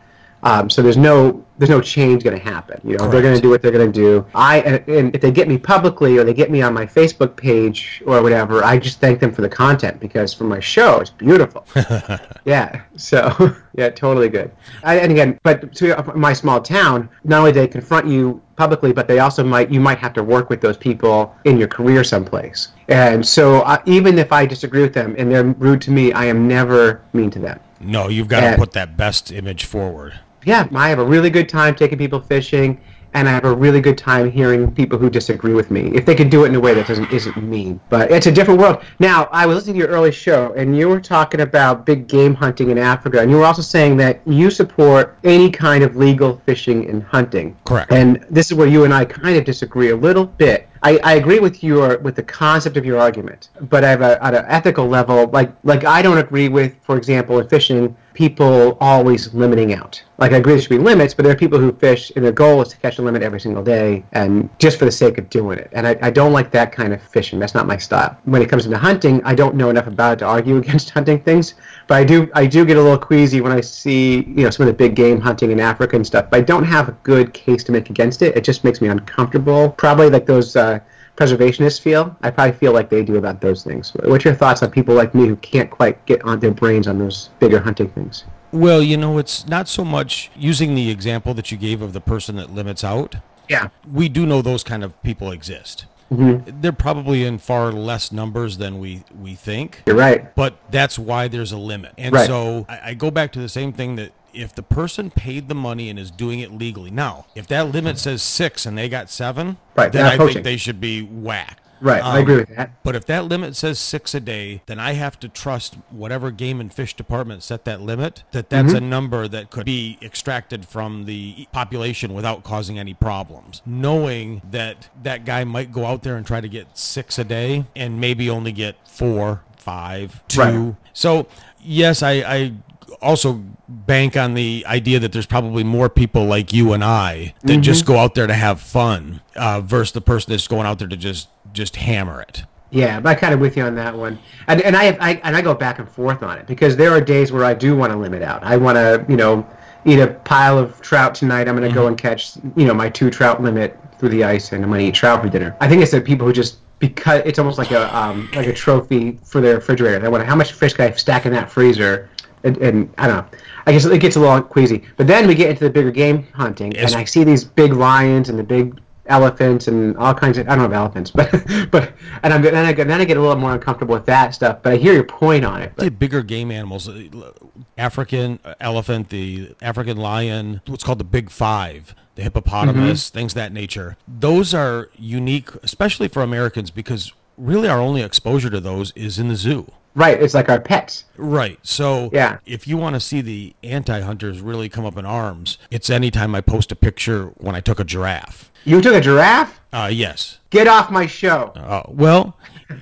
Um, 0.44 0.70
so 0.70 0.82
there's 0.82 0.98
no 0.98 1.46
there's 1.58 1.70
no 1.70 1.80
change 1.80 2.24
going 2.24 2.36
to 2.36 2.44
happen. 2.44 2.82
You 2.84 2.98
know, 2.98 3.08
they're 3.08 3.22
going 3.22 3.36
to 3.36 3.42
do 3.42 3.52
what 3.52 3.62
they're 3.62 3.72
going 3.72 3.92
to 3.92 4.00
do. 4.00 4.26
I 4.34 4.62
and 4.62 4.88
and 4.90 5.16
if 5.16 5.22
they 5.22 5.32
get 5.32 5.48
me 5.48 5.60
publicly 5.60 6.18
or 6.18 6.24
they 6.24 6.34
get 6.34 6.50
me 6.50 6.64
on 6.64 6.74
my 6.74 6.88
Facebook 6.88 7.36
page 7.36 8.02
or 8.08 8.24
whatever, 8.24 8.64
I 8.64 8.80
just 8.80 9.00
thank 9.00 9.20
them 9.20 9.32
for 9.32 9.44
the 9.44 9.50
content 9.50 10.00
because 10.00 10.34
for 10.34 10.46
my 10.46 10.60
show 10.60 11.00
it's 11.00 11.12
beautiful. 11.12 11.66
yeah. 12.46 12.82
So 12.98 13.56
yeah, 13.76 13.90
totally 13.90 14.30
good. 14.30 14.52
I, 14.84 14.98
and 14.98 15.12
again, 15.12 15.40
but 15.44 15.74
to 15.76 16.04
my 16.16 16.34
small 16.34 16.62
town, 16.62 17.10
not 17.24 17.40
only 17.40 17.52
do 17.52 17.60
they 17.60 17.68
confront 17.68 18.08
you 18.08 18.42
publicly, 18.56 18.92
but 18.92 19.08
they 19.08 19.20
also 19.20 19.44
might 19.44 19.72
you 19.72 19.80
might 19.80 20.00
have 20.00 20.14
to 20.14 20.24
work 20.24 20.50
with 20.50 20.62
those 20.62 20.78
people 20.78 21.36
in 21.46 21.60
your 21.60 21.68
career 21.68 22.04
someplace. 22.04 22.70
And 22.88 23.24
so 23.26 23.62
uh, 23.62 23.78
even 23.86 24.18
if 24.18 24.32
I 24.32 24.48
disagree 24.48 24.82
with 24.82 24.96
them 24.96 25.16
and 25.20 25.32
they're 25.32 25.44
rude 25.44 25.82
to 25.82 25.92
me, 25.92 26.12
I 26.12 26.26
am 26.26 26.48
never 26.48 27.02
mean 27.14 27.30
to 27.32 27.40
them. 27.40 27.60
No, 27.80 28.10
you've 28.10 28.28
got 28.28 28.52
to 28.52 28.58
put 28.58 28.72
that 28.74 28.98
best 28.98 29.32
image 29.32 29.66
forward. 29.66 30.20
Yeah, 30.46 30.68
I 30.74 30.90
have 30.90 31.00
a 31.00 31.06
really 31.06 31.30
good 31.30 31.50
time 31.50 31.76
taking 31.76 31.98
people 31.98 32.20
fishing, 32.20 32.80
and 33.14 33.28
I 33.28 33.32
have 33.32 33.46
a 33.46 33.54
really 33.54 33.82
good 33.82 33.98
time 33.98 34.32
hearing 34.32 34.72
people 34.72 34.98
who 34.98 35.10
disagree 35.10 35.54
with 35.54 35.70
me. 35.70 35.92
If 35.94 36.06
they 36.06 36.16
could 36.16 36.30
do 36.30 36.46
it 36.46 36.48
in 36.48 36.56
a 36.56 36.60
way 36.60 36.74
that 36.74 36.88
doesn't 36.88 37.12
isn't 37.12 37.38
mean, 37.38 37.80
but 37.90 38.10
it's 38.12 38.28
a 38.28 38.32
different 38.32 38.60
world. 38.60 38.84
Now, 39.00 39.28
I 39.32 39.46
was 39.46 39.56
listening 39.56 39.76
to 39.76 39.80
your 39.80 39.90
early 39.90 40.12
show, 40.12 40.54
and 40.54 40.78
you 40.78 40.88
were 40.88 41.00
talking 41.00 41.42
about 41.42 41.86
big 41.86 42.08
game 42.08 42.34
hunting 42.34 42.70
in 42.70 42.78
Africa, 42.78 43.20
and 43.20 43.30
you 43.30 43.38
were 43.38 43.44
also 43.44 43.62
saying 43.62 43.98
that 43.98 44.22
you 44.26 44.50
support 44.50 45.18
any 45.24 45.52
kind 45.52 45.84
of 45.84 45.96
legal 45.96 46.42
fishing 46.46 46.90
and 46.90 47.04
hunting. 47.04 47.58
Correct. 47.66 47.92
And 47.92 48.26
this 48.30 48.50
is 48.50 48.54
where 48.56 48.68
you 48.68 48.86
and 48.86 48.94
I 48.94 49.06
kind 49.06 49.38
of 49.38 49.44
disagree 49.44 49.90
a 49.90 49.96
little 49.96 50.26
bit. 50.26 50.68
I, 50.84 50.98
I 51.04 51.14
agree 51.14 51.40
with 51.40 51.64
your 51.64 52.00
with 52.00 52.16
the 52.16 52.24
concept 52.24 52.76
of 52.78 52.86
your 52.86 52.98
argument, 52.98 53.50
but 53.70 53.84
I 53.84 53.90
have 53.90 54.02
a, 54.02 54.24
at 54.24 54.34
an 54.34 54.46
ethical 54.48 54.88
level, 54.88 55.28
like 55.28 55.52
like 55.64 55.84
I 55.84 56.02
don't 56.02 56.18
agree 56.18 56.48
with, 56.48 56.76
for 56.82 56.98
example, 56.98 57.40
in 57.40 57.48
fishing, 57.48 57.96
people 58.14 58.78
always 58.80 59.34
limiting 59.34 59.74
out. 59.74 60.02
Like 60.18 60.34
I 60.34 60.38
agree 60.38 60.54
there 60.54 60.62
should 60.62 60.70
be 60.70 60.78
limits, 60.78 61.14
but 61.14 61.24
there 61.24 61.32
are 61.32 61.38
people 61.38 61.58
who 61.58 61.72
fish 61.72 62.12
and 62.16 62.24
their 62.24 62.32
goal 62.32 62.62
is 62.62 62.70
to 62.70 62.78
catch 62.78 63.00
a 63.00 63.02
limit 63.02 63.24
every 63.24 63.40
single 63.40 63.64
day 63.64 64.04
and 64.12 64.50
just 64.60 64.78
for 64.78 64.86
the 64.86 64.92
sake 64.92 65.18
of 65.18 65.30
doing 65.30 65.58
it. 65.58 65.70
And 65.72 65.88
I, 65.88 65.98
I 66.02 66.12
don't 66.12 66.32
like 66.32 66.52
that 66.52 66.72
kind 66.72 66.94
of 66.94 67.02
fishing. 67.02 67.40
That's 67.40 67.56
not 67.56 67.66
my 67.66 67.78
style. 67.78 68.16
When 68.26 68.42
it 68.42 68.50
comes 68.50 68.66
into 68.66 68.78
hunting, 68.78 69.24
I 69.24 69.34
don't 69.34 69.56
know 69.56 69.70
enough 69.70 69.88
about 69.88 70.14
it 70.14 70.20
to 70.20 70.26
argue 70.26 70.58
against 70.64 70.92
hunting 70.92 71.22
things, 71.22 71.56
but 71.88 71.96
I 71.96 72.04
do 72.04 72.30
I 72.36 72.46
do 72.46 72.66
get 72.66 72.78
a 72.78 72.82
little 72.82 73.00
queasy 73.00 73.42
when 73.42 73.52
I 73.52 73.62
see 73.62 74.24
you 74.28 74.44
know 74.44 74.50
some 74.50 74.68
of 74.68 74.68
the 74.68 74.78
big 74.78 74.96
game 74.96 75.20
hunting 75.20 75.52
in 75.52 75.60
Africa 75.60 75.96
and 75.96 76.06
stuff. 76.06 76.30
But 76.30 76.38
I 76.38 76.42
don't 76.42 76.64
have 76.64 76.90
a 76.90 76.94
good 77.04 77.34
case 77.34 77.64
to 77.66 77.72
make 77.72 77.90
against 77.90 78.22
it. 78.22 78.36
It 78.36 78.44
just 78.44 78.64
makes 78.64 78.82
me 78.82 78.90
uncomfortable. 78.90 79.70
Probably 79.70 80.10
like 80.10 80.26
those 80.26 80.56
uh, 80.56 80.80
preservationists 81.22 81.80
feel. 81.80 82.16
I 82.24 82.32
probably 82.32 82.54
feel 82.54 82.74
like 82.74 82.90
they 82.90 83.04
do 83.04 83.18
about 83.18 83.42
those 83.42 83.64
things. 83.64 83.92
What's 84.04 84.26
your 84.26 84.34
thoughts 84.34 84.64
on 84.64 84.72
people 84.72 84.96
like 84.96 85.14
me 85.14 85.28
who 85.28 85.36
can't 85.38 85.70
quite 85.70 86.04
get 86.06 86.22
on 86.24 86.40
their 86.40 86.52
brains 86.52 86.88
on 86.88 86.98
those 86.98 87.30
bigger 87.40 87.60
hunting 87.60 87.90
things? 87.90 88.24
Well, 88.52 88.82
you 88.82 88.98
know, 88.98 89.18
it's 89.18 89.48
not 89.48 89.68
so 89.68 89.86
much 89.86 90.32
using 90.36 90.76
the 90.76 90.90
example 90.90 91.34
that 91.36 91.52
you 91.52 91.58
gave 91.58 91.82
of 91.82 91.94
the 91.94 92.02
person 92.02 92.36
that 92.38 92.52
limits 92.52 92.84
out. 92.84 93.16
Yeah. 93.48 93.70
We 93.92 94.10
do 94.10 94.26
know 94.26 94.42
those 94.42 94.64
kind 94.64 94.84
of 94.84 95.02
people 95.04 95.32
exist. 95.32 95.86
Mm-hmm. 96.12 96.60
They're 96.60 96.74
probably 96.74 97.24
in 97.24 97.38
far 97.38 97.72
less 97.72 98.12
numbers 98.12 98.58
than 98.58 98.80
we 98.80 99.04
we 99.18 99.36
think. 99.36 99.84
You're 99.86 99.96
right. 99.96 100.36
but 100.36 100.56
that's 100.70 101.00
why 101.00 101.30
there's 101.30 101.54
a 101.54 101.58
limit. 101.58 101.94
And 101.98 102.14
Right. 102.14 102.28
so 102.28 102.66
I, 102.68 102.80
I 102.90 102.94
go 102.96 103.12
back 103.12 103.32
to 103.34 103.40
the 103.40 103.48
same 103.48 103.72
thing 103.72 103.96
that 103.96 104.12
if 104.34 104.54
the 104.56 104.64
person 104.64 105.10
paid 105.12 105.48
the 105.50 105.56
money 105.56 105.90
and 105.90 105.98
is 106.00 106.12
doing 106.12 106.40
it 106.40 106.52
legally, 106.52 106.92
now 106.92 107.26
if 107.36 107.48
that 107.48 107.72
limit 107.72 107.98
says 108.00 108.22
six 108.22 108.66
and 108.66 108.78
they 108.78 108.90
got 108.90 109.10
seven, 109.10 109.58
Right, 109.76 109.92
then 109.92 110.06
I 110.06 110.18
poaching. 110.18 110.36
think 110.36 110.44
they 110.46 110.58
should 110.58 110.80
be 110.82 111.02
whacked. 111.02 111.58
Right. 111.84 112.04
I 112.04 112.18
Um, 112.18 112.22
agree 112.22 112.36
with 112.36 112.56
that. 112.56 112.84
But 112.84 112.96
if 112.96 113.08
that 113.08 113.26
limit 113.26 113.56
says 113.56 113.80
six 113.80 114.14
a 114.14 114.20
day, 114.20 114.62
then 114.68 114.80
I 114.80 114.92
have 114.94 115.20
to 115.22 115.28
trust 115.28 115.78
whatever 115.90 116.30
game 116.30 116.62
and 116.62 116.72
fish 116.72 116.94
department 116.96 117.42
set 117.42 117.66
that 117.66 117.82
limit, 117.82 118.22
that 118.34 118.52
that's 118.52 118.68
Mm-hmm. 118.68 118.76
a 118.86 118.88
number 118.88 119.28
that 119.28 119.50
could 119.50 119.66
be 119.66 119.98
extracted 120.00 120.68
from 120.68 121.06
the 121.06 121.48
population 121.52 122.14
without 122.14 122.44
causing 122.44 122.78
any 122.78 122.94
problems. 122.94 123.64
Knowing 123.66 124.44
that 124.52 124.90
that 125.02 125.26
guy 125.26 125.44
might 125.44 125.72
go 125.72 125.86
out 125.88 126.04
there 126.04 126.18
and 126.18 126.26
try 126.28 126.40
to 126.40 126.48
get 126.48 126.78
six 126.78 127.18
a 127.18 127.24
day 127.24 127.66
and 127.76 128.00
maybe 128.00 128.30
only 128.30 128.52
get 128.52 128.76
four, 128.88 129.42
five, 129.58 130.22
two. 130.28 130.40
Right. 130.40 130.76
So, 130.94 131.26
yes, 131.60 132.04
I, 132.04 132.12
I 132.12 132.54
also 133.02 133.44
bank 133.68 134.18
on 134.18 134.34
the 134.34 134.64
idea 134.68 135.00
that 135.00 135.12
there's 135.12 135.26
probably 135.26 135.64
more 135.64 135.90
people 135.90 136.26
like 136.26 136.54
you 136.54 136.74
and 136.74 136.84
I 136.84 137.34
that 137.42 137.54
mm-hmm. 137.54 137.62
just 137.62 137.86
go 137.86 137.98
out 137.98 138.16
there 138.16 138.28
to 138.28 138.34
have 138.34 138.62
fun 138.62 139.22
uh, 139.36 139.62
versus 139.62 139.94
the 139.94 140.02
person 140.02 140.32
that's 140.32 140.48
going 140.48 140.66
out 140.66 140.80
there 140.80 140.88
to 140.88 140.98
just 140.98 141.30
just 141.54 141.76
hammer 141.78 142.22
it. 142.22 142.44
Yeah, 142.72 143.02
but 143.02 143.10
I'm 143.10 143.18
kind 143.18 143.34
of 143.34 143.42
with 143.42 143.58
you 143.58 143.64
on 143.64 143.76
that 143.76 143.96
one, 143.96 144.18
and 144.48 144.62
and 144.62 144.78
I, 144.78 144.86
have, 144.86 144.98
I 145.02 145.22
and 145.24 145.36
I 145.36 145.42
go 145.42 145.54
back 145.54 145.80
and 145.80 145.90
forth 145.90 146.24
on 146.24 146.38
it 146.38 146.48
because 146.48 146.78
there 146.78 146.92
are 146.92 147.02
days 147.02 147.32
where 147.32 147.44
I 147.44 147.54
do 147.54 147.76
want 147.76 147.92
to 147.92 147.98
limit 147.98 148.22
out. 148.22 148.44
I 148.44 148.56
want 148.56 148.78
to 148.78 149.06
you 149.10 149.18
know 149.18 149.46
eat 149.84 150.00
a 150.00 150.08
pile 150.08 150.58
of 150.58 150.80
trout 150.82 151.14
tonight. 151.14 151.50
I'm 151.50 151.56
going 151.58 151.64
to 151.64 151.68
mm-hmm. 151.68 151.76
go 151.76 151.88
and 151.88 151.98
catch 151.98 152.38
you 152.56 152.66
know 152.66 152.74
my 152.74 152.90
two 152.90 153.10
trout 153.10 153.42
limit 153.42 153.78
through 154.00 154.10
the 154.10 154.24
ice, 154.24 154.54
and 154.54 154.64
I'm 154.64 154.70
going 154.70 154.82
to 154.82 154.88
eat 154.88 154.96
trout 154.96 155.22
for 155.22 155.30
dinner. 155.30 155.56
I 155.60 155.68
think 155.68 155.82
it's 155.82 155.92
the 155.92 156.00
people 156.00 156.26
who 156.26 156.34
just 156.34 156.60
because 156.82 157.22
it's 157.26 157.40
almost 157.40 157.58
like 157.58 157.72
a 157.72 157.96
um, 157.96 158.30
like 158.34 158.48
a 158.48 158.54
trophy 158.54 159.20
for 159.24 159.40
their 159.40 159.56
refrigerator. 159.56 160.00
They 160.00 160.08
want 160.10 160.26
how 160.26 160.36
much 160.36 160.54
fish 160.54 160.74
can 160.74 160.92
I 160.92 160.96
stack 160.96 161.26
in 161.26 161.32
that 161.34 161.50
freezer, 161.50 162.10
and, 162.44 162.58
and, 162.58 162.94
I 162.98 163.08
don't 163.08 163.18
know. 163.18 163.40
I 163.66 163.72
guess 163.72 163.86
it 163.86 164.00
gets 164.00 164.16
a 164.16 164.20
little 164.20 164.42
queasy. 164.42 164.84
But 164.98 165.08
then 165.08 165.28
we 165.28 165.36
get 165.36 165.50
into 165.50 165.64
the 165.64 165.70
bigger 165.70 165.92
game 165.92 166.28
hunting, 166.34 166.72
yes. 166.72 166.92
and 166.92 167.02
I 167.02 167.06
see 167.06 167.24
these 167.24 167.44
big 167.44 167.74
lions 167.74 168.30
and 168.30 168.38
the 168.38 168.44
big 168.44 168.80
elephants 169.08 169.68
and 169.68 169.98
all 169.98 170.14
kinds 170.14 170.38
of 170.38 170.48
I 170.48 170.56
don't 170.56 170.70
know 170.70 170.76
elephants, 170.76 171.12
but 171.16 171.32
but 171.72 171.94
and 172.24 172.34
I'm 172.34 172.42
then 172.42 172.56
I 172.56 172.74
get 172.74 172.88
then 172.88 173.02
I 173.02 173.06
get 173.06 173.18
a 173.18 173.22
little 173.22 173.36
more 173.36 173.54
uncomfortable 173.54 173.94
with 173.94 174.06
that 174.06 174.34
stuff. 174.34 174.60
But 174.64 174.74
I 174.74 174.78
hear 174.78 174.94
your 174.94 175.04
point 175.04 175.46
on 175.46 175.62
it. 175.62 175.74
But. 175.76 175.84
The 175.84 175.92
bigger 175.92 176.24
game 176.24 176.52
animals, 176.52 176.88
uh, 176.88 177.32
African 177.78 178.40
elephant, 178.60 179.10
the 179.10 179.56
African 179.62 179.98
lion, 179.98 180.62
what's 180.68 180.84
called 180.84 181.00
the 181.00 181.04
big 181.04 181.30
five, 181.30 181.94
the 182.16 182.24
hippopotamus, 182.24 183.08
mm-hmm. 183.08 183.18
things 183.18 183.34
that 183.34 183.52
nature. 183.52 183.98
Those 184.08 184.54
are 184.54 184.90
unique, 184.98 185.50
especially 185.64 186.08
for 186.08 186.22
Americans, 186.22 186.72
because 186.72 187.14
really 187.42 187.68
our 187.68 187.80
only 187.80 188.02
exposure 188.02 188.50
to 188.50 188.60
those 188.60 188.92
is 188.96 189.20
in 189.20 189.28
the 189.28 189.36
zoo. 189.36 189.72
Right, 189.94 190.22
it's 190.22 190.34
like 190.34 190.48
our 190.48 190.60
pets. 190.60 191.06
Right. 191.18 191.60
So 191.64 192.10
yeah. 192.14 192.38
if 192.46 192.66
you 192.66 192.78
want 192.78 192.96
to 192.96 193.00
see 193.00 193.20
the 193.20 193.54
anti-hunters 193.62 194.40
really 194.40 194.70
come 194.70 194.86
up 194.86 194.98
in 194.98 195.06
arms, 195.06 195.58
it's 195.70 195.90
anytime 195.90 196.34
I 196.34 196.40
post 196.42 196.72
a 196.72 196.76
picture 196.76 197.34
when 197.38 197.56
I 197.56 197.60
took 197.60 197.80
a 197.80 197.84
giraffe. 197.84 198.52
You 198.64 198.82
took 198.82 198.94
a 198.94 199.02
giraffe? 199.02 199.60
Uh, 199.74 199.90
yes. 199.92 200.40
Get 200.50 200.68
off 200.68 200.92
my 200.92 201.08
show. 201.08 201.52
Uh, 201.56 201.84
well, 201.90 202.38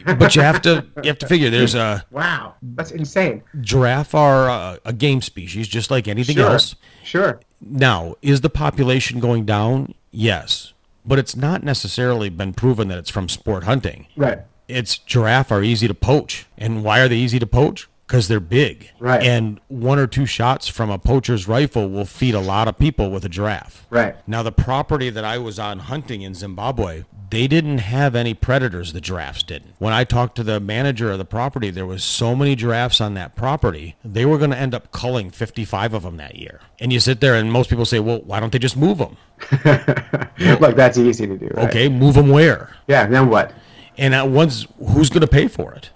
but 0.05 0.35
you 0.35 0.41
have 0.41 0.61
to 0.63 0.85
you 1.01 1.07
have 1.07 1.17
to 1.19 1.27
figure 1.27 1.49
there's 1.49 1.75
a 1.75 2.05
wow 2.11 2.55
that's 2.61 2.91
insane. 2.91 3.43
Giraffe 3.61 4.13
are 4.13 4.49
a, 4.49 4.79
a 4.85 4.93
game 4.93 5.21
species, 5.21 5.67
just 5.67 5.89
like 5.89 6.07
anything 6.07 6.35
sure. 6.35 6.51
else. 6.51 6.75
Sure. 7.03 7.39
Now, 7.61 8.15
is 8.21 8.41
the 8.41 8.49
population 8.49 9.19
going 9.19 9.45
down? 9.45 9.93
Yes, 10.11 10.73
but 11.05 11.17
it's 11.19 11.35
not 11.35 11.63
necessarily 11.63 12.29
been 12.29 12.53
proven 12.53 12.87
that 12.89 12.97
it's 12.97 13.09
from 13.09 13.29
sport 13.29 13.63
hunting. 13.63 14.07
Right. 14.15 14.39
It's 14.69 14.97
giraffe 14.97 15.51
are 15.51 15.63
easy 15.63 15.87
to 15.87 15.93
poach, 15.93 16.45
and 16.57 16.83
why 16.83 16.99
are 16.99 17.07
they 17.07 17.17
easy 17.17 17.39
to 17.39 17.47
poach? 17.47 17.89
because 18.09 18.27
they're 18.27 18.39
big. 18.39 18.89
Right. 18.97 19.21
And 19.21 19.59
one 19.67 19.99
or 19.99 20.07
two 20.07 20.25
shots 20.25 20.67
from 20.67 20.89
a 20.89 20.97
poacher's 20.97 21.47
rifle 21.47 21.87
will 21.87 22.05
feed 22.05 22.33
a 22.33 22.39
lot 22.39 22.67
of 22.67 22.79
people 22.79 23.11
with 23.11 23.23
a 23.23 23.29
giraffe. 23.29 23.85
Right. 23.91 24.15
Now, 24.27 24.41
the 24.41 24.51
property 24.51 25.11
that 25.11 25.23
I 25.23 25.37
was 25.37 25.59
on 25.59 25.77
hunting 25.77 26.23
in 26.23 26.33
Zimbabwe, 26.33 27.03
they 27.29 27.47
didn't 27.47 27.77
have 27.77 28.15
any 28.15 28.33
predators. 28.33 28.93
The 28.93 28.99
giraffes 28.99 29.43
didn't. 29.43 29.75
When 29.77 29.93
I 29.93 30.05
talked 30.05 30.35
to 30.37 30.43
the 30.43 30.59
manager 30.59 31.11
of 31.11 31.19
the 31.19 31.25
property, 31.25 31.69
there 31.69 31.85
was 31.85 32.03
so 32.03 32.35
many 32.35 32.55
giraffes 32.55 32.99
on 32.99 33.13
that 33.13 33.35
property. 33.35 33.95
They 34.03 34.25
were 34.25 34.39
going 34.39 34.49
to 34.49 34.57
end 34.57 34.73
up 34.73 34.91
culling 34.91 35.29
55 35.29 35.93
of 35.93 36.01
them 36.01 36.17
that 36.17 36.35
year. 36.35 36.61
And 36.79 36.91
you 36.91 36.99
sit 36.99 37.21
there, 37.21 37.35
and 37.35 37.51
most 37.51 37.69
people 37.69 37.85
say, 37.85 37.99
"Well, 37.99 38.21
why 38.21 38.39
don't 38.39 38.51
they 38.51 38.57
just 38.57 38.75
move 38.75 38.97
them?" 38.97 39.17
Look, 40.59 40.75
that's 40.75 40.97
easy 40.97 41.27
to 41.27 41.37
do. 41.37 41.51
Right? 41.53 41.69
Okay, 41.69 41.89
move 41.89 42.15
them 42.15 42.29
where? 42.29 42.75
Yeah. 42.87 43.05
Then 43.05 43.29
what? 43.29 43.53
And 43.99 44.15
at 44.15 44.29
once, 44.29 44.65
who's 44.79 45.09
going 45.09 45.21
to 45.21 45.27
pay 45.27 45.47
for 45.47 45.73
it? 45.73 45.91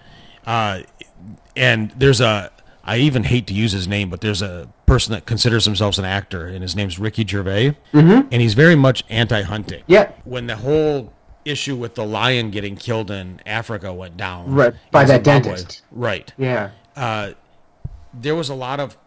Uh, 0.46 0.82
and 1.56 1.90
there's 1.96 2.20
a 2.20 2.52
I 2.84 2.98
even 2.98 3.24
hate 3.24 3.46
to 3.46 3.54
use 3.54 3.72
his 3.72 3.88
name, 3.88 4.10
but 4.10 4.20
there's 4.20 4.42
a 4.42 4.68
person 4.84 5.12
that 5.14 5.24
considers 5.24 5.64
himself 5.64 5.96
an 5.96 6.04
actor, 6.04 6.46
and 6.46 6.60
his 6.60 6.76
name's 6.76 6.98
Ricky 6.98 7.26
Gervais, 7.26 7.76
mm-hmm. 7.92 8.28
and 8.30 8.42
he's 8.42 8.52
very 8.52 8.74
much 8.74 9.04
anti-hunting. 9.08 9.82
Yeah. 9.86 10.12
When 10.24 10.46
the 10.46 10.56
whole 10.56 11.12
issue 11.46 11.76
with 11.76 11.94
the 11.94 12.04
lion 12.04 12.50
getting 12.50 12.76
killed 12.76 13.10
in 13.10 13.40
Africa 13.46 13.92
went 13.92 14.16
down, 14.18 14.52
right 14.54 14.74
by 14.90 15.04
that 15.04 15.24
Zimbabwe, 15.24 15.56
dentist, 15.56 15.82
right? 15.90 16.32
Yeah. 16.36 16.70
Uh, 16.94 17.32
there 18.12 18.34
was 18.34 18.50
a 18.50 18.54
lot 18.54 18.80
of 18.80 18.98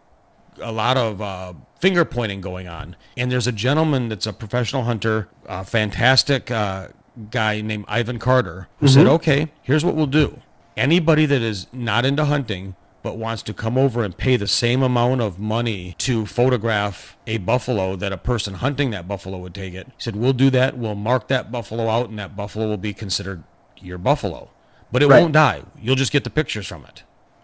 a 0.59 0.71
lot 0.71 0.97
of 0.97 1.21
uh, 1.21 1.53
finger 1.79 2.03
pointing 2.03 2.41
going 2.41 2.67
on, 2.67 2.95
and 3.15 3.31
there's 3.31 3.47
a 3.47 3.51
gentleman 3.51 4.09
that's 4.09 4.25
a 4.25 4.33
professional 4.33 4.83
hunter, 4.83 5.27
a 5.45 5.63
fantastic 5.63 6.49
uh, 6.49 6.87
guy 7.31 7.61
named 7.61 7.85
Ivan 7.87 8.19
Carter, 8.19 8.67
who 8.79 8.85
mm-hmm. 8.85 8.93
said, 8.93 9.07
"Okay, 9.07 9.51
here's 9.63 9.83
what 9.83 9.95
we'll 9.95 10.05
do." 10.07 10.41
anybody 10.77 11.25
that 11.25 11.41
is 11.41 11.67
not 11.73 12.05
into 12.05 12.23
hunting 12.23 12.75
but 13.03 13.17
wants 13.17 13.41
to 13.41 13.53
come 13.53 13.77
over 13.77 14.03
and 14.03 14.17
pay 14.17 14.35
the 14.35 14.47
same 14.47 14.83
amount 14.83 15.21
of 15.21 15.39
money 15.39 15.95
to 15.97 16.25
photograph 16.25 17.17
a 17.25 17.37
buffalo 17.37 17.95
that 17.95 18.11
a 18.11 18.17
person 18.17 18.55
hunting 18.55 18.89
that 18.91 19.07
buffalo 19.07 19.37
would 19.37 19.53
take 19.53 19.73
it. 19.73 19.87
He 19.87 19.93
said, 19.99 20.15
We'll 20.15 20.33
do 20.33 20.49
that. 20.49 20.77
We'll 20.77 20.95
mark 20.95 21.29
that 21.29 21.51
buffalo 21.51 21.87
out, 21.87 22.09
and 22.09 22.19
that 22.19 22.35
buffalo 22.35 22.67
will 22.67 22.77
be 22.77 22.93
considered 22.93 23.43
your 23.77 23.97
buffalo. 23.97 24.49
But 24.91 25.03
it 25.03 25.07
right. 25.07 25.21
won't 25.21 25.33
die. 25.33 25.63
You'll 25.81 25.95
just 25.95 26.11
get 26.11 26.23
the 26.25 26.29
pictures 26.29 26.67
from 26.67 26.83
it. 26.85 27.03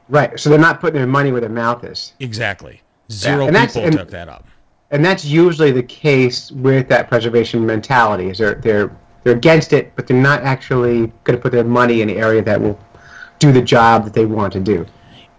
Right. 0.09 0.37
So 0.37 0.49
they're 0.49 0.59
not 0.59 0.81
putting 0.81 0.95
their 0.95 1.07
money 1.07 1.31
where 1.31 1.41
their 1.41 1.49
mouth 1.49 1.83
is. 1.85 2.13
Exactly. 2.19 2.81
Zero 3.09 3.49
yeah. 3.49 3.65
people 3.65 3.83
and, 3.83 3.97
took 3.97 4.09
that 4.09 4.27
up. 4.27 4.45
And 4.91 5.05
that's 5.05 5.23
usually 5.23 5.71
the 5.71 5.83
case 5.83 6.51
with 6.51 6.89
that 6.89 7.07
preservation 7.07 7.65
mentality. 7.65 8.29
Is 8.29 8.37
they're 8.37 8.55
they're 8.55 8.95
they're 9.23 9.35
against 9.35 9.73
it, 9.73 9.95
but 9.95 10.07
they're 10.07 10.21
not 10.21 10.43
actually 10.43 11.07
going 11.23 11.37
to 11.37 11.41
put 11.41 11.51
their 11.51 11.63
money 11.63 12.01
in 12.01 12.07
the 12.07 12.17
area 12.17 12.41
that 12.41 12.61
will 12.61 12.79
do 13.39 13.51
the 13.51 13.61
job 13.61 14.03
that 14.05 14.13
they 14.13 14.25
want 14.25 14.53
to 14.53 14.59
do. 14.59 14.85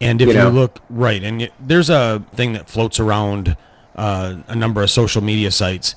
And 0.01 0.20
if 0.20 0.29
you, 0.29 0.35
know? 0.35 0.49
you 0.49 0.55
look 0.55 0.81
right, 0.90 1.23
and 1.23 1.51
there's 1.61 1.90
a 1.90 2.25
thing 2.35 2.53
that 2.55 2.68
floats 2.68 2.99
around 2.99 3.57
uh, 3.94 4.37
a 4.49 4.57
number 4.57 4.83
of 4.83 4.90
social 4.90 5.23
media 5.23 5.51
sites. 5.51 5.94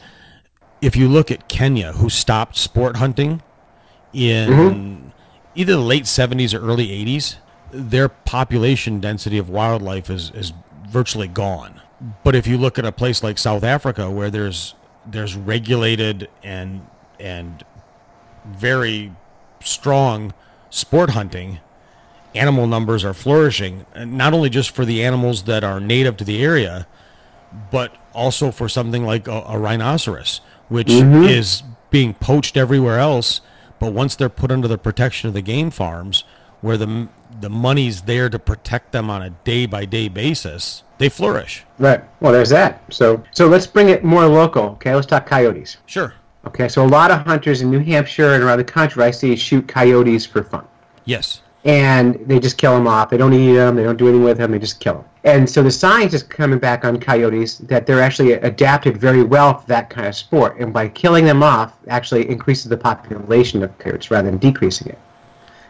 If 0.82 0.96
you 0.96 1.08
look 1.08 1.32
at 1.32 1.48
Kenya, 1.48 1.94
who 1.94 2.10
stopped 2.10 2.56
sport 2.56 2.98
hunting 2.98 3.42
in 4.14 4.50
mm-hmm. 4.50 5.08
either 5.56 5.74
the 5.74 5.80
late 5.80 6.04
70s 6.04 6.54
or 6.54 6.64
early 6.64 6.88
80s, 6.88 7.38
their 7.72 8.08
population 8.08 9.00
density 9.00 9.38
of 9.38 9.50
wildlife 9.50 10.10
is, 10.10 10.32
is 10.32 10.54
virtually 10.88 11.28
gone. 11.28 11.82
But 12.24 12.36
if 12.36 12.46
you 12.46 12.58
look 12.58 12.78
at 12.78 12.86
a 12.86 12.92
place 12.92 13.24
like 13.24 13.38
South 13.38 13.64
Africa, 13.64 14.10
where 14.10 14.30
there's 14.30 14.76
there's 15.06 15.36
regulated 15.36 16.30
and 16.44 16.86
and 17.20 17.64
very 18.48 19.14
strong 19.62 20.34
sport 20.70 21.12
hunting, 21.12 21.60
animal 22.36 22.68
numbers 22.68 23.04
are 23.04 23.14
flourishing, 23.14 23.86
not 23.96 24.34
only 24.34 24.50
just 24.50 24.72
for 24.72 24.86
the 24.86 25.04
animals 25.04 25.44
that 25.44 25.64
are 25.64 25.80
native 25.80 26.18
to 26.18 26.24
the 26.24 26.44
area, 26.44 26.88
but 27.72 27.96
also 28.14 28.52
for 28.52 28.70
something 28.70 29.06
like 29.06 29.28
a, 29.28 29.44
a 29.48 29.58
rhinoceros, 29.58 30.42
which 30.70 30.88
mm-hmm. 30.88 31.24
is 31.24 31.64
being 31.90 32.14
poached 32.14 32.58
everywhere 32.58 33.00
else. 33.00 33.42
But 33.80 33.94
once 33.94 34.16
they're 34.16 34.30
put 34.30 34.52
under 34.52 34.68
the 34.68 34.78
protection 34.78 35.28
of 35.28 35.34
the 35.34 35.42
game 35.42 35.70
farms, 35.70 36.24
where 36.62 36.78
the 36.78 37.08
the 37.40 37.50
money's 37.50 38.04
there 38.04 38.30
to 38.30 38.40
protect 38.40 38.92
them 38.92 39.10
on 39.10 39.22
a 39.22 39.30
day 39.30 39.68
by 39.68 39.86
day 39.86 40.08
basis, 40.08 40.84
they 40.98 41.10
flourish. 41.10 41.64
Right. 41.78 42.04
Well, 42.20 42.32
there's 42.34 42.50
that. 42.50 42.82
So 42.92 43.24
so 43.32 43.48
let's 43.48 43.68
bring 43.68 43.90
it 43.90 44.04
more 44.04 44.26
local. 44.26 44.64
Okay, 44.64 44.94
let's 44.96 45.08
talk 45.08 45.28
coyotes. 45.28 45.78
Sure. 45.86 46.14
Okay, 46.48 46.68
so 46.68 46.86
a 46.86 46.88
lot 46.88 47.12
of 47.12 47.26
hunters 47.26 47.62
in 47.62 47.70
New 47.70 47.80
Hampshire 47.80 48.34
and 48.34 48.44
around 48.44 48.58
the 48.58 48.64
country 48.64 49.04
I 49.04 49.12
see 49.12 49.36
shoot 49.36 49.68
coyotes 49.68 50.26
for 50.26 50.44
fun. 50.44 50.66
Yes 51.06 51.42
and 51.68 52.16
they 52.26 52.40
just 52.40 52.58
kill 52.58 52.74
them 52.74 52.88
off. 52.88 53.10
They 53.10 53.18
don't 53.18 53.34
eat 53.34 53.54
them. 53.54 53.76
They 53.76 53.84
don't 53.84 53.98
do 53.98 54.08
anything 54.08 54.24
with 54.24 54.38
them. 54.38 54.52
They 54.52 54.60
just 54.60 54.80
kill 54.80 54.94
them. 54.96 55.06
And 55.26 55.50
so 55.50 55.62
the 55.62 55.70
science 55.70 56.14
is 56.14 56.24
coming 56.24 56.60
back 56.60 56.86
on 56.86 56.98
coyotes 56.98 57.58
that 57.58 57.86
they're 57.86 58.02
actually 58.02 58.32
adapted 58.34 58.98
very 58.98 59.22
well 59.22 59.60
to 59.60 59.68
that 59.68 59.90
kind 59.90 60.08
of 60.08 60.16
sport. 60.16 60.58
And 60.60 60.72
by 60.72 60.88
killing 60.88 61.26
them 61.26 61.44
off, 61.44 61.78
actually 61.90 62.30
increases 62.30 62.70
the 62.70 62.78
population 62.78 63.64
of 63.64 63.78
coyotes 63.80 64.10
rather 64.10 64.30
than 64.30 64.40
decreasing 64.40 64.88
it. 64.88 64.98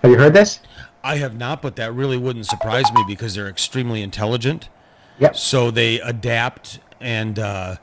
Have 0.04 0.12
you 0.12 0.20
heard 0.20 0.34
this? 0.34 0.60
I 1.04 1.18
have 1.18 1.36
not, 1.36 1.64
but 1.64 1.76
that 1.78 1.94
really 1.94 2.18
wouldn't 2.18 2.46
surprise 2.46 2.86
me 2.94 3.04
because 3.08 3.34
they're 3.34 3.48
extremely 3.48 4.04
intelligent. 4.04 4.70
Yep. 5.18 5.36
So 5.36 5.72
they 5.72 6.00
adapt 6.02 6.80
and 7.00 7.40
uh, 7.40 7.78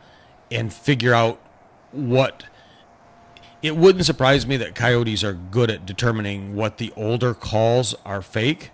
and 0.53 0.73
figure 0.73 1.15
out 1.15 1.41
what 1.91 2.45
it 3.65 3.79
wouldn't 3.79 4.05
surprise 4.05 4.47
me 4.47 4.59
that 4.59 4.75
coyotes 4.75 5.25
are 5.25 5.33
good 5.33 5.71
at 5.71 5.87
determining 5.87 6.55
what 6.55 6.77
the 6.77 6.93
older 6.97 7.33
calls 7.33 7.95
are 8.05 8.21
fake. 8.21 8.71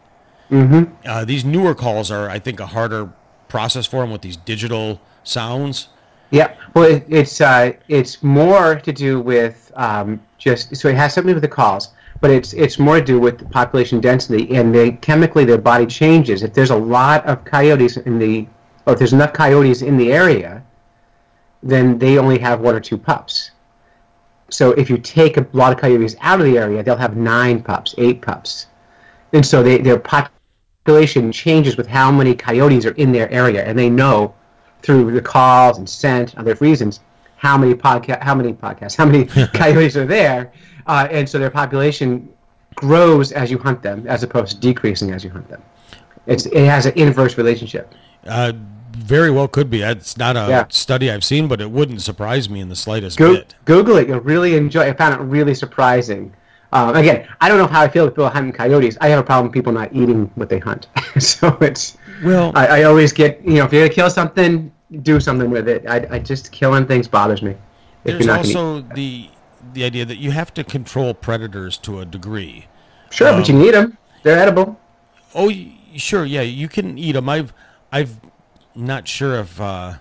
Mm-hmm. 0.51 0.93
Uh, 1.07 1.25
these 1.25 1.45
newer 1.45 1.77
calls 1.77 2.11
are, 2.11 2.29
I 2.29 2.41
think, 2.41 2.59
a 2.59 2.67
harder 2.67 3.13
process 3.47 3.87
for 3.87 4.01
them 4.01 4.11
with 4.11 4.23
these 4.23 4.37
digital 4.37 5.01
sounds. 5.23 5.91
Yeah, 6.31 6.57
well, 6.75 6.91
it, 6.91 7.05
it's 7.09 7.41
uh, 7.41 7.73
it's 7.87 8.21
more 8.25 8.81
to 8.81 8.93
do 8.93 9.21
with 9.21 9.71
um, 9.77 10.21
just 10.39 10.75
so 10.75 10.89
it 10.89 10.97
has 10.97 11.15
something 11.15 11.29
to 11.29 11.35
do 11.35 11.37
with 11.37 11.49
the 11.49 11.55
calls, 11.55 11.91
but 12.21 12.33
it's 12.33 12.53
it's 12.55 12.81
more 12.81 12.99
to 12.99 13.05
do 13.05 13.21
with 13.21 13.39
the 13.39 13.45
population 13.45 14.01
density 14.01 14.57
and 14.57 14.75
the 14.75 14.91
chemically 15.03 15.45
their 15.45 15.59
body 15.59 15.87
changes. 15.87 16.43
If 16.43 16.53
there's 16.53 16.71
a 16.71 16.77
lot 16.77 17.25
of 17.27 17.45
coyotes 17.45 17.97
in 17.97 18.19
the, 18.19 18.45
or 18.87 18.95
if 18.95 18.99
there's 18.99 19.13
enough 19.13 19.35
coyotes 19.35 19.83
in 19.83 19.97
the 19.97 20.13
area, 20.13 20.65
then 21.63 21.97
they 21.97 22.19
only 22.19 22.39
have 22.39 22.61
one 22.61 22.75
or 22.75 22.81
two 22.81 22.99
pups 22.99 23.53
so 24.51 24.73
if 24.73 24.91
you 24.91 24.99
take 24.99 25.37
a 25.37 25.47
lot 25.53 25.73
of 25.73 25.79
coyotes 25.79 26.17
out 26.21 26.41
of 26.41 26.47
the 26.47 26.59
area, 26.59 26.83
they'll 26.83 26.97
have 26.97 27.17
nine 27.17 27.63
pups, 27.63 27.95
eight 27.99 28.21
pups, 28.21 28.67
and 29.33 29.45
so 29.45 29.63
they, 29.63 29.79
their 29.79 29.99
population 29.99 31.33
changes 31.33 31.77
with 31.77 31.87
how 31.87 32.11
many 32.11 32.35
coyotes 32.35 32.85
are 32.85 32.93
in 32.93 33.13
their 33.13 33.31
area, 33.31 33.65
and 33.65 33.79
they 33.79 33.89
know 33.89 34.35
through 34.83 35.13
the 35.13 35.21
calls 35.21 35.79
and 35.79 35.89
scent 35.89 36.35
and 36.35 36.41
other 36.41 36.55
reasons 36.55 37.01
how 37.37 37.57
many 37.57 37.75
podcast, 37.75 38.21
how 38.23 38.35
many 38.35 38.53
podcasts, 38.53 38.97
how 38.97 39.07
many 39.07 39.25
coyotes 39.55 39.97
are 39.97 40.07
there, 40.07 40.53
uh, 40.87 41.09
and 41.11 41.29
so 41.29 41.39
their 41.39 41.51
population 41.51 42.29
grows 42.75 43.33
as 43.33 43.51
you 43.51 43.59
hunt 43.59 43.83
them, 43.83 44.07
as 44.07 44.23
opposed 44.23 44.53
to 44.53 44.59
decreasing 44.59 45.13
as 45.13 45.25
you 45.25 45.31
hunt 45.31 45.49
them. 45.49 45.63
It's 46.27 46.47
it 46.47 46.65
has 46.67 46.87
an 46.87 46.93
inverse 46.97 47.39
relationship. 47.39 47.95
Uh, 48.27 48.53
very 48.93 49.31
well 49.31 49.49
could 49.49 49.71
be. 49.71 49.83
It's 49.83 50.17
not 50.17 50.37
a 50.37 50.47
Yeah. 50.49 50.65
study 50.69 51.11
I've 51.11 51.25
seen, 51.25 51.49
but 51.49 51.61
it 51.61 51.71
wouldn't 51.71 52.03
surprise 52.03 52.49
me 52.49 52.61
in 52.61 52.69
the 52.69 52.77
slightest 52.77 53.19
Go, 53.19 53.35
bit. 53.35 53.55
Google 53.65 53.97
it. 53.97 54.09
You'll 54.09 54.21
really 54.21 54.57
enjoy. 54.57 54.83
I 54.89 54.93
found 54.93 55.15
it 55.15 55.21
really 55.25 55.55
surprising. 55.55 56.33
Um, 56.73 56.95
again, 56.95 57.27
I 57.41 57.49
don't 57.49 57.59
know 57.59 57.67
how 57.67 57.83
I 57.83 57.89
feel 57.89 58.05
with 58.05 58.15
people 58.15 58.29
hunting 58.29 58.53
coyotes. 58.53 58.97
I 59.01 59.09
have 59.09 59.19
a 59.19 59.23
problem 59.23 59.47
with 59.47 59.55
people 59.55 59.73
not 59.73 59.93
eating 59.93 60.31
what 60.37 60.49
they 60.49 60.59
hunt. 60.59 60.87
so 61.19 61.57
it's 61.61 61.97
Well, 62.23 62.53
I, 62.55 62.67
I 62.67 62.83
always 62.85 63.13
get 63.13 63.41
you 63.45 63.55
know 63.55 63.65
if 63.65 63.73
you're 63.73 63.83
gonna 63.83 63.95
kill 63.95 64.11
something, 64.11 64.71
do 65.03 65.19
something 65.19 65.51
with 65.51 65.69
it. 65.69 65.85
I, 65.89 66.07
I 66.11 66.19
just 66.21 66.53
killing 66.53 66.87
things 66.87 67.09
bothers 67.09 67.43
me. 67.43 67.57
There's 68.05 68.29
also 68.29 68.81
the 68.81 69.29
the 69.75 69.85
idea 69.85 70.05
that 70.05 70.19
you 70.19 70.31
have 70.31 70.55
to 70.55 70.65
control 70.65 71.15
predators 71.15 71.77
to 71.79 72.01
a 72.01 72.05
degree. 72.05 72.67
sure, 73.11 73.33
but 73.33 73.49
you 73.49 73.55
um, 73.55 73.63
need 73.63 73.75
them. 73.75 73.99
They're 74.23 74.39
edible. 74.39 74.79
Oh, 75.35 75.53
sure, 75.97 76.25
yeah, 76.25 76.43
you 76.43 76.69
can 76.69 76.99
eat 76.99 77.13
them. 77.13 77.29
I've, 77.29 77.53
I've, 77.93 78.17
not 78.75 79.09
sure 79.09 79.37
if 79.37 79.61
uh, 79.61 79.95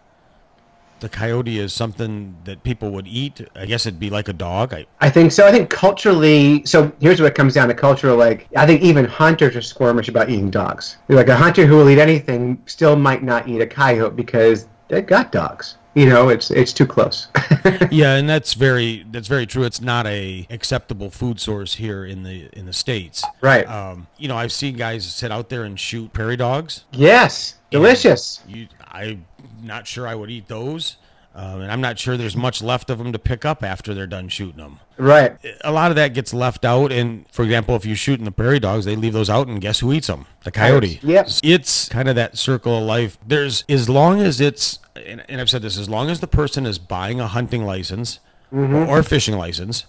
the 0.99 1.09
coyote 1.09 1.59
is 1.59 1.73
something 1.73 2.35
that 2.43 2.63
people 2.63 2.91
would 2.91 3.07
eat. 3.07 3.41
I 3.55 3.65
guess 3.65 3.85
it'd 3.85 3.99
be 3.99 4.09
like 4.09 4.27
a 4.27 4.33
dog. 4.33 4.73
I, 4.73 4.85
I 5.01 5.09
think 5.09 5.31
so. 5.31 5.47
I 5.47 5.51
think 5.51 5.69
culturally, 5.69 6.65
so 6.65 6.91
here's 6.99 7.21
what 7.21 7.27
it 7.27 7.35
comes 7.35 7.53
down 7.53 7.67
to 7.69 7.73
cultural. 7.73 8.17
Like, 8.17 8.47
I 8.55 8.65
think 8.65 8.81
even 8.81 9.05
hunters 9.05 9.55
are 9.55 9.59
squirmish 9.61 10.09
about 10.09 10.29
eating 10.29 10.49
dogs. 10.49 10.97
Like, 11.07 11.29
a 11.29 11.35
hunter 11.35 11.65
who 11.65 11.77
will 11.77 11.89
eat 11.89 11.99
anything 11.99 12.61
still 12.65 12.95
might 12.95 13.23
not 13.23 13.47
eat 13.47 13.61
a 13.61 13.67
coyote 13.67 14.15
because 14.15 14.67
they've 14.87 15.05
got 15.05 15.31
dogs. 15.31 15.75
You 15.95 16.05
know, 16.07 16.29
it's 16.29 16.51
it's 16.51 16.71
too 16.71 16.85
close. 16.85 17.27
yeah, 17.91 18.15
and 18.15 18.29
that's 18.29 18.53
very 18.53 19.05
that's 19.11 19.27
very 19.27 19.47
true. 19.47 19.63
It's 19.63 19.81
not 19.81 20.05
a 20.05 20.45
acceptable 20.51 21.09
food 21.09 21.39
source 21.39 21.75
here 21.75 22.05
in 22.05 22.21
the 22.21 22.47
in 22.57 22.67
the 22.67 22.73
states. 22.73 23.23
right. 23.41 23.67
Um, 23.67 24.07
you 24.17 24.27
know, 24.27 24.37
I've 24.37 24.51
seen 24.51 24.77
guys 24.77 25.03
sit 25.03 25.31
out 25.31 25.49
there 25.49 25.63
and 25.63 25.79
shoot 25.79 26.13
prairie 26.13 26.37
dogs. 26.37 26.85
yes. 26.91 27.55
Delicious. 27.71 28.41
You, 28.47 28.67
I'm 28.87 29.25
not 29.61 29.87
sure 29.87 30.07
I 30.07 30.15
would 30.15 30.29
eat 30.31 30.47
those, 30.47 30.97
um, 31.35 31.61
and 31.61 31.71
I'm 31.71 31.81
not 31.81 31.99
sure 31.99 32.17
there's 32.17 32.35
much 32.35 32.61
left 32.61 32.89
of 32.89 32.97
them 32.97 33.11
to 33.13 33.19
pick 33.19 33.45
up 33.45 33.63
after 33.63 33.93
they're 33.93 34.07
done 34.07 34.29
shooting 34.29 34.57
them. 34.57 34.79
Right. 34.97 35.37
A 35.63 35.71
lot 35.71 35.91
of 35.91 35.95
that 35.95 36.13
gets 36.13 36.33
left 36.33 36.65
out, 36.65 36.91
and 36.91 37.25
for 37.31 37.43
example, 37.43 37.75
if 37.75 37.85
you're 37.85 37.95
shooting 37.95 38.25
the 38.25 38.31
prairie 38.31 38.59
dogs, 38.59 38.85
they 38.85 38.95
leave 38.95 39.13
those 39.13 39.29
out, 39.29 39.47
and 39.47 39.61
guess 39.61 39.79
who 39.79 39.93
eats 39.93 40.07
them? 40.07 40.25
The 40.43 40.51
coyote. 40.51 40.99
Yep. 41.03 41.29
It's 41.43 41.87
kind 41.89 42.09
of 42.09 42.15
that 42.15 42.37
circle 42.37 42.77
of 42.77 42.83
life. 42.83 43.17
There's 43.25 43.63
as 43.69 43.87
long 43.87 44.21
as 44.21 44.41
it's, 44.41 44.79
and, 44.95 45.23
and 45.29 45.39
I've 45.39 45.49
said 45.49 45.61
this, 45.61 45.77
as 45.77 45.89
long 45.89 46.09
as 46.09 46.19
the 46.19 46.27
person 46.27 46.65
is 46.65 46.79
buying 46.79 47.19
a 47.19 47.27
hunting 47.27 47.65
license 47.65 48.19
Mm-hmm. 48.51 48.89
or 48.89 49.03
fishing 49.03 49.37
license, 49.37 49.85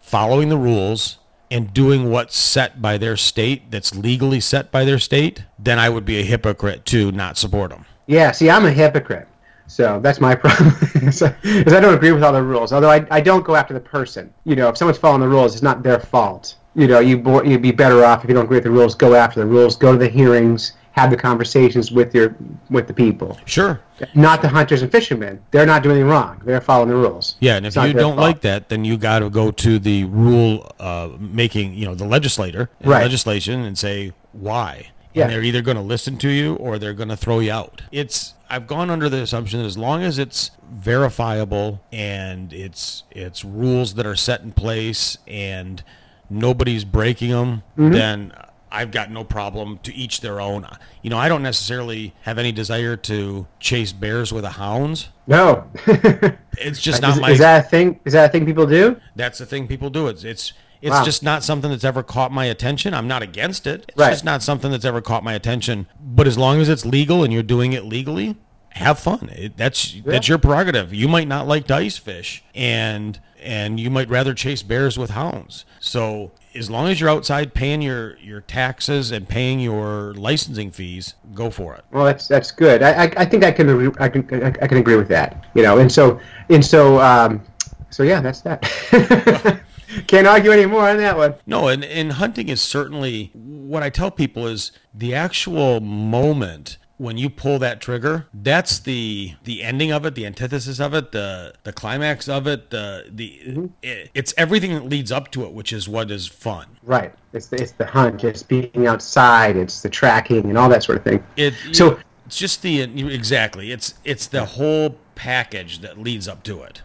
following 0.00 0.48
the 0.48 0.56
rules. 0.56 1.18
And 1.50 1.72
doing 1.72 2.10
what's 2.10 2.36
set 2.36 2.82
by 2.82 2.98
their 2.98 3.16
state, 3.16 3.70
that's 3.70 3.94
legally 3.94 4.40
set 4.40 4.70
by 4.70 4.84
their 4.84 4.98
state, 4.98 5.44
then 5.58 5.78
I 5.78 5.88
would 5.88 6.04
be 6.04 6.18
a 6.18 6.22
hypocrite 6.22 6.84
to 6.86 7.10
not 7.12 7.38
support 7.38 7.70
them. 7.70 7.86
Yeah. 8.06 8.32
See, 8.32 8.50
I'm 8.50 8.66
a 8.66 8.70
hypocrite. 8.70 9.28
So 9.66 10.00
that's 10.00 10.20
my 10.20 10.34
problem. 10.42 10.74
Because 10.92 11.22
I 11.22 11.80
don't 11.80 11.94
agree 11.94 12.12
with 12.12 12.24
all 12.24 12.32
the 12.32 12.42
rules. 12.42 12.72
Although 12.72 12.90
I, 12.90 13.06
I 13.10 13.20
don't 13.20 13.44
go 13.44 13.54
after 13.54 13.74
the 13.74 13.80
person. 13.80 14.32
You 14.44 14.56
know, 14.56 14.68
if 14.68 14.76
someone's 14.76 14.98
following 14.98 15.20
the 15.20 15.28
rules, 15.28 15.54
it's 15.54 15.62
not 15.62 15.82
their 15.82 16.00
fault. 16.00 16.56
You 16.74 16.86
know, 16.86 17.00
you 17.00 17.18
bo- 17.18 17.42
you'd 17.42 17.62
be 17.62 17.72
better 17.72 18.04
off 18.04 18.24
if 18.24 18.28
you 18.28 18.34
don't 18.34 18.44
agree 18.44 18.56
with 18.56 18.64
the 18.64 18.70
rules. 18.70 18.94
Go 18.94 19.14
after 19.14 19.40
the 19.40 19.46
rules. 19.46 19.76
Go 19.76 19.92
to 19.92 19.98
the 19.98 20.08
hearings. 20.08 20.72
Have 20.98 21.10
the 21.10 21.16
conversations 21.16 21.92
with 21.92 22.12
your 22.14 22.34
with 22.70 22.86
the 22.88 22.92
people. 22.94 23.38
Sure. 23.44 23.80
Not 24.14 24.42
the 24.42 24.48
hunters 24.48 24.82
and 24.82 24.90
fishermen. 24.90 25.40
They're 25.52 25.66
not 25.66 25.82
doing 25.84 25.96
anything 25.96 26.10
wrong. 26.10 26.40
They're 26.44 26.60
following 26.60 26.88
the 26.88 26.96
rules. 26.96 27.36
Yeah, 27.40 27.56
and 27.56 27.64
if 27.66 27.76
you 27.76 27.92
don't 27.92 28.16
fault. 28.16 28.28
like 28.28 28.40
that, 28.40 28.68
then 28.68 28.84
you 28.84 28.96
got 28.96 29.20
to 29.20 29.30
go 29.30 29.50
to 29.52 29.78
the 29.78 30.04
rule 30.04 30.70
uh, 30.80 31.10
making, 31.20 31.74
you 31.74 31.86
know, 31.86 31.94
the 31.94 32.04
legislator, 32.04 32.68
Right. 32.82 33.02
legislation, 33.02 33.60
and 33.64 33.78
say 33.78 34.12
why. 34.32 34.88
Yeah. 35.14 35.24
And 35.24 35.32
they're 35.32 35.42
either 35.42 35.62
going 35.62 35.76
to 35.76 35.82
listen 35.82 36.16
to 36.18 36.28
you 36.28 36.54
or 36.56 36.78
they're 36.78 36.94
going 36.94 37.08
to 37.10 37.16
throw 37.16 37.38
you 37.38 37.52
out. 37.52 37.82
It's 37.92 38.34
I've 38.50 38.66
gone 38.66 38.90
under 38.90 39.08
the 39.08 39.22
assumption 39.22 39.60
that 39.60 39.66
as 39.66 39.78
long 39.78 40.02
as 40.02 40.18
it's 40.18 40.50
verifiable 40.70 41.80
and 41.92 42.52
it's 42.52 43.04
it's 43.12 43.44
rules 43.44 43.94
that 43.94 44.06
are 44.06 44.16
set 44.16 44.40
in 44.42 44.52
place 44.52 45.18
and 45.28 45.82
nobody's 46.30 46.84
breaking 46.84 47.30
them, 47.30 47.62
Mm-hmm. 47.76 47.92
then 47.92 48.32
I've 48.70 48.90
got 48.90 49.10
no 49.10 49.24
problem 49.24 49.78
to 49.84 49.94
each 49.94 50.20
their 50.20 50.40
own. 50.40 50.66
You 51.02 51.10
know, 51.10 51.18
I 51.18 51.28
don't 51.28 51.42
necessarily 51.42 52.14
have 52.22 52.38
any 52.38 52.52
desire 52.52 52.96
to 52.96 53.46
chase 53.60 53.92
bears 53.92 54.32
with 54.32 54.42
the 54.44 54.50
hounds. 54.50 55.08
No. 55.26 55.70
It's 56.60 56.80
just 56.82 57.02
not 57.02 57.12
is, 57.14 57.20
my 57.20 57.30
is 57.30 57.38
that 57.38 57.66
a 57.66 57.68
thing? 57.68 58.00
Is 58.04 58.14
that 58.14 58.30
a 58.30 58.32
thing 58.32 58.44
people 58.44 58.66
do? 58.66 59.00
that's 59.14 59.38
the 59.38 59.46
thing 59.46 59.68
people 59.68 59.90
do. 59.90 60.08
It's 60.08 60.24
it's 60.24 60.52
it's 60.82 60.90
Wow. 60.90 61.04
just 61.04 61.22
not 61.22 61.44
something 61.44 61.70
that's 61.70 61.84
ever 61.84 62.02
caught 62.02 62.32
my 62.32 62.46
attention. 62.46 62.94
I'm 62.94 63.06
not 63.06 63.22
against 63.22 63.66
it. 63.66 63.84
It's 63.88 63.96
Right. 63.96 64.10
just 64.10 64.24
not 64.24 64.42
something 64.42 64.70
that's 64.72 64.84
ever 64.84 65.00
caught 65.00 65.22
my 65.22 65.34
attention. 65.34 65.86
But 66.00 66.26
as 66.26 66.36
long 66.36 66.60
as 66.60 66.68
it's 66.68 66.84
legal 66.84 67.22
and 67.22 67.32
you're 67.32 67.44
doing 67.44 67.72
it 67.74 67.84
legally, 67.84 68.36
have 68.70 68.98
fun. 68.98 69.28
It, 69.32 69.56
that's 69.56 69.96
that's 70.04 70.28
your 70.28 70.38
prerogative. 70.38 70.92
You 70.92 71.06
might 71.06 71.28
not 71.28 71.46
like 71.46 71.68
to 71.68 71.74
ice 71.76 71.96
fish, 71.96 72.42
and 72.56 73.20
and 73.40 73.78
you 73.78 73.88
might 73.88 74.08
rather 74.08 74.34
chase 74.34 74.62
bears 74.64 74.98
with 74.98 75.10
hounds. 75.10 75.64
So 75.78 76.32
as 76.58 76.68
long 76.68 76.88
as 76.88 77.00
you're 77.00 77.08
outside 77.08 77.54
paying 77.54 77.80
your 77.80 78.16
your 78.18 78.40
taxes 78.40 79.10
and 79.10 79.28
paying 79.28 79.60
your 79.60 80.14
licensing 80.14 80.70
fees, 80.70 81.14
go 81.34 81.50
for 81.50 81.74
it. 81.74 81.84
Well, 81.92 82.04
that's 82.04 82.28
that's 82.28 82.50
good. 82.50 82.82
I, 82.82 83.04
I, 83.04 83.12
I 83.18 83.24
think 83.24 83.44
I 83.44 83.52
can 83.52 83.68
agree, 83.68 83.90
I 83.98 84.08
can 84.08 84.44
I, 84.44 84.48
I 84.48 84.66
can 84.66 84.78
agree 84.78 84.96
with 84.96 85.08
that. 85.08 85.46
You 85.54 85.62
know, 85.62 85.78
and 85.78 85.90
so 85.90 86.20
and 86.48 86.64
so 86.64 87.00
um, 87.00 87.42
so 87.90 88.02
yeah, 88.02 88.20
that's 88.20 88.40
that. 88.42 88.62
Can't 90.06 90.26
argue 90.26 90.52
anymore 90.52 90.88
on 90.88 90.98
that 90.98 91.16
one. 91.16 91.34
No, 91.46 91.68
and, 91.68 91.82
and 91.82 92.12
hunting 92.12 92.48
is 92.50 92.60
certainly 92.60 93.30
what 93.34 93.82
I 93.82 93.88
tell 93.88 94.10
people 94.10 94.46
is 94.46 94.70
the 94.92 95.14
actual 95.14 95.80
moment 95.80 96.76
when 96.98 97.16
you 97.16 97.30
pull 97.30 97.58
that 97.60 97.80
trigger, 97.80 98.26
that's 98.34 98.78
the 98.80 99.34
the 99.44 99.62
ending 99.62 99.90
of 99.90 100.04
it, 100.04 100.14
the 100.14 100.26
antithesis 100.26 100.80
of 100.80 100.92
it, 100.94 101.12
the 101.12 101.54
the 101.62 101.72
climax 101.72 102.28
of 102.28 102.46
it, 102.46 102.70
the 102.70 103.06
the 103.08 103.40
mm-hmm. 103.46 103.66
it, 103.82 104.10
it's 104.14 104.34
everything 104.36 104.74
that 104.74 104.84
leads 104.84 105.10
up 105.10 105.30
to 105.30 105.44
it, 105.44 105.52
which 105.52 105.72
is 105.72 105.88
what 105.88 106.10
is 106.10 106.26
fun. 106.26 106.66
Right. 106.82 107.14
It's 107.32 107.46
the, 107.46 107.62
it's 107.62 107.72
the 107.72 107.86
hunt, 107.86 108.24
it's 108.24 108.42
being 108.42 108.86
outside, 108.86 109.56
it's 109.56 109.80
the 109.80 109.88
tracking 109.88 110.46
and 110.46 110.58
all 110.58 110.68
that 110.68 110.82
sort 110.82 110.98
of 110.98 111.04
thing. 111.04 111.24
It 111.36 111.54
So- 111.72 111.98
it's 112.26 112.36
just 112.36 112.60
the 112.60 112.82
exactly. 112.82 113.72
It's 113.72 113.94
it's 114.04 114.26
the 114.26 114.44
whole 114.44 114.96
package 115.14 115.78
that 115.78 115.98
leads 115.98 116.28
up 116.28 116.42
to 116.42 116.62
it. 116.62 116.82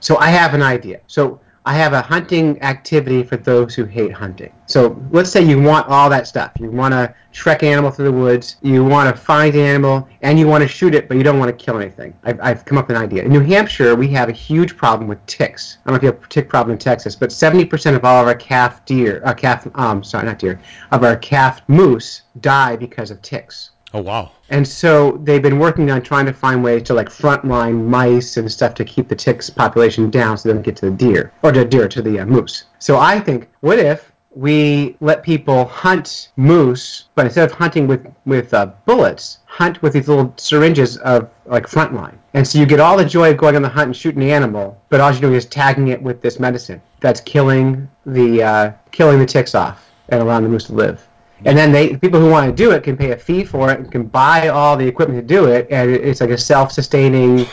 So 0.00 0.16
I 0.16 0.28
have 0.28 0.54
an 0.54 0.62
idea. 0.62 1.00
So 1.06 1.38
I 1.66 1.74
have 1.74 1.92
a 1.92 2.00
hunting 2.00 2.60
activity 2.62 3.22
for 3.22 3.36
those 3.36 3.74
who 3.74 3.84
hate 3.84 4.12
hunting. 4.12 4.50
So 4.64 4.98
let's 5.10 5.30
say 5.30 5.42
you 5.42 5.60
want 5.60 5.86
all 5.88 6.08
that 6.08 6.26
stuff. 6.26 6.52
You 6.58 6.70
want 6.70 6.92
to 6.92 7.14
trek 7.32 7.62
an 7.62 7.68
animal 7.68 7.90
through 7.90 8.06
the 8.06 8.12
woods. 8.12 8.56
You 8.62 8.82
want 8.82 9.14
to 9.14 9.20
find 9.20 9.54
an 9.54 9.60
animal, 9.60 10.08
and 10.22 10.38
you 10.38 10.46
want 10.46 10.62
to 10.62 10.68
shoot 10.68 10.94
it, 10.94 11.06
but 11.06 11.18
you 11.18 11.22
don't 11.22 11.38
want 11.38 11.56
to 11.56 11.64
kill 11.64 11.76
anything. 11.76 12.14
I've, 12.24 12.40
I've 12.40 12.64
come 12.64 12.78
up 12.78 12.88
with 12.88 12.96
an 12.96 13.02
idea. 13.02 13.24
In 13.24 13.30
New 13.30 13.40
Hampshire, 13.40 13.94
we 13.94 14.08
have 14.08 14.30
a 14.30 14.32
huge 14.32 14.76
problem 14.76 15.06
with 15.06 15.24
ticks. 15.26 15.78
I 15.84 15.90
don't 15.90 15.94
know 15.94 15.96
if 15.98 16.02
you 16.02 16.18
have 16.18 16.24
a 16.24 16.28
tick 16.28 16.48
problem 16.48 16.72
in 16.72 16.78
Texas, 16.78 17.14
but 17.14 17.28
70% 17.28 17.94
of 17.94 18.04
all 18.06 18.22
of 18.22 18.26
our 18.26 18.34
calf 18.34 18.82
deer, 18.86 19.20
uh, 19.26 19.34
calf, 19.34 19.68
um, 19.74 20.02
sorry, 20.02 20.24
not 20.26 20.38
deer, 20.38 20.58
of 20.92 21.04
our 21.04 21.16
calf 21.16 21.60
moose 21.68 22.22
die 22.40 22.74
because 22.74 23.10
of 23.10 23.20
ticks. 23.20 23.70
Oh 23.92 24.02
wow. 24.02 24.32
And 24.50 24.66
so 24.66 25.12
they've 25.24 25.42
been 25.42 25.58
working 25.58 25.90
on 25.90 26.02
trying 26.02 26.26
to 26.26 26.32
find 26.32 26.62
ways 26.62 26.84
to 26.84 26.94
like 26.94 27.08
frontline 27.08 27.86
mice 27.86 28.36
and 28.36 28.50
stuff 28.50 28.74
to 28.74 28.84
keep 28.84 29.08
the 29.08 29.16
ticks 29.16 29.50
population 29.50 30.10
down 30.10 30.38
so 30.38 30.48
they 30.48 30.54
don't 30.54 30.62
get 30.62 30.76
to 30.76 30.90
the 30.90 30.96
deer 30.96 31.32
or 31.42 31.52
to 31.52 31.64
deer 31.64 31.88
to 31.88 32.02
the 32.02 32.20
uh, 32.20 32.26
moose. 32.26 32.64
So 32.78 32.98
I 32.98 33.18
think, 33.18 33.48
what 33.60 33.78
if 33.78 34.12
we 34.32 34.96
let 35.00 35.24
people 35.24 35.64
hunt 35.64 36.30
moose, 36.36 37.06
but 37.16 37.26
instead 37.26 37.50
of 37.50 37.56
hunting 37.56 37.88
with 37.88 38.06
with 38.26 38.54
uh, 38.54 38.66
bullets, 38.86 39.38
hunt 39.46 39.82
with 39.82 39.92
these 39.92 40.08
little 40.08 40.32
syringes 40.36 40.96
of 40.98 41.28
like 41.46 41.66
frontline. 41.66 42.16
And 42.34 42.46
so 42.46 42.58
you 42.58 42.66
get 42.66 42.78
all 42.78 42.96
the 42.96 43.04
joy 43.04 43.32
of 43.32 43.38
going 43.38 43.56
on 43.56 43.62
the 43.62 43.68
hunt 43.68 43.86
and 43.86 43.96
shooting 43.96 44.20
the 44.20 44.30
animal, 44.30 44.80
but 44.88 45.00
all 45.00 45.10
you're 45.10 45.20
doing 45.20 45.34
is 45.34 45.46
tagging 45.46 45.88
it 45.88 46.00
with 46.00 46.22
this 46.22 46.38
medicine 46.38 46.80
that's 47.00 47.20
killing 47.20 47.88
the 48.06 48.42
uh, 48.42 48.72
killing 48.92 49.18
the 49.18 49.26
ticks 49.26 49.54
off 49.54 49.90
and 50.10 50.22
allowing 50.22 50.44
the 50.44 50.48
moose 50.48 50.64
to 50.64 50.74
live. 50.74 51.06
And 51.44 51.56
then 51.56 51.72
they 51.72 51.96
people 51.96 52.20
who 52.20 52.30
want 52.30 52.48
to 52.48 52.54
do 52.64 52.70
it 52.72 52.82
can 52.82 52.96
pay 52.96 53.12
a 53.12 53.16
fee 53.16 53.44
for 53.44 53.70
it 53.70 53.78
and 53.80 53.90
can 53.90 54.04
buy 54.04 54.48
all 54.48 54.76
the 54.76 54.86
equipment 54.86 55.26
to 55.26 55.34
do 55.34 55.46
it, 55.46 55.66
and 55.70 55.90
it's 55.90 56.20
like 56.20 56.30
a 56.30 56.38
self-sustaining 56.38 57.46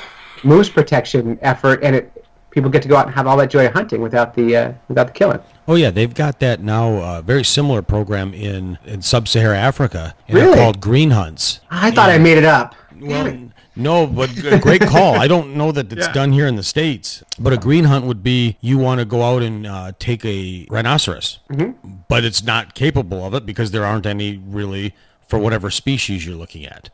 moose 0.43 0.69
protection 0.69 1.39
effort, 1.41 1.83
and 1.83 1.95
it 1.95 2.11
people 2.51 2.69
get 2.69 2.81
to 2.81 2.87
go 2.87 2.97
out 2.97 3.05
and 3.05 3.15
have 3.15 3.27
all 3.27 3.37
that 3.37 3.49
joy 3.49 3.65
of 3.67 3.73
hunting 3.73 4.01
without 4.01 4.33
the 4.33 4.55
uh, 4.55 4.73
without 4.87 5.07
the 5.07 5.13
killing. 5.13 5.39
Oh 5.67 5.75
yeah, 5.75 5.89
they've 5.89 6.13
got 6.13 6.39
that 6.39 6.59
now. 6.61 6.95
Uh, 6.97 7.21
very 7.21 7.43
similar 7.43 7.81
program 7.81 8.33
in 8.33 8.77
in 8.85 9.01
sub-Saharan 9.01 9.57
Africa, 9.57 10.15
and 10.27 10.37
Really? 10.37 10.55
called 10.57 10.81
green 10.81 11.11
hunts. 11.11 11.61
I 11.69 11.91
thought 11.91 12.09
I 12.09 12.17
made 12.17 12.37
it 12.37 12.45
up. 12.45 12.75
Well, 12.99 13.51
no, 13.77 14.07
but 14.07 14.29
a 14.45 14.57
great 14.59 14.81
call. 14.81 15.15
I 15.15 15.27
don't 15.27 15.55
know 15.55 15.71
that 15.71 15.91
it's 15.91 16.07
Yeah. 16.07 16.13
done 16.13 16.31
here 16.33 16.47
in 16.47 16.55
the 16.55 16.63
states, 16.63 17.23
but 17.39 17.53
a 17.53 17.57
green 17.57 17.85
hunt 17.85 18.05
would 18.05 18.23
be 18.23 18.57
you 18.61 18.77
want 18.77 18.99
to 18.99 19.05
go 19.05 19.23
out 19.23 19.41
and 19.43 19.65
uh, 19.67 19.91
take 19.99 20.25
a 20.25 20.65
rhinoceros, 20.69 21.39
Mm-hmm. 21.49 21.89
but 22.09 22.23
it's 22.25 22.43
not 22.43 22.73
capable 22.75 23.25
of 23.25 23.33
it 23.33 23.45
because 23.45 23.71
there 23.71 23.85
aren't 23.85 24.05
any 24.05 24.37
really 24.37 24.93
for 25.27 25.37
whatever 25.39 25.69
species 25.69 26.25
you're 26.25 26.35
looking 26.35 26.65
at. 26.65 26.89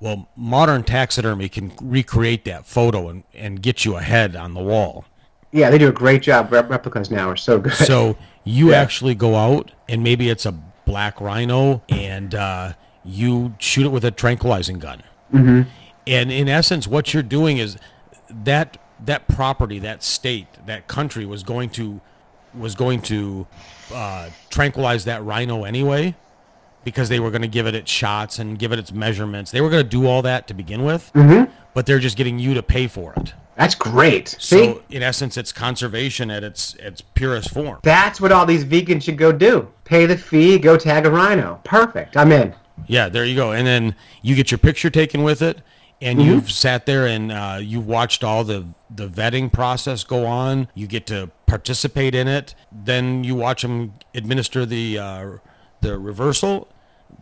Well, 0.00 0.28
modern 0.36 0.82
taxidermy 0.84 1.48
can 1.48 1.72
recreate 1.80 2.44
that 2.46 2.66
photo 2.66 3.08
and, 3.08 3.24
and 3.34 3.60
get 3.62 3.84
you 3.84 3.96
a 3.96 4.02
head 4.02 4.34
on 4.34 4.54
the 4.54 4.60
wall. 4.62 5.04
Yeah, 5.52 5.68
they 5.70 5.78
do 5.78 5.88
a 5.88 5.92
great 5.92 6.22
job. 6.22 6.50
Rep- 6.52 6.70
replicas 6.70 7.10
now 7.10 7.28
are 7.28 7.36
so 7.36 7.58
good. 7.58 7.72
So 7.74 8.16
you 8.44 8.70
Yeah. 8.70 8.78
actually 8.80 9.14
go 9.14 9.36
out 9.36 9.72
and 9.88 10.02
maybe 10.02 10.30
it's 10.30 10.46
a 10.46 10.52
black 10.86 11.20
rhino 11.20 11.82
and 11.88 12.34
uh, 12.34 12.72
you 13.04 13.54
shoot 13.58 13.84
it 13.84 13.90
with 13.90 14.04
a 14.04 14.10
tranquilizing 14.10 14.78
gun. 14.78 15.02
Mm-hmm. 15.34 15.62
And 16.06 16.32
in 16.32 16.48
essence, 16.48 16.86
what 16.86 17.12
you're 17.14 17.22
doing 17.22 17.58
is 17.58 17.76
that 18.30 18.78
that 19.04 19.28
property, 19.28 19.78
that 19.80 20.02
state, 20.02 20.46
that 20.66 20.88
country 20.88 21.24
was 21.24 21.42
going 21.42 21.70
to 21.70 22.00
was 22.54 22.74
going 22.74 23.00
to 23.00 23.46
uh, 23.94 24.28
tranquilize 24.50 25.04
that 25.04 25.22
rhino 25.24 25.64
anyway 25.64 26.14
because 26.82 27.08
they 27.08 27.20
were 27.20 27.30
going 27.30 27.42
to 27.42 27.48
give 27.48 27.66
it 27.66 27.74
its 27.74 27.90
shots 27.90 28.38
and 28.38 28.58
give 28.58 28.72
it 28.72 28.78
its 28.78 28.90
measurements. 28.92 29.50
They 29.50 29.60
were 29.60 29.70
going 29.70 29.82
to 29.82 29.88
do 29.88 30.06
all 30.06 30.22
that 30.22 30.48
to 30.48 30.54
begin 30.54 30.82
with, 30.84 31.12
mm-hmm. 31.14 31.50
but 31.74 31.86
they're 31.86 31.98
just 31.98 32.16
getting 32.16 32.38
you 32.38 32.54
to 32.54 32.62
pay 32.62 32.86
for 32.86 33.12
it. 33.14 33.34
That's 33.56 33.74
great. 33.74 34.28
See, 34.28 34.64
So 34.64 34.82
in 34.88 35.02
essence, 35.02 35.36
it's 35.36 35.52
conservation 35.52 36.30
at 36.30 36.42
its 36.42 36.74
its 36.76 37.02
purest 37.02 37.50
form. 37.50 37.80
that's 37.82 38.20
what 38.20 38.32
all 38.32 38.46
these 38.46 38.64
vegans 38.64 39.02
should 39.02 39.18
go 39.18 39.32
do. 39.32 39.68
Pay 39.84 40.06
the 40.06 40.16
fee, 40.16 40.58
go 40.58 40.76
tag 40.76 41.04
a 41.04 41.10
rhino. 41.10 41.60
Perfect. 41.62 42.16
I'm 42.16 42.32
in. 42.32 42.54
Yeah, 42.86 43.10
there 43.10 43.24
you 43.26 43.36
go. 43.36 43.52
And 43.52 43.66
then 43.66 43.94
you 44.22 44.34
get 44.34 44.50
your 44.50 44.58
picture 44.58 44.88
taken 44.88 45.22
with 45.22 45.42
it, 45.42 45.58
and 46.02 46.18
Mm-hmm. 46.18 46.28
you've 46.30 46.50
sat 46.50 46.86
there 46.86 47.06
and 47.06 47.30
uh, 47.30 47.58
you've 47.60 47.86
watched 47.86 48.24
all 48.24 48.44
the 48.44 48.66
the 48.94 49.06
vetting 49.08 49.52
process 49.52 50.02
go 50.04 50.26
on. 50.26 50.68
You 50.74 50.86
get 50.86 51.06
to 51.06 51.30
participate 51.46 52.14
in 52.14 52.26
it. 52.28 52.54
Then 52.72 53.22
you 53.24 53.34
watch 53.34 53.62
them 53.62 53.94
administer 54.14 54.64
the 54.66 54.98
uh, 54.98 55.30
the 55.80 55.98
reversal. 55.98 56.68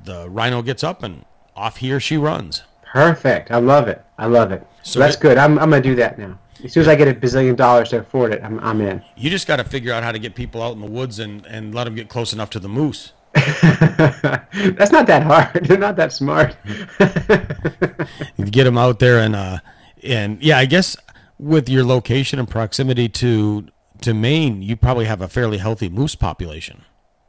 The 0.04 0.28
rhino 0.28 0.62
gets 0.62 0.84
up 0.84 1.02
and 1.02 1.24
off 1.56 1.78
he 1.78 1.92
or 1.92 2.00
she 2.00 2.16
runs. 2.16 2.62
Perfect. 2.92 3.50
I 3.50 3.58
love 3.58 3.88
it. 3.88 4.02
I 4.16 4.26
love 4.26 4.52
it. 4.52 4.66
So 4.82 4.92
So 4.92 4.98
that's 5.00 5.16
it- 5.16 5.20
good. 5.20 5.38
I'm, 5.38 5.58
I'm 5.58 5.70
gonna 5.70 5.82
do 5.82 5.94
that 5.96 6.18
now. 6.18 6.38
As 6.64 6.72
soon 6.72 6.80
as 6.80 6.88
I 6.88 6.96
get 6.96 7.06
a 7.06 7.14
bazillion 7.14 7.54
dollars 7.54 7.90
to 7.90 8.00
afford 8.00 8.32
it, 8.32 8.42
I'm, 8.42 8.58
I'm 8.60 8.80
in. 8.80 9.00
You 9.16 9.30
just 9.30 9.46
got 9.46 9.56
to 9.58 9.64
figure 9.64 9.92
out 9.92 10.02
how 10.02 10.10
to 10.10 10.18
get 10.18 10.34
people 10.34 10.60
out 10.60 10.72
in 10.72 10.80
the 10.80 10.86
woods 10.88 11.18
and 11.20 11.44
and 11.46 11.74
let 11.74 11.84
them 11.84 11.94
get 11.94 12.08
close 12.08 12.32
enough 12.32 12.50
to 12.50 12.58
the 12.60 12.68
moose. 12.68 13.12
that's 14.76 14.92
not 14.92 15.06
that 15.06 15.22
hard. 15.22 15.64
They're 15.66 15.78
not 15.78 15.96
that 15.96 16.12
smart. 16.12 16.56
get 18.50 18.64
them 18.64 18.78
out 18.78 18.98
there 18.98 19.18
and 19.18 19.36
uh 19.36 19.58
and 20.02 20.42
yeah 20.42 20.58
i 20.58 20.64
guess 20.64 20.96
with 21.38 21.68
your 21.68 21.84
location 21.84 22.38
and 22.38 22.48
proximity 22.48 23.08
to 23.08 23.66
to 24.00 24.14
maine 24.14 24.62
you 24.62 24.74
probably 24.76 25.04
have 25.04 25.20
a 25.20 25.28
fairly 25.28 25.58
healthy 25.58 25.88
moose 25.88 26.14
population 26.14 26.82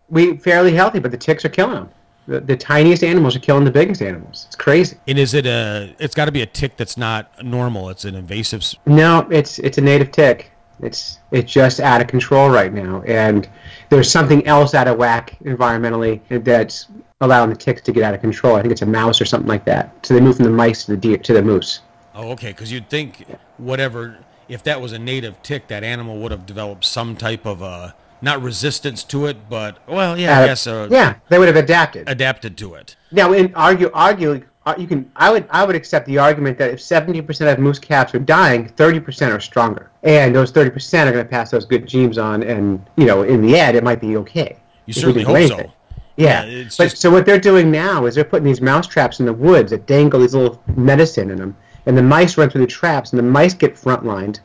we 0.09 0.37
fairly 0.37 0.73
healthy, 0.73 0.99
but 0.99 1.11
the 1.11 1.17
ticks 1.17 1.45
are 1.45 1.49
killing 1.49 1.75
them. 1.75 1.89
The, 2.27 2.39
the 2.41 2.57
tiniest 2.57 3.03
animals 3.03 3.35
are 3.35 3.39
killing 3.39 3.63
the 3.63 3.71
biggest 3.71 4.01
animals. 4.01 4.45
It's 4.47 4.55
crazy. 4.55 4.97
and 5.07 5.17
is 5.17 5.33
it 5.33 5.45
a 5.47 5.95
it's 5.99 6.13
got 6.13 6.25
to 6.25 6.31
be 6.31 6.41
a 6.41 6.45
tick 6.45 6.77
that's 6.77 6.97
not 6.97 7.43
normal 7.43 7.89
it's 7.89 8.05
an 8.05 8.13
invasive 8.15 8.63
No, 8.85 9.27
it's 9.31 9.57
it's 9.59 9.77
a 9.77 9.81
native 9.81 10.11
tick. 10.11 10.51
It's 10.81 11.19
it's 11.31 11.51
just 11.51 11.79
out 11.79 12.01
of 12.01 12.07
control 12.07 12.49
right 12.49 12.73
now, 12.73 13.03
and 13.07 13.47
there's 13.89 14.09
something 14.11 14.45
else 14.47 14.73
out 14.73 14.87
of 14.87 14.97
whack 14.97 15.37
environmentally 15.43 16.21
that's 16.43 16.87
allowing 17.21 17.49
the 17.49 17.55
ticks 17.55 17.81
to 17.81 17.91
get 17.91 18.03
out 18.03 18.13
of 18.13 18.21
control. 18.21 18.55
I 18.55 18.61
think 18.61 18.71
it's 18.71 18.81
a 18.81 18.85
mouse 18.85 19.19
or 19.19 19.25
something 19.25 19.47
like 19.49 19.65
that. 19.65 19.93
So 20.05 20.13
they 20.13 20.21
move 20.21 20.37
from 20.37 20.45
the 20.45 20.51
mice 20.51 20.85
to 20.85 20.91
the 20.91 20.97
deer 20.97 21.17
to 21.17 21.33
the 21.33 21.41
moose. 21.41 21.81
oh 22.15 22.31
okay 22.31 22.49
because 22.51 22.71
you'd 22.71 22.89
think 22.89 23.25
whatever 23.57 24.17
if 24.47 24.63
that 24.63 24.81
was 24.81 24.91
a 24.93 24.99
native 24.99 25.41
tick 25.43 25.67
that 25.67 25.83
animal 25.83 26.17
would 26.19 26.31
have 26.31 26.45
developed 26.45 26.83
some 26.85 27.15
type 27.15 27.45
of 27.45 27.61
uh 27.61 27.91
not 28.21 28.41
resistance 28.41 29.03
to 29.03 29.25
it 29.27 29.37
but 29.49 29.77
well 29.87 30.17
yeah 30.17 30.39
i 30.39 30.45
guess 30.47 30.65
uh, 30.67 30.87
yeah, 30.91 31.15
they 31.29 31.37
would 31.39 31.47
have 31.47 31.55
adapted. 31.55 32.09
adapted 32.09 32.57
to 32.57 32.73
it 32.73 32.95
Now, 33.11 33.31
in 33.33 33.53
argue, 33.55 33.89
argue, 33.93 34.31
uh, 34.33 34.39
you 34.77 34.87
can. 34.87 35.09
I 35.15 35.31
would, 35.31 35.45
I 35.49 35.63
would 35.65 35.75
accept 35.75 36.05
the 36.05 36.17
argument 36.17 36.57
that 36.57 36.71
if 36.71 36.81
seventy 36.81 37.21
percent 37.21 37.49
of 37.49 37.59
moose 37.59 37.79
calves 37.79 38.13
are 38.13 38.19
dying, 38.19 38.67
thirty 38.67 38.99
percent 38.99 39.31
are 39.33 39.39
stronger, 39.39 39.89
and 40.03 40.35
those 40.35 40.51
thirty 40.51 40.69
percent 40.69 41.09
are 41.09 41.13
going 41.13 41.23
to 41.25 41.29
pass 41.29 41.51
those 41.51 41.65
good 41.65 41.87
genes 41.87 42.17
on, 42.17 42.43
and 42.43 42.83
you 42.97 43.05
know, 43.05 43.23
in 43.23 43.41
the 43.41 43.57
end, 43.57 43.75
it 43.77 43.83
might 43.83 44.01
be 44.01 44.17
okay. 44.17 44.57
you 44.85 44.93
certainly 44.93 45.23
hope 45.23 45.35
anything. 45.37 45.57
so 45.67 45.73
Yeah, 46.17 46.45
Yeah, 46.45 46.63
but 46.77 46.89
just- 46.89 46.97
so 46.97 47.09
what 47.09 47.25
they're 47.25 47.39
doing 47.39 47.71
now 47.71 48.05
is 48.05 48.15
they're 48.15 48.23
putting 48.23 48.45
these 48.45 48.61
mouse 48.61 48.87
traps 48.87 49.19
in 49.19 49.25
the 49.25 49.33
woods 49.33 49.71
that 49.71 49.85
dangle 49.85 50.19
these 50.19 50.35
little 50.35 50.61
medicine 50.75 51.29
in 51.31 51.37
them, 51.37 51.55
and 51.85 51.97
the 51.97 52.03
mice 52.03 52.37
run 52.37 52.49
through 52.49 52.61
the 52.61 52.67
traps, 52.67 53.11
and 53.11 53.19
the 53.19 53.23
mice 53.23 53.53
get 53.53 53.75
frontlined, 53.75 54.39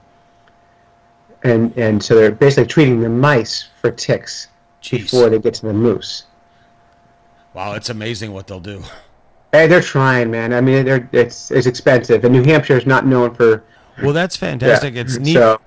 and 1.43 1.77
and 1.77 2.03
so 2.03 2.15
they're 2.15 2.31
basically 2.33 2.67
treating 2.67 3.01
the 3.01 3.09
mice 3.09 3.69
for 3.81 3.91
ticks 3.91 4.49
Jeez. 4.83 4.91
before 5.11 5.29
they 5.31 5.39
get 5.39 5.55
to 5.55 5.67
the 5.67 5.73
moose. 5.73 6.25
wow 7.55 7.73
it's 7.75 7.91
amazing 7.91 8.33
what 8.33 8.47
they'll 8.47 8.61
do 8.61 8.83
Hey, 9.55 9.67
they're 9.67 9.81
trying, 9.81 10.31
man. 10.31 10.53
I 10.53 10.61
mean, 10.61 10.85
they're 10.85 11.09
it's 11.13 11.51
it's 11.51 11.67
expensive, 11.67 12.25
and 12.25 12.33
New 12.33 12.43
Hampshire 12.43 12.77
is 12.77 12.87
not 12.87 13.07
known 13.07 13.35
for. 13.35 13.63
well 14.03 14.13
that's 14.13 14.37
fantastic 14.37 14.97
it's 14.97 15.19
neat 15.19 15.35
So 15.35 15.61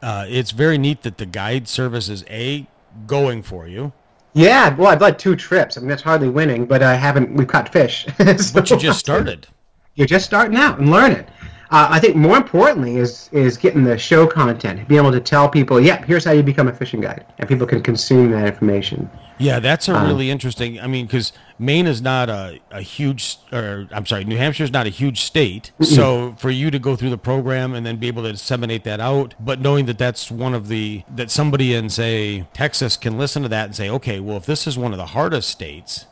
uh, 0.00 0.24
it's 0.28 0.52
very 0.52 0.78
neat 0.78 1.02
that 1.02 1.18
the 1.18 1.26
guide 1.26 1.66
service 1.66 2.08
is 2.08 2.24
a 2.30 2.68
going 3.08 3.42
for 3.42 3.66
you, 3.66 3.92
yeah, 4.34 4.74
well, 4.74 4.88
I've 4.88 5.00
led 5.00 5.18
two 5.18 5.36
trips. 5.36 5.76
I 5.76 5.80
mean, 5.80 5.88
that's 5.88 6.02
hardly 6.02 6.28
winning, 6.28 6.66
but 6.66 6.82
I 6.82 6.96
haven't. 6.96 7.32
We've 7.34 7.46
caught 7.46 7.72
fish. 7.72 8.06
but 8.18 8.70
you 8.70 8.76
just 8.76 8.98
started. 8.98 9.46
You're 9.94 10.08
just 10.08 10.26
starting 10.26 10.56
out 10.56 10.80
and 10.80 10.90
learning. 10.90 11.24
Uh, 11.70 11.88
I 11.90 11.98
think 11.98 12.16
more 12.16 12.36
importantly 12.36 12.96
is 12.96 13.28
is 13.32 13.56
getting 13.56 13.84
the 13.84 13.96
show 13.98 14.26
content, 14.26 14.86
being 14.88 15.00
able 15.00 15.12
to 15.12 15.20
tell 15.20 15.48
people, 15.48 15.80
"Yep, 15.80 16.04
here's 16.04 16.24
how 16.24 16.32
you 16.32 16.42
become 16.42 16.68
a 16.68 16.72
fishing 16.72 17.00
guide," 17.00 17.24
and 17.38 17.48
people 17.48 17.66
can 17.66 17.82
consume 17.82 18.30
that 18.32 18.46
information. 18.46 19.08
Yeah, 19.38 19.58
that's 19.58 19.88
a 19.88 19.94
really 19.94 20.30
interesting. 20.30 20.78
I 20.78 20.86
mean, 20.86 21.06
because 21.06 21.32
Maine 21.58 21.88
is 21.88 22.00
not 22.00 22.30
a, 22.30 22.60
a 22.70 22.82
huge, 22.82 23.38
or 23.52 23.88
I'm 23.90 24.06
sorry, 24.06 24.24
New 24.24 24.36
Hampshire 24.36 24.62
is 24.62 24.70
not 24.70 24.86
a 24.86 24.90
huge 24.90 25.22
state. 25.22 25.72
So 25.80 26.34
for 26.38 26.50
you 26.50 26.70
to 26.70 26.78
go 26.78 26.94
through 26.94 27.10
the 27.10 27.18
program 27.18 27.74
and 27.74 27.84
then 27.84 27.96
be 27.96 28.06
able 28.06 28.22
to 28.22 28.32
disseminate 28.32 28.84
that 28.84 29.00
out, 29.00 29.34
but 29.40 29.60
knowing 29.60 29.86
that 29.86 29.98
that's 29.98 30.30
one 30.30 30.54
of 30.54 30.68
the 30.68 31.02
that 31.12 31.30
somebody 31.30 31.74
in 31.74 31.90
say 31.90 32.46
Texas 32.52 32.96
can 32.96 33.18
listen 33.18 33.42
to 33.42 33.48
that 33.48 33.66
and 33.66 33.74
say, 33.74 33.90
okay, 33.90 34.20
well, 34.20 34.36
if 34.36 34.46
this 34.46 34.66
is 34.66 34.78
one 34.78 34.92
of 34.92 34.98
the 34.98 35.06
hardest 35.06 35.48
states, 35.48 36.06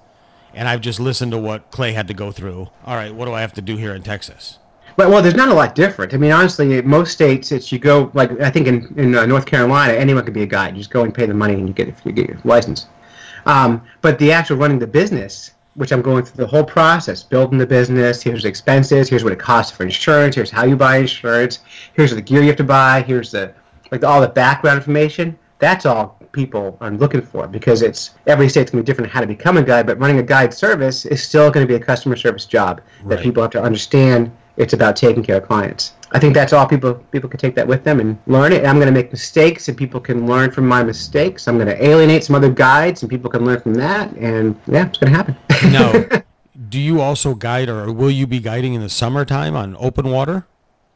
and 0.53 0.68
I've 0.68 0.80
just 0.80 0.98
listened 0.98 1.32
to 1.32 1.38
what 1.38 1.70
Clay 1.70 1.92
had 1.92 2.09
to 2.09 2.14
go 2.14 2.32
through, 2.32 2.70
all 2.84 2.96
right, 2.96 3.14
what 3.14 3.26
do 3.26 3.32
I 3.32 3.40
have 3.40 3.53
to 3.55 3.62
do 3.62 3.76
here 3.76 3.94
in 3.94 4.03
Texas? 4.03 4.59
But 4.97 5.09
well, 5.09 5.22
there's 5.22 5.34
not 5.34 5.49
a 5.49 5.55
lot 5.55 5.74
different. 5.74 6.12
I 6.14 6.16
mean, 6.16 6.32
honestly, 6.32 6.80
most 6.82 7.12
states, 7.12 7.53
it's 7.53 7.72
you 7.72 7.78
go 7.78 8.11
like 8.14 8.30
I 8.40 8.51
think 8.51 8.66
in 8.66 8.93
in 8.97 9.14
uh, 9.14 9.26
North 9.26 9.47
Carolina, 9.47 9.95
anyone 9.95 10.24
can 10.24 10.34
be 10.34 10.43
a 10.43 10.47
guide. 10.47 10.74
You 10.74 10.80
just 10.80 10.90
go 10.90 11.03
and 11.03 11.14
pay 11.14 11.26
the 11.26 11.34
money, 11.34 11.55
and 11.55 11.66
you 11.66 11.74
get 11.74 11.95
you 12.05 12.12
get 12.12 12.28
your 12.28 12.38
license. 12.45 12.86
Um, 13.47 13.82
but 14.01 14.18
the 14.18 14.32
actual 14.32 14.57
running 14.57 14.78
the 14.78 14.86
business, 14.86 15.53
which 15.74 15.93
I'm 15.93 16.03
going 16.03 16.24
through 16.24 16.45
the 16.45 16.51
whole 16.51 16.64
process, 16.64 17.22
building 17.22 17.59
the 17.59 17.66
business. 17.66 18.22
Here's 18.22 18.43
the 18.43 18.49
expenses. 18.49 19.09
Here's 19.09 19.24
what 19.24 19.32
it 19.32 19.38
costs 19.38 19.76
for 19.76 19.82
insurance. 19.82 20.36
Here's 20.36 20.51
how 20.51 20.64
you 20.64 20.76
buy 20.76 20.99
insurance. 20.99 21.61
Here's 21.95 22.14
the 22.14 22.22
gear 22.22 22.40
you 22.40 22.49
have 22.49 22.57
to 22.57 22.64
buy. 22.64 23.03
Here's 23.03 23.30
the 23.30 23.55
like 23.90 24.05
all 24.05 24.20
the 24.20 24.28
background 24.28 24.78
information. 24.78 25.38
That's 25.59 25.86
all 25.86 26.18
people 26.32 26.76
are 26.80 26.90
looking 26.90 27.22
for 27.22 27.47
because 27.47 27.82
it's 27.82 28.12
every 28.26 28.49
state's 28.49 28.70
going 28.70 28.82
to 28.82 28.84
be 28.84 28.86
different 28.86 29.12
how 29.12 29.20
to 29.20 29.26
become 29.26 29.59
a 29.59 29.62
guide. 29.62 29.86
But 29.86 29.99
running 29.99 30.18
a 30.18 30.22
guide 30.22 30.53
service 30.53 31.05
is 31.07 31.22
still 31.22 31.51
going 31.51 31.66
to 31.66 31.68
be 31.68 31.80
a 31.80 31.84
customer 31.84 32.16
service 32.16 32.47
job 32.47 32.80
that 33.07 33.20
people 33.20 33.43
have 33.43 33.53
to 33.53 33.62
understand. 33.62 34.32
It's 34.57 34.72
about 34.72 34.96
taking 34.96 35.22
care 35.22 35.36
of 35.38 35.48
clients. 35.48 35.94
I 36.12 36.18
think 36.18 36.34
that's 36.34 36.53
all 36.53 36.66
people 36.66 36.94
people 37.11 37.28
can 37.30 37.40
take 37.40 37.55
that 37.55 37.66
with 37.66 37.84
them 37.84 38.00
and 38.00 38.18
learn 38.26 38.53
it. 38.53 38.59
And 38.59 38.66
I'm 38.66 38.76
going 38.76 38.86
to 38.86 38.92
make 38.92 39.11
mistakes, 39.11 39.68
and 39.68 39.76
people 39.76 40.00
can 40.00 40.26
learn 40.26 40.50
from 40.50 40.66
my 40.66 40.82
mistakes. 40.82 41.48
I'm 41.48 41.57
going 41.57 41.68
to 41.68 41.84
alienate 41.84 42.24
some 42.24 42.36
other 42.36 42.50
guides, 42.50 43.03
and 43.03 43.11
people 43.11 43.30
can 43.30 43.44
learn 43.44 43.61
from 43.61 43.74
that. 43.74 44.12
And 44.12 44.59
yeah, 44.66 44.86
it's 44.86 44.98
going 44.98 45.12
to 45.12 45.16
happen. 45.16 45.36
Now, 45.72 46.22
do 46.68 46.78
you 46.78 47.00
also 47.00 47.34
guide, 47.34 47.68
or 47.68 47.90
will 47.92 48.11
you 48.11 48.26
be 48.26 48.40
guiding 48.40 48.74
in 48.74 48.82
the 48.82 48.90
summertime 48.90 49.57
on 49.57 49.74
open 49.78 50.11
water? 50.11 50.46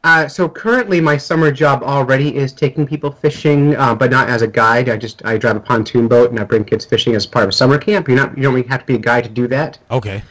Uh, 0.04 0.28
so 0.28 0.48
currently, 0.48 1.00
my 1.00 1.16
summer 1.16 1.50
job 1.50 1.82
already 1.82 2.36
is 2.36 2.52
taking 2.52 2.86
people 2.86 3.10
fishing, 3.10 3.74
uh, 3.74 3.92
but 3.92 4.08
not 4.08 4.28
as 4.28 4.40
a 4.40 4.46
guide. 4.46 4.88
I 4.88 4.96
just 4.96 5.24
I 5.24 5.36
drive 5.36 5.56
a 5.56 5.60
pontoon 5.60 6.06
boat 6.06 6.30
and 6.30 6.38
I 6.38 6.44
bring 6.44 6.64
kids 6.64 6.84
fishing 6.84 7.16
as 7.16 7.26
part 7.26 7.42
of 7.42 7.48
a 7.48 7.52
summer 7.52 7.76
camp. 7.76 8.06
You're 8.06 8.16
not 8.16 8.36
you 8.36 8.44
don't 8.44 8.54
really 8.54 8.68
have 8.68 8.80
to 8.80 8.86
be 8.86 8.94
a 8.94 8.98
guide 8.98 9.24
to 9.24 9.30
do 9.30 9.48
that. 9.48 9.78
Okay. 9.90 10.22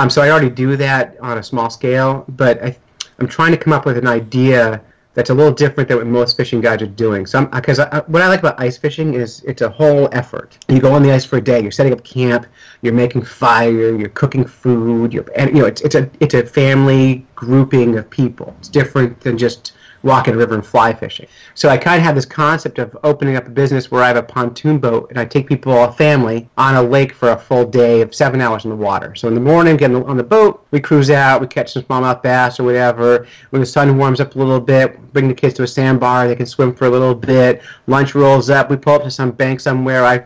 Um, 0.00 0.08
so 0.08 0.22
I 0.22 0.30
already 0.30 0.48
do 0.48 0.76
that 0.76 1.20
on 1.20 1.36
a 1.36 1.42
small 1.42 1.68
scale, 1.68 2.24
but 2.30 2.62
I, 2.64 2.74
I'm 3.18 3.28
trying 3.28 3.52
to 3.52 3.58
come 3.58 3.74
up 3.74 3.84
with 3.84 3.98
an 3.98 4.06
idea 4.06 4.80
that's 5.12 5.28
a 5.28 5.34
little 5.34 5.52
different 5.52 5.90
than 5.90 5.98
what 5.98 6.06
most 6.06 6.38
fishing 6.38 6.62
guides 6.62 6.82
are 6.82 6.86
doing. 6.86 7.26
So, 7.26 7.44
because 7.44 7.78
I, 7.78 7.98
I, 7.98 8.00
what 8.06 8.22
I 8.22 8.28
like 8.28 8.40
about 8.40 8.58
ice 8.58 8.78
fishing 8.78 9.12
is 9.12 9.42
it's 9.44 9.60
a 9.60 9.68
whole 9.68 10.08
effort. 10.12 10.56
You 10.70 10.80
go 10.80 10.94
on 10.94 11.02
the 11.02 11.12
ice 11.12 11.26
for 11.26 11.36
a 11.36 11.40
day. 11.42 11.60
You're 11.60 11.70
setting 11.70 11.92
up 11.92 12.02
camp. 12.02 12.46
You're 12.80 12.94
making 12.94 13.24
fire. 13.24 13.94
You're 13.94 14.08
cooking 14.08 14.46
food. 14.46 15.12
You're, 15.12 15.26
and 15.36 15.54
you 15.54 15.60
know, 15.60 15.66
it's 15.66 15.82
it's 15.82 15.96
a 15.96 16.08
it's 16.20 16.32
a 16.32 16.46
family 16.46 17.26
grouping 17.34 17.98
of 17.98 18.08
people. 18.08 18.54
It's 18.60 18.70
different 18.70 19.20
than 19.20 19.36
just 19.36 19.72
a 20.02 20.36
river 20.36 20.54
and 20.54 20.64
fly 20.64 20.92
fishing. 20.92 21.26
So 21.54 21.68
I 21.68 21.76
kind 21.76 21.98
of 21.98 22.04
have 22.04 22.14
this 22.14 22.24
concept 22.24 22.78
of 22.78 22.96
opening 23.04 23.36
up 23.36 23.46
a 23.46 23.50
business 23.50 23.90
where 23.90 24.02
I 24.02 24.08
have 24.08 24.16
a 24.16 24.22
pontoon 24.22 24.78
boat 24.78 25.10
and 25.10 25.18
I 25.18 25.24
take 25.24 25.48
people, 25.48 25.84
a 25.84 25.92
family, 25.92 26.48
on 26.56 26.74
a 26.76 26.82
lake 26.82 27.12
for 27.12 27.30
a 27.30 27.36
full 27.36 27.64
day 27.64 28.00
of 28.00 28.14
seven 28.14 28.40
hours 28.40 28.64
in 28.64 28.70
the 28.70 28.76
water. 28.76 29.14
So 29.14 29.28
in 29.28 29.34
the 29.34 29.40
morning, 29.40 29.76
get 29.76 29.92
on 29.94 30.16
the- 30.16 30.30
boat, 30.30 30.64
we 30.70 30.78
cruise 30.80 31.10
out, 31.10 31.40
we 31.40 31.48
catch 31.48 31.72
some 31.72 31.82
smallmouth 31.82 32.22
bass 32.22 32.60
or 32.60 32.64
whatever. 32.64 33.26
When 33.50 33.60
the 33.60 33.66
sun 33.66 33.98
warms 33.98 34.20
up 34.20 34.36
a 34.36 34.38
little 34.38 34.60
bit, 34.60 34.96
bring 35.12 35.26
the 35.26 35.34
kids 35.34 35.54
to 35.54 35.64
a 35.64 35.66
sandbar, 35.66 36.28
they 36.28 36.36
can 36.36 36.46
swim 36.46 36.72
for 36.72 36.84
a 36.84 36.90
little 36.90 37.14
bit. 37.14 37.62
Lunch 37.88 38.14
rolls 38.14 38.48
up, 38.48 38.70
we 38.70 38.76
pull 38.76 38.94
up 38.94 39.02
to 39.02 39.10
some 39.10 39.32
bank 39.32 39.58
somewhere, 39.58 40.04
I 40.04 40.24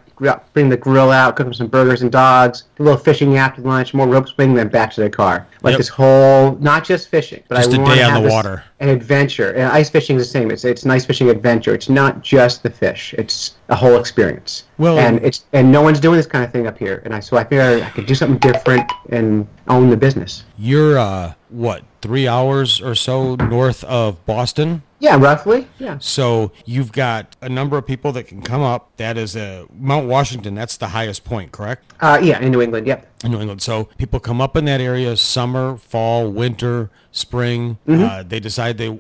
bring 0.52 0.68
the 0.68 0.76
grill 0.76 1.10
out, 1.10 1.36
cook 1.36 1.46
them 1.46 1.54
some 1.54 1.66
burgers 1.66 2.02
and 2.02 2.10
dogs, 2.12 2.64
do 2.76 2.82
a 2.82 2.84
little 2.84 2.98
fishing 2.98 3.36
after 3.36 3.62
lunch, 3.62 3.94
more 3.94 4.06
rope 4.06 4.28
swing, 4.28 4.54
then 4.54 4.68
back 4.68 4.92
to 4.94 5.00
the 5.00 5.10
car. 5.10 5.46
Like 5.62 5.72
Yep. 5.72 5.78
this 5.78 5.88
whole, 5.88 6.56
not 6.60 6.84
just 6.84 7.08
fishing, 7.08 7.42
but 7.48 7.56
Just 7.56 7.70
I 7.72 7.76
a 7.76 7.80
want 7.80 7.90
day 7.94 7.98
to 8.00 8.04
on 8.06 8.12
have 8.12 8.22
this- 8.22 8.32
water. 8.32 8.64
An 8.80 8.88
adventure. 8.88 9.50
And 9.52 9.70
ice 9.72 9.88
fishing 9.88 10.16
is 10.16 10.22
the 10.26 10.30
same. 10.30 10.50
It's 10.50 10.64
it's 10.64 10.82
an 10.84 10.90
ice 10.90 11.04
fishing 11.06 11.30
adventure. 11.30 11.74
It's 11.74 11.88
not 11.88 12.22
just 12.22 12.62
the 12.62 12.70
fish. 12.70 13.14
It's 13.16 13.54
a 13.68 13.74
whole 13.74 13.96
experience. 13.98 14.64
Well- 14.78 14.98
and 14.98 15.20
it's 15.24 15.44
and 15.52 15.70
no 15.72 15.82
one's 15.82 16.00
doing 16.00 16.16
this 16.16 16.26
kind 16.26 16.44
of 16.44 16.52
thing 16.52 16.66
up 16.66 16.78
here. 16.78 17.02
And 17.04 17.14
I 17.14 17.20
so 17.20 17.36
I 17.36 17.44
figured 17.44 17.82
I 17.82 17.90
could 17.90 18.06
do 18.06 18.14
something 18.14 18.38
different 18.38 18.90
and 19.10 19.46
own 19.68 19.90
the 19.90 19.96
business. 19.96 20.44
You're 20.58 20.98
uh 20.98 21.34
what 21.48 21.82
three 22.02 22.28
hours 22.28 22.80
or 22.82 22.94
so 22.94 23.34
north 23.36 23.82
of 23.84 24.24
Boston. 24.26 24.82
Yeah, 24.98 25.16
roughly. 25.16 25.66
Yeah. 25.78 25.98
So 25.98 26.52
you've 26.64 26.92
got 26.92 27.36
a 27.42 27.48
number 27.48 27.76
of 27.78 27.86
people 27.86 28.12
that 28.12 28.24
can 28.26 28.40
come 28.42 28.62
up. 28.62 28.96
That 28.96 29.16
is 29.18 29.36
a 29.36 29.66
Mount 29.72 30.06
Washington. 30.08 30.54
That's 30.54 30.76
the 30.78 30.88
highest 30.88 31.24
point, 31.24 31.52
correct? 31.52 31.92
Uh, 32.00 32.18
yeah, 32.22 32.40
in 32.40 32.50
New 32.50 32.62
England. 32.62 32.86
Yep. 32.86 33.06
in 33.24 33.30
New 33.32 33.40
England. 33.40 33.60
So 33.62 33.84
people 33.98 34.18
come 34.18 34.40
up 34.40 34.56
in 34.56 34.64
that 34.64 34.80
area 34.80 35.16
summer, 35.16 35.76
fall, 35.76 36.30
winter, 36.30 36.90
spring. 37.12 37.78
Mm-hmm. 37.86 38.02
Uh, 38.02 38.22
they 38.22 38.40
decide 38.40 38.78
they. 38.78 38.98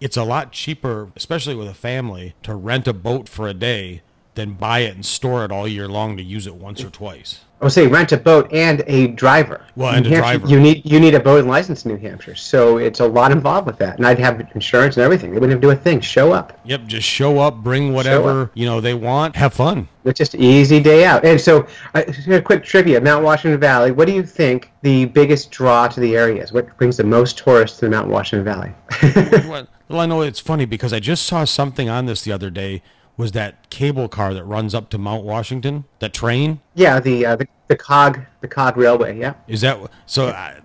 It's 0.00 0.16
a 0.16 0.24
lot 0.24 0.52
cheaper, 0.52 1.10
especially 1.16 1.54
with 1.54 1.68
a 1.68 1.74
family, 1.74 2.34
to 2.42 2.54
rent 2.54 2.86
a 2.86 2.92
boat 2.92 3.28
for 3.28 3.48
a 3.48 3.54
day 3.54 4.02
than 4.34 4.52
buy 4.52 4.80
it 4.80 4.94
and 4.94 5.04
store 5.04 5.44
it 5.44 5.50
all 5.50 5.66
year 5.66 5.88
long 5.88 6.16
to 6.16 6.22
use 6.22 6.46
it 6.46 6.54
once 6.54 6.84
or 6.84 6.90
twice. 6.90 7.40
I 7.58 7.64
would 7.64 7.72
say 7.72 7.86
rent 7.86 8.12
a 8.12 8.18
boat 8.18 8.52
and 8.52 8.84
a 8.86 9.08
driver. 9.08 9.64
Well, 9.76 9.92
New 9.92 9.96
and 9.96 10.06
a 10.06 10.10
Hampshire, 10.10 10.38
driver. 10.38 10.46
You 10.46 10.60
need 10.60 10.82
you 10.84 11.00
need 11.00 11.14
a 11.14 11.20
boat 11.20 11.40
and 11.40 11.48
license 11.48 11.86
in 11.86 11.92
New 11.92 11.96
Hampshire, 11.96 12.34
so 12.34 12.76
it's 12.76 13.00
a 13.00 13.06
lot 13.06 13.32
involved 13.32 13.66
with 13.66 13.78
that. 13.78 13.96
And 13.96 14.06
I'd 14.06 14.18
have 14.18 14.46
insurance 14.54 14.98
and 14.98 15.04
everything. 15.04 15.30
They 15.30 15.38
wouldn't 15.38 15.52
have 15.52 15.62
to 15.62 15.66
do 15.66 15.70
a 15.70 15.76
thing. 15.82 16.00
Show 16.00 16.32
up. 16.32 16.60
Yep, 16.66 16.86
just 16.86 17.08
show 17.08 17.38
up, 17.38 17.56
bring 17.56 17.94
whatever 17.94 18.50
you 18.52 18.66
know 18.66 18.82
they 18.82 18.92
want, 18.92 19.36
have 19.36 19.54
fun. 19.54 19.88
It's 20.04 20.18
just 20.18 20.34
an 20.34 20.42
easy 20.42 20.80
day 20.80 21.06
out. 21.06 21.24
And 21.24 21.40
so, 21.40 21.66
uh, 21.94 22.02
a 22.28 22.42
quick 22.42 22.62
trivia: 22.62 23.00
Mount 23.00 23.24
Washington 23.24 23.58
Valley. 23.58 23.90
What 23.90 24.06
do 24.06 24.12
you 24.12 24.22
think 24.22 24.70
the 24.82 25.06
biggest 25.06 25.50
draw 25.50 25.88
to 25.88 25.98
the 25.98 26.14
area 26.14 26.42
is? 26.42 26.52
What 26.52 26.76
brings 26.76 26.98
the 26.98 27.04
most 27.04 27.38
tourists 27.38 27.78
to 27.78 27.86
the 27.86 27.90
Mount 27.90 28.08
Washington 28.08 28.44
Valley? 28.44 28.74
Well, 29.88 30.00
I 30.00 30.06
know 30.06 30.22
it's 30.22 30.40
funny 30.40 30.64
because 30.64 30.92
I 30.92 31.00
just 31.00 31.24
saw 31.24 31.44
something 31.44 31.88
on 31.88 32.06
this 32.06 32.22
the 32.22 32.32
other 32.32 32.50
day. 32.50 32.82
Was 33.16 33.32
that 33.32 33.70
cable 33.70 34.08
car 34.08 34.34
that 34.34 34.44
runs 34.44 34.74
up 34.74 34.90
to 34.90 34.98
Mount 34.98 35.24
Washington? 35.24 35.84
That 36.00 36.12
train? 36.12 36.60
yeah, 36.74 37.00
the, 37.00 37.24
uh, 37.24 37.36
the 37.36 37.46
the 37.68 37.76
cog 37.76 38.20
the 38.40 38.48
cog 38.48 38.76
railway. 38.76 39.18
Yeah. 39.18 39.34
Is 39.48 39.60
that 39.62 39.78
so? 40.06 40.28
Uh, 40.28 40.60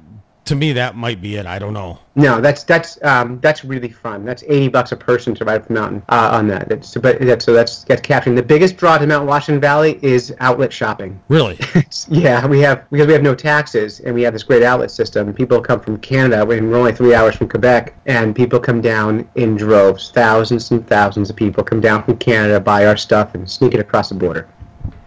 to 0.51 0.55
me, 0.57 0.73
that 0.73 0.97
might 0.97 1.21
be 1.21 1.37
it. 1.37 1.45
I 1.45 1.59
don't 1.59 1.73
know. 1.73 1.97
No, 2.15 2.41
that's 2.41 2.65
that's 2.65 3.01
um, 3.05 3.39
that's 3.39 3.63
really 3.63 3.87
fun. 3.87 4.25
That's 4.25 4.43
eighty 4.43 4.67
bucks 4.67 4.91
a 4.91 4.97
person 4.97 5.33
to 5.35 5.45
ride 5.45 5.61
up 5.61 5.67
the 5.69 5.73
mountain 5.73 6.03
uh, 6.09 6.31
on 6.33 6.49
that. 6.49 6.69
It's, 6.69 6.93
but 6.97 7.21
that's 7.21 7.45
so 7.45 7.53
that's 7.53 7.85
that's 7.85 8.01
capturing 8.01 8.35
the 8.35 8.43
biggest 8.43 8.75
draw 8.75 8.97
to 8.97 9.07
Mount 9.07 9.27
Washington 9.27 9.61
Valley 9.61 9.97
is 10.01 10.35
outlet 10.41 10.73
shopping. 10.73 11.21
Really? 11.29 11.57
yeah, 12.09 12.45
we 12.45 12.59
have 12.59 12.83
because 12.91 13.07
we 13.07 13.13
have 13.13 13.23
no 13.23 13.33
taxes 13.33 14.01
and 14.01 14.13
we 14.13 14.23
have 14.23 14.33
this 14.33 14.43
great 14.43 14.61
outlet 14.61 14.91
system. 14.91 15.33
People 15.33 15.61
come 15.61 15.79
from 15.79 15.97
Canada. 15.99 16.45
We're 16.45 16.61
we're 16.61 16.75
only 16.75 16.91
three 16.91 17.15
hours 17.15 17.35
from 17.35 17.47
Quebec, 17.47 17.95
and 18.05 18.35
people 18.35 18.59
come 18.59 18.81
down 18.81 19.29
in 19.35 19.55
droves. 19.55 20.11
Thousands 20.11 20.69
and 20.71 20.85
thousands 20.85 21.29
of 21.29 21.37
people 21.37 21.63
come 21.63 21.79
down 21.79 22.03
from 22.03 22.17
Canada, 22.17 22.59
buy 22.59 22.87
our 22.87 22.97
stuff, 22.97 23.35
and 23.35 23.49
sneak 23.49 23.73
it 23.73 23.79
across 23.79 24.09
the 24.09 24.15
border. 24.15 24.49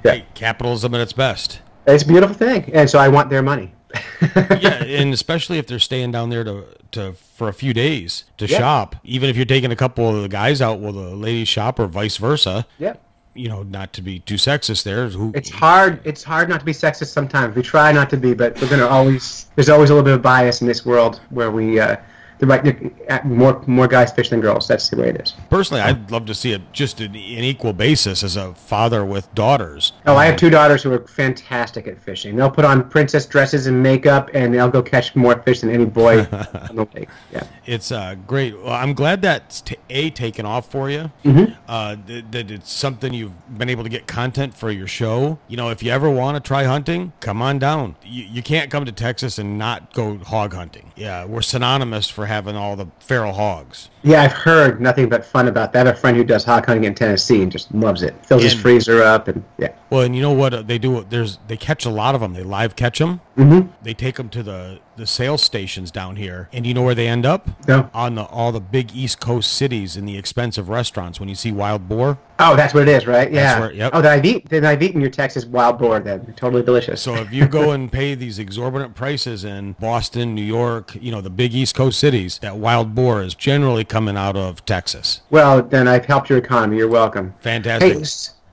Yeah. 0.04 0.12
Hey, 0.12 0.26
capitalism 0.32 0.94
at 0.94 1.02
its 1.02 1.12
best. 1.12 1.60
It's 1.86 2.02
a 2.02 2.06
beautiful 2.06 2.34
thing, 2.34 2.70
and 2.72 2.88
so 2.88 2.98
I 2.98 3.08
want 3.08 3.28
their 3.28 3.42
money. 3.42 3.73
yeah, 4.60 4.82
and 4.84 5.12
especially 5.12 5.58
if 5.58 5.66
they're 5.66 5.78
staying 5.78 6.12
down 6.12 6.30
there 6.30 6.44
to 6.44 6.64
to 6.92 7.12
for 7.12 7.48
a 7.48 7.52
few 7.52 7.72
days 7.74 8.24
to 8.38 8.46
Yeah. 8.46 8.58
shop. 8.58 8.96
Even 9.04 9.28
if 9.30 9.36
you're 9.36 9.44
taking 9.44 9.70
a 9.72 9.76
couple 9.76 10.08
of 10.14 10.22
the 10.22 10.28
guys 10.28 10.60
out 10.62 10.80
with 10.80 10.96
a 10.96 11.14
lady 11.16 11.44
shop 11.44 11.78
or 11.78 11.86
vice 11.86 12.16
versa. 12.16 12.66
Yeah. 12.78 12.94
You 13.36 13.48
know, 13.48 13.64
not 13.64 13.92
to 13.94 14.02
be 14.02 14.20
too 14.20 14.36
sexist 14.36 14.84
there. 14.84 15.08
Who 15.08 15.32
It's 15.34 15.50
hard. 15.50 16.00
It's 16.04 16.22
hard 16.22 16.48
not 16.48 16.60
to 16.60 16.64
be 16.66 16.72
sexist 16.72 17.06
sometimes. 17.08 17.56
We 17.56 17.62
try 17.62 17.90
not 17.90 18.08
to 18.10 18.16
be, 18.16 18.32
but 18.32 18.60
we're 18.60 18.68
gonna 18.70 18.86
always. 18.86 19.46
There's 19.56 19.68
always 19.68 19.90
a 19.90 19.94
little 19.94 20.04
bit 20.04 20.14
of 20.14 20.22
bias 20.22 20.60
in 20.60 20.68
this 20.68 20.86
world 20.86 21.20
where 21.30 21.50
we. 21.50 21.80
Uh, 21.80 21.96
the 22.38 22.46
right, 22.46 23.24
more 23.24 23.62
more 23.66 23.86
guys 23.88 24.12
fish 24.12 24.30
than 24.30 24.40
girls. 24.40 24.68
That's 24.68 24.88
the 24.88 24.96
way 24.96 25.08
it 25.10 25.20
is. 25.20 25.32
personally, 25.50 25.82
I'd 25.82 26.10
love 26.10 26.26
to 26.26 26.34
see 26.34 26.52
it 26.52 26.62
just 26.72 27.00
an, 27.00 27.14
an 27.14 27.16
equal 27.16 27.72
basis 27.72 28.22
as 28.22 28.36
a 28.36 28.54
father 28.54 29.04
with 29.04 29.32
daughters. 29.34 29.92
Oh, 30.06 30.16
I 30.16 30.26
have 30.26 30.36
two 30.36 30.50
daughters 30.50 30.82
who 30.82 30.92
are 30.92 31.06
fantastic 31.06 31.86
at 31.86 32.00
fishing. 32.00 32.36
They'll 32.36 32.50
put 32.50 32.64
on 32.64 32.88
princess 32.88 33.26
dresses 33.26 33.66
and 33.66 33.82
makeup, 33.82 34.30
and 34.34 34.52
they'll 34.52 34.70
go 34.70 34.82
catch 34.82 35.14
more 35.14 35.40
fish 35.42 35.60
than 35.60 35.70
any 35.70 35.84
boy 35.84 36.20
on 36.70 36.76
the 36.76 36.88
lake. 36.94 37.08
Yeah. 37.32 37.44
It's 37.66 37.90
uh, 37.92 38.14
great. 38.26 38.58
Well, 38.58 38.72
I'm 38.72 38.94
glad 38.94 39.22
that's 39.22 39.60
t- 39.60 39.76
a 39.90 40.10
taken 40.10 40.44
off 40.46 40.70
for 40.70 40.90
you. 40.90 41.10
Mm-hmm. 41.24 41.54
Uh, 41.68 41.96
th- 42.06 42.24
that 42.30 42.50
it's 42.50 42.72
something 42.72 43.14
you've 43.14 43.58
been 43.58 43.68
able 43.70 43.84
to 43.84 43.88
get 43.88 44.06
content 44.06 44.54
for 44.54 44.70
your 44.70 44.86
show. 44.86 45.38
You 45.48 45.56
know, 45.56 45.70
if 45.70 45.82
you 45.82 45.90
ever 45.90 46.10
want 46.10 46.36
to 46.36 46.46
try 46.46 46.64
hunting, 46.64 47.12
come 47.20 47.40
on 47.42 47.58
down. 47.58 47.96
You, 48.04 48.24
you 48.24 48.42
can't 48.42 48.70
come 48.70 48.84
to 48.84 48.92
Texas 48.92 49.38
and 49.38 49.58
not 49.58 49.92
go 49.94 50.18
hog 50.18 50.52
hunting. 50.52 50.92
Yeah, 50.96 51.24
we're 51.24 51.42
synonymous 51.42 52.08
for 52.08 52.23
having 52.26 52.56
all 52.56 52.76
the 52.76 52.86
feral 53.00 53.32
hogs. 53.32 53.90
Yeah, 54.02 54.22
I've 54.22 54.32
heard 54.32 54.80
nothing 54.80 55.08
but 55.08 55.24
fun 55.24 55.48
about 55.48 55.72
that. 55.72 55.86
I 55.86 55.90
have 55.90 55.96
a 55.96 56.00
friend 56.00 56.16
who 56.16 56.24
does 56.24 56.44
hog 56.44 56.66
hunting 56.66 56.84
in 56.84 56.94
Tennessee 56.94 57.42
and 57.42 57.50
just 57.50 57.74
loves 57.74 58.02
it. 58.02 58.14
Fills 58.26 58.42
his 58.42 58.54
freezer 58.54 59.02
up, 59.02 59.28
and 59.28 59.42
yeah. 59.58 59.74
Well, 59.90 60.02
and 60.02 60.14
you 60.14 60.22
know 60.22 60.32
what 60.32 60.66
they 60.68 60.78
do? 60.78 61.04
There's 61.08 61.38
they 61.48 61.56
catch 61.56 61.84
a 61.84 61.90
lot 61.90 62.14
of 62.14 62.20
them. 62.20 62.34
They 62.34 62.42
live 62.42 62.76
catch 62.76 62.98
them. 62.98 63.20
Mm-hmm. 63.36 63.68
They 63.82 63.94
take 63.94 64.14
them 64.16 64.28
to 64.30 64.42
the 64.44 64.78
the 64.96 65.06
sales 65.08 65.42
stations 65.42 65.90
down 65.90 66.14
here, 66.14 66.48
and 66.52 66.64
you 66.64 66.72
know 66.72 66.82
where 66.82 66.94
they 66.94 67.08
end 67.08 67.26
up? 67.26 67.48
No. 67.66 67.90
On 67.92 68.14
the 68.14 68.22
all 68.26 68.52
the 68.52 68.60
big 68.60 68.94
East 68.94 69.18
Coast 69.20 69.52
cities 69.52 69.96
in 69.96 70.06
the 70.06 70.16
expensive 70.16 70.68
restaurants. 70.68 71.18
When 71.18 71.28
you 71.28 71.34
see 71.34 71.50
wild 71.50 71.88
boar, 71.88 72.16
Oh, 72.38 72.54
that's 72.54 72.74
what 72.74 72.84
it 72.84 72.88
is, 72.88 73.06
right? 73.08 73.32
Yeah. 73.32 73.58
where- 73.58 73.72
yep. 73.72 73.90
Oh, 73.92 74.00
then 74.00 74.12
I've 74.12 74.24
eaten. 74.24 74.42
Then 74.48 74.64
I've 74.64 74.82
eaten 74.84 75.00
your 75.00 75.10
Texas 75.10 75.44
wild 75.46 75.78
boar. 75.78 75.98
Then 75.98 76.32
totally 76.36 76.62
delicious. 76.62 77.02
So 77.02 77.14
if 77.16 77.32
you 77.32 77.46
go 77.48 77.70
and 77.72 77.90
pay 77.90 78.14
these 78.14 78.38
exorbitant 78.38 78.94
prices 78.94 79.44
in 79.44 79.72
Boston, 79.80 80.34
New 80.34 80.42
York, 80.44 80.96
you 81.00 81.10
know, 81.10 81.20
the 81.20 81.30
big 81.30 81.54
East 81.54 81.74
Coast 81.74 81.98
cities, 81.98 82.38
that 82.38 82.56
wild 82.56 82.94
boar 82.94 83.20
is 83.22 83.34
generally 83.34 83.84
coming 83.84 84.16
out 84.16 84.36
of 84.36 84.64
Texas. 84.64 85.22
well, 85.30 85.60
then 85.60 85.88
I've 85.88 86.04
helped 86.04 86.30
your 86.30 86.38
economy. 86.38 86.76
You're 86.76 86.88
welcome. 86.88 87.34
Fantastic. 87.40 87.96
Hey, 87.98 88.04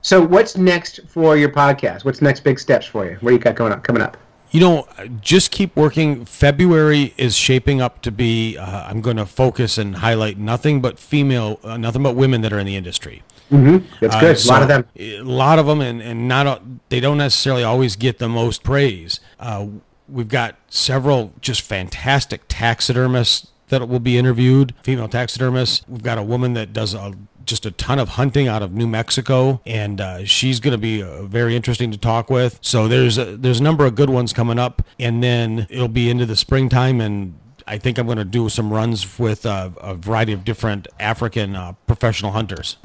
so 0.04 0.20
what's 0.20 0.56
next 0.56 0.98
for 1.06 1.36
your 1.36 1.50
podcast? 1.50 2.04
What's 2.04 2.20
next 2.20 2.40
big 2.40 2.58
steps 2.58 2.86
for 2.86 3.04
you? 3.06 3.16
What 3.20 3.30
do 3.30 3.36
you 3.36 3.40
got 3.40 3.54
going 3.54 3.72
up 3.72 3.84
coming 3.84 4.02
up? 4.02 4.16
You 4.52 4.60
know, 4.60 4.86
just 5.20 5.50
keep 5.50 5.74
working. 5.74 6.24
February 6.26 7.14
is 7.16 7.34
shaping 7.34 7.80
up 7.80 8.02
to 8.02 8.12
be, 8.12 8.56
uh, 8.58 8.84
I'm 8.84 9.00
going 9.00 9.16
to 9.16 9.24
focus 9.26 9.78
and 9.78 9.96
highlight 9.96 10.36
nothing 10.38 10.80
but 10.82 10.98
female, 10.98 11.58
uh, 11.64 11.78
nothing 11.78 12.02
but 12.02 12.14
women 12.14 12.42
that 12.42 12.52
are 12.52 12.58
in 12.58 12.66
the 12.66 12.76
industry. 12.76 13.22
Mm-hmm. 13.50 13.86
That's 14.00 14.14
Uh, 14.14 14.20
good. 14.20 14.44
a 14.44 14.48
lot 14.48 14.62
of 14.62 14.68
them. 14.68 14.84
A 14.98 15.20
lot 15.22 15.58
of 15.58 15.66
them, 15.66 15.80
and, 15.80 16.00
and 16.02 16.28
not 16.28 16.62
they 16.90 17.00
don't 17.00 17.18
necessarily 17.18 17.64
always 17.64 17.96
get 17.96 18.18
the 18.18 18.28
most 18.28 18.62
praise. 18.62 19.20
Uh, 19.40 19.66
we've 20.08 20.28
got 20.28 20.56
several 20.68 21.32
just 21.40 21.62
fantastic 21.62 22.42
taxidermists 22.48 23.48
that 23.68 23.88
will 23.88 24.00
be 24.00 24.18
interviewed, 24.18 24.74
female 24.82 25.08
taxidermists. 25.08 25.82
We've 25.88 26.02
got 26.02 26.18
a 26.18 26.22
woman 26.22 26.52
that 26.54 26.72
does 26.74 26.92
a, 26.94 27.14
just 27.44 27.66
a 27.66 27.70
ton 27.70 27.98
of 27.98 28.10
hunting 28.10 28.48
out 28.48 28.62
of 28.62 28.72
New 28.72 28.86
Mexico, 28.86 29.60
and 29.66 30.00
uh, 30.00 30.24
she's 30.24 30.60
going 30.60 30.72
to 30.72 30.78
be 30.78 31.02
uh, 31.02 31.22
very 31.22 31.56
interesting 31.56 31.90
to 31.90 31.98
talk 31.98 32.30
with. 32.30 32.58
So 32.60 32.88
there's 32.88 33.18
a, 33.18 33.36
there's 33.36 33.60
a 33.60 33.62
number 33.62 33.86
of 33.86 33.94
good 33.94 34.10
ones 34.10 34.32
coming 34.32 34.58
up, 34.58 34.82
and 34.98 35.22
then 35.22 35.66
it'll 35.70 35.88
be 35.88 36.10
into 36.10 36.26
the 36.26 36.36
springtime 36.36 37.00
and. 37.00 37.38
I 37.64 37.78
think 37.78 37.96
I'm 37.96 38.06
going 38.06 38.18
to 38.18 38.24
do 38.24 38.48
some 38.48 38.72
runs 38.72 39.20
with 39.20 39.46
uh, 39.46 39.70
a 39.80 39.94
variety 39.94 40.32
of 40.32 40.44
different 40.44 40.88
African 40.98 41.54
uh, 41.54 41.74
professional 41.86 42.32
hunters. 42.32 42.76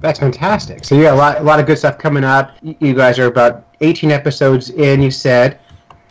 That's 0.00 0.18
fantastic. 0.18 0.84
So 0.84 0.96
you 0.96 1.02
got 1.02 1.14
a 1.14 1.16
lot, 1.16 1.40
a 1.40 1.44
lot 1.44 1.60
of 1.60 1.66
good 1.66 1.78
stuff 1.78 1.98
coming 1.98 2.24
up. 2.24 2.56
You 2.62 2.94
guys 2.94 3.20
are 3.20 3.26
about 3.26 3.68
18 3.80 4.10
episodes 4.10 4.70
in. 4.70 5.02
You 5.02 5.12
said. 5.12 5.60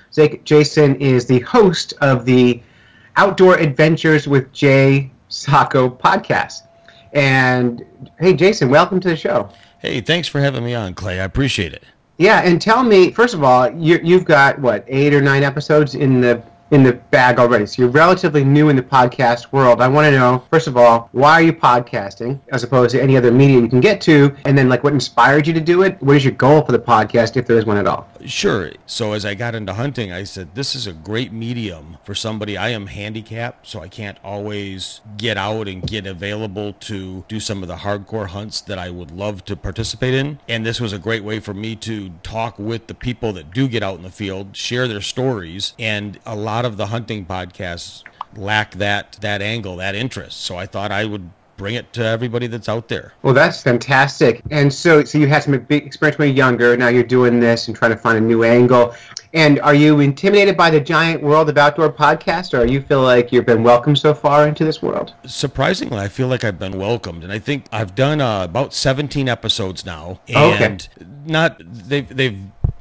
Jason 0.42 0.96
is 0.96 1.24
the 1.26 1.38
host 1.40 1.94
of 2.00 2.24
the 2.24 2.60
Outdoor 3.14 3.58
Adventures 3.58 4.26
with 4.26 4.50
Jay 4.52 5.12
Sacco 5.28 5.88
podcast. 5.88 6.62
And 7.12 7.86
hey, 8.18 8.32
Jason, 8.34 8.70
welcome 8.70 8.98
to 8.98 9.08
the 9.10 9.16
show. 9.16 9.48
Hey, 9.80 10.00
thanks 10.00 10.26
for 10.26 10.40
having 10.40 10.64
me 10.64 10.74
on, 10.74 10.94
Clay. 10.94 11.20
I 11.20 11.24
appreciate 11.24 11.72
it. 11.72 11.84
Yeah, 12.16 12.40
and 12.40 12.60
tell 12.60 12.82
me 12.82 13.12
first 13.12 13.32
of 13.34 13.44
all, 13.44 13.70
you, 13.72 14.00
you've 14.02 14.24
got 14.24 14.58
what 14.58 14.84
eight 14.88 15.14
or 15.14 15.20
nine 15.20 15.44
episodes 15.44 15.94
in 15.94 16.20
the 16.20 16.42
in 16.70 16.82
the 16.82 16.92
bag 16.92 17.38
already. 17.38 17.66
So 17.66 17.82
you're 17.82 17.90
relatively 17.90 18.44
new 18.44 18.68
in 18.68 18.76
the 18.76 18.82
podcast 18.82 19.52
world. 19.52 19.80
I 19.80 19.88
want 19.88 20.06
to 20.06 20.10
know, 20.10 20.44
first 20.50 20.66
of 20.66 20.76
all, 20.76 21.08
why 21.12 21.34
are 21.34 21.42
you 21.42 21.52
podcasting 21.52 22.38
as 22.52 22.62
opposed 22.62 22.92
to 22.92 23.02
any 23.02 23.16
other 23.16 23.32
media 23.32 23.60
you 23.60 23.68
can 23.68 23.80
get 23.80 24.00
to? 24.02 24.34
And 24.44 24.56
then, 24.56 24.68
like, 24.68 24.84
what 24.84 24.92
inspired 24.92 25.46
you 25.46 25.54
to 25.54 25.60
do 25.60 25.82
it? 25.82 26.00
What 26.02 26.16
is 26.16 26.24
your 26.24 26.34
goal 26.34 26.62
for 26.62 26.72
the 26.72 26.78
podcast, 26.78 27.36
if 27.36 27.46
there 27.46 27.58
is 27.58 27.64
one 27.64 27.76
at 27.76 27.86
all? 27.86 28.08
Sure. 28.24 28.72
So 28.86 29.12
as 29.12 29.24
I 29.24 29.34
got 29.34 29.54
into 29.54 29.74
hunting, 29.74 30.12
I 30.12 30.24
said, 30.24 30.54
this 30.54 30.74
is 30.74 30.86
a 30.86 30.92
great 30.92 31.32
medium 31.32 31.98
for 32.04 32.14
somebody. 32.14 32.56
I 32.56 32.70
am 32.70 32.88
handicapped, 32.88 33.66
so 33.66 33.80
I 33.80 33.88
can't 33.88 34.18
always 34.22 35.00
get 35.16 35.36
out 35.36 35.68
and 35.68 35.82
get 35.82 36.06
available 36.06 36.74
to 36.74 37.24
do 37.28 37.40
some 37.40 37.62
of 37.62 37.68
the 37.68 37.76
hardcore 37.76 38.28
hunts 38.28 38.60
that 38.62 38.78
I 38.78 38.90
would 38.90 39.10
love 39.10 39.44
to 39.46 39.56
participate 39.56 40.14
in. 40.14 40.40
And 40.48 40.66
this 40.66 40.80
was 40.80 40.92
a 40.92 40.98
great 40.98 41.24
way 41.24 41.40
for 41.40 41.54
me 41.54 41.76
to 41.76 42.10
talk 42.22 42.58
with 42.58 42.88
the 42.88 42.94
people 42.94 43.32
that 43.34 43.52
do 43.52 43.68
get 43.68 43.82
out 43.82 43.96
in 43.96 44.02
the 44.02 44.10
field, 44.10 44.56
share 44.56 44.88
their 44.88 45.00
stories, 45.00 45.74
and 45.78 46.18
allow 46.26 46.57
lot 46.58 46.64
of 46.64 46.76
the 46.76 46.86
hunting 46.86 47.24
podcasts 47.24 48.02
lack 48.34 48.72
that 48.72 49.12
that 49.20 49.40
angle, 49.40 49.76
that 49.76 49.94
interest. 49.94 50.40
So 50.40 50.56
I 50.56 50.66
thought 50.66 50.90
I 50.90 51.04
would 51.04 51.30
bring 51.56 51.76
it 51.76 51.92
to 51.92 52.04
everybody 52.04 52.48
that's 52.48 52.68
out 52.68 52.88
there. 52.88 53.12
Well, 53.22 53.34
that's 53.34 53.62
fantastic. 53.62 54.42
And 54.50 54.72
so, 54.72 55.04
so 55.04 55.18
you 55.18 55.28
had 55.28 55.44
some 55.44 55.56
big 55.58 55.86
experience 55.86 56.18
when 56.18 56.28
you 56.28 56.34
were 56.34 56.36
younger. 56.36 56.76
Now 56.76 56.88
you're 56.88 57.04
doing 57.04 57.38
this 57.38 57.68
and 57.68 57.76
trying 57.76 57.92
to 57.92 57.96
find 57.96 58.18
a 58.18 58.20
new 58.20 58.42
angle. 58.42 58.94
And 59.34 59.60
are 59.60 59.74
you 59.74 60.00
intimidated 60.00 60.56
by 60.56 60.70
the 60.70 60.80
giant 60.80 61.22
world 61.22 61.48
of 61.48 61.56
outdoor 61.58 61.92
podcasts, 61.92 62.58
or 62.58 62.64
you 62.64 62.80
feel 62.80 63.02
like 63.02 63.30
you've 63.30 63.46
been 63.46 63.62
welcomed 63.62 63.98
so 63.98 64.14
far 64.14 64.48
into 64.48 64.64
this 64.64 64.82
world? 64.82 65.14
Surprisingly, 65.26 65.98
I 65.98 66.08
feel 66.08 66.28
like 66.28 66.42
I've 66.44 66.58
been 66.58 66.78
welcomed, 66.78 67.22
and 67.22 67.32
I 67.32 67.38
think 67.38 67.66
I've 67.70 67.94
done 67.94 68.20
uh, 68.20 68.44
about 68.44 68.72
17 68.72 69.28
episodes 69.28 69.84
now, 69.84 70.20
and 70.28 70.88
okay. 70.96 71.06
not 71.26 71.60
they've 71.60 72.08
they've 72.08 72.38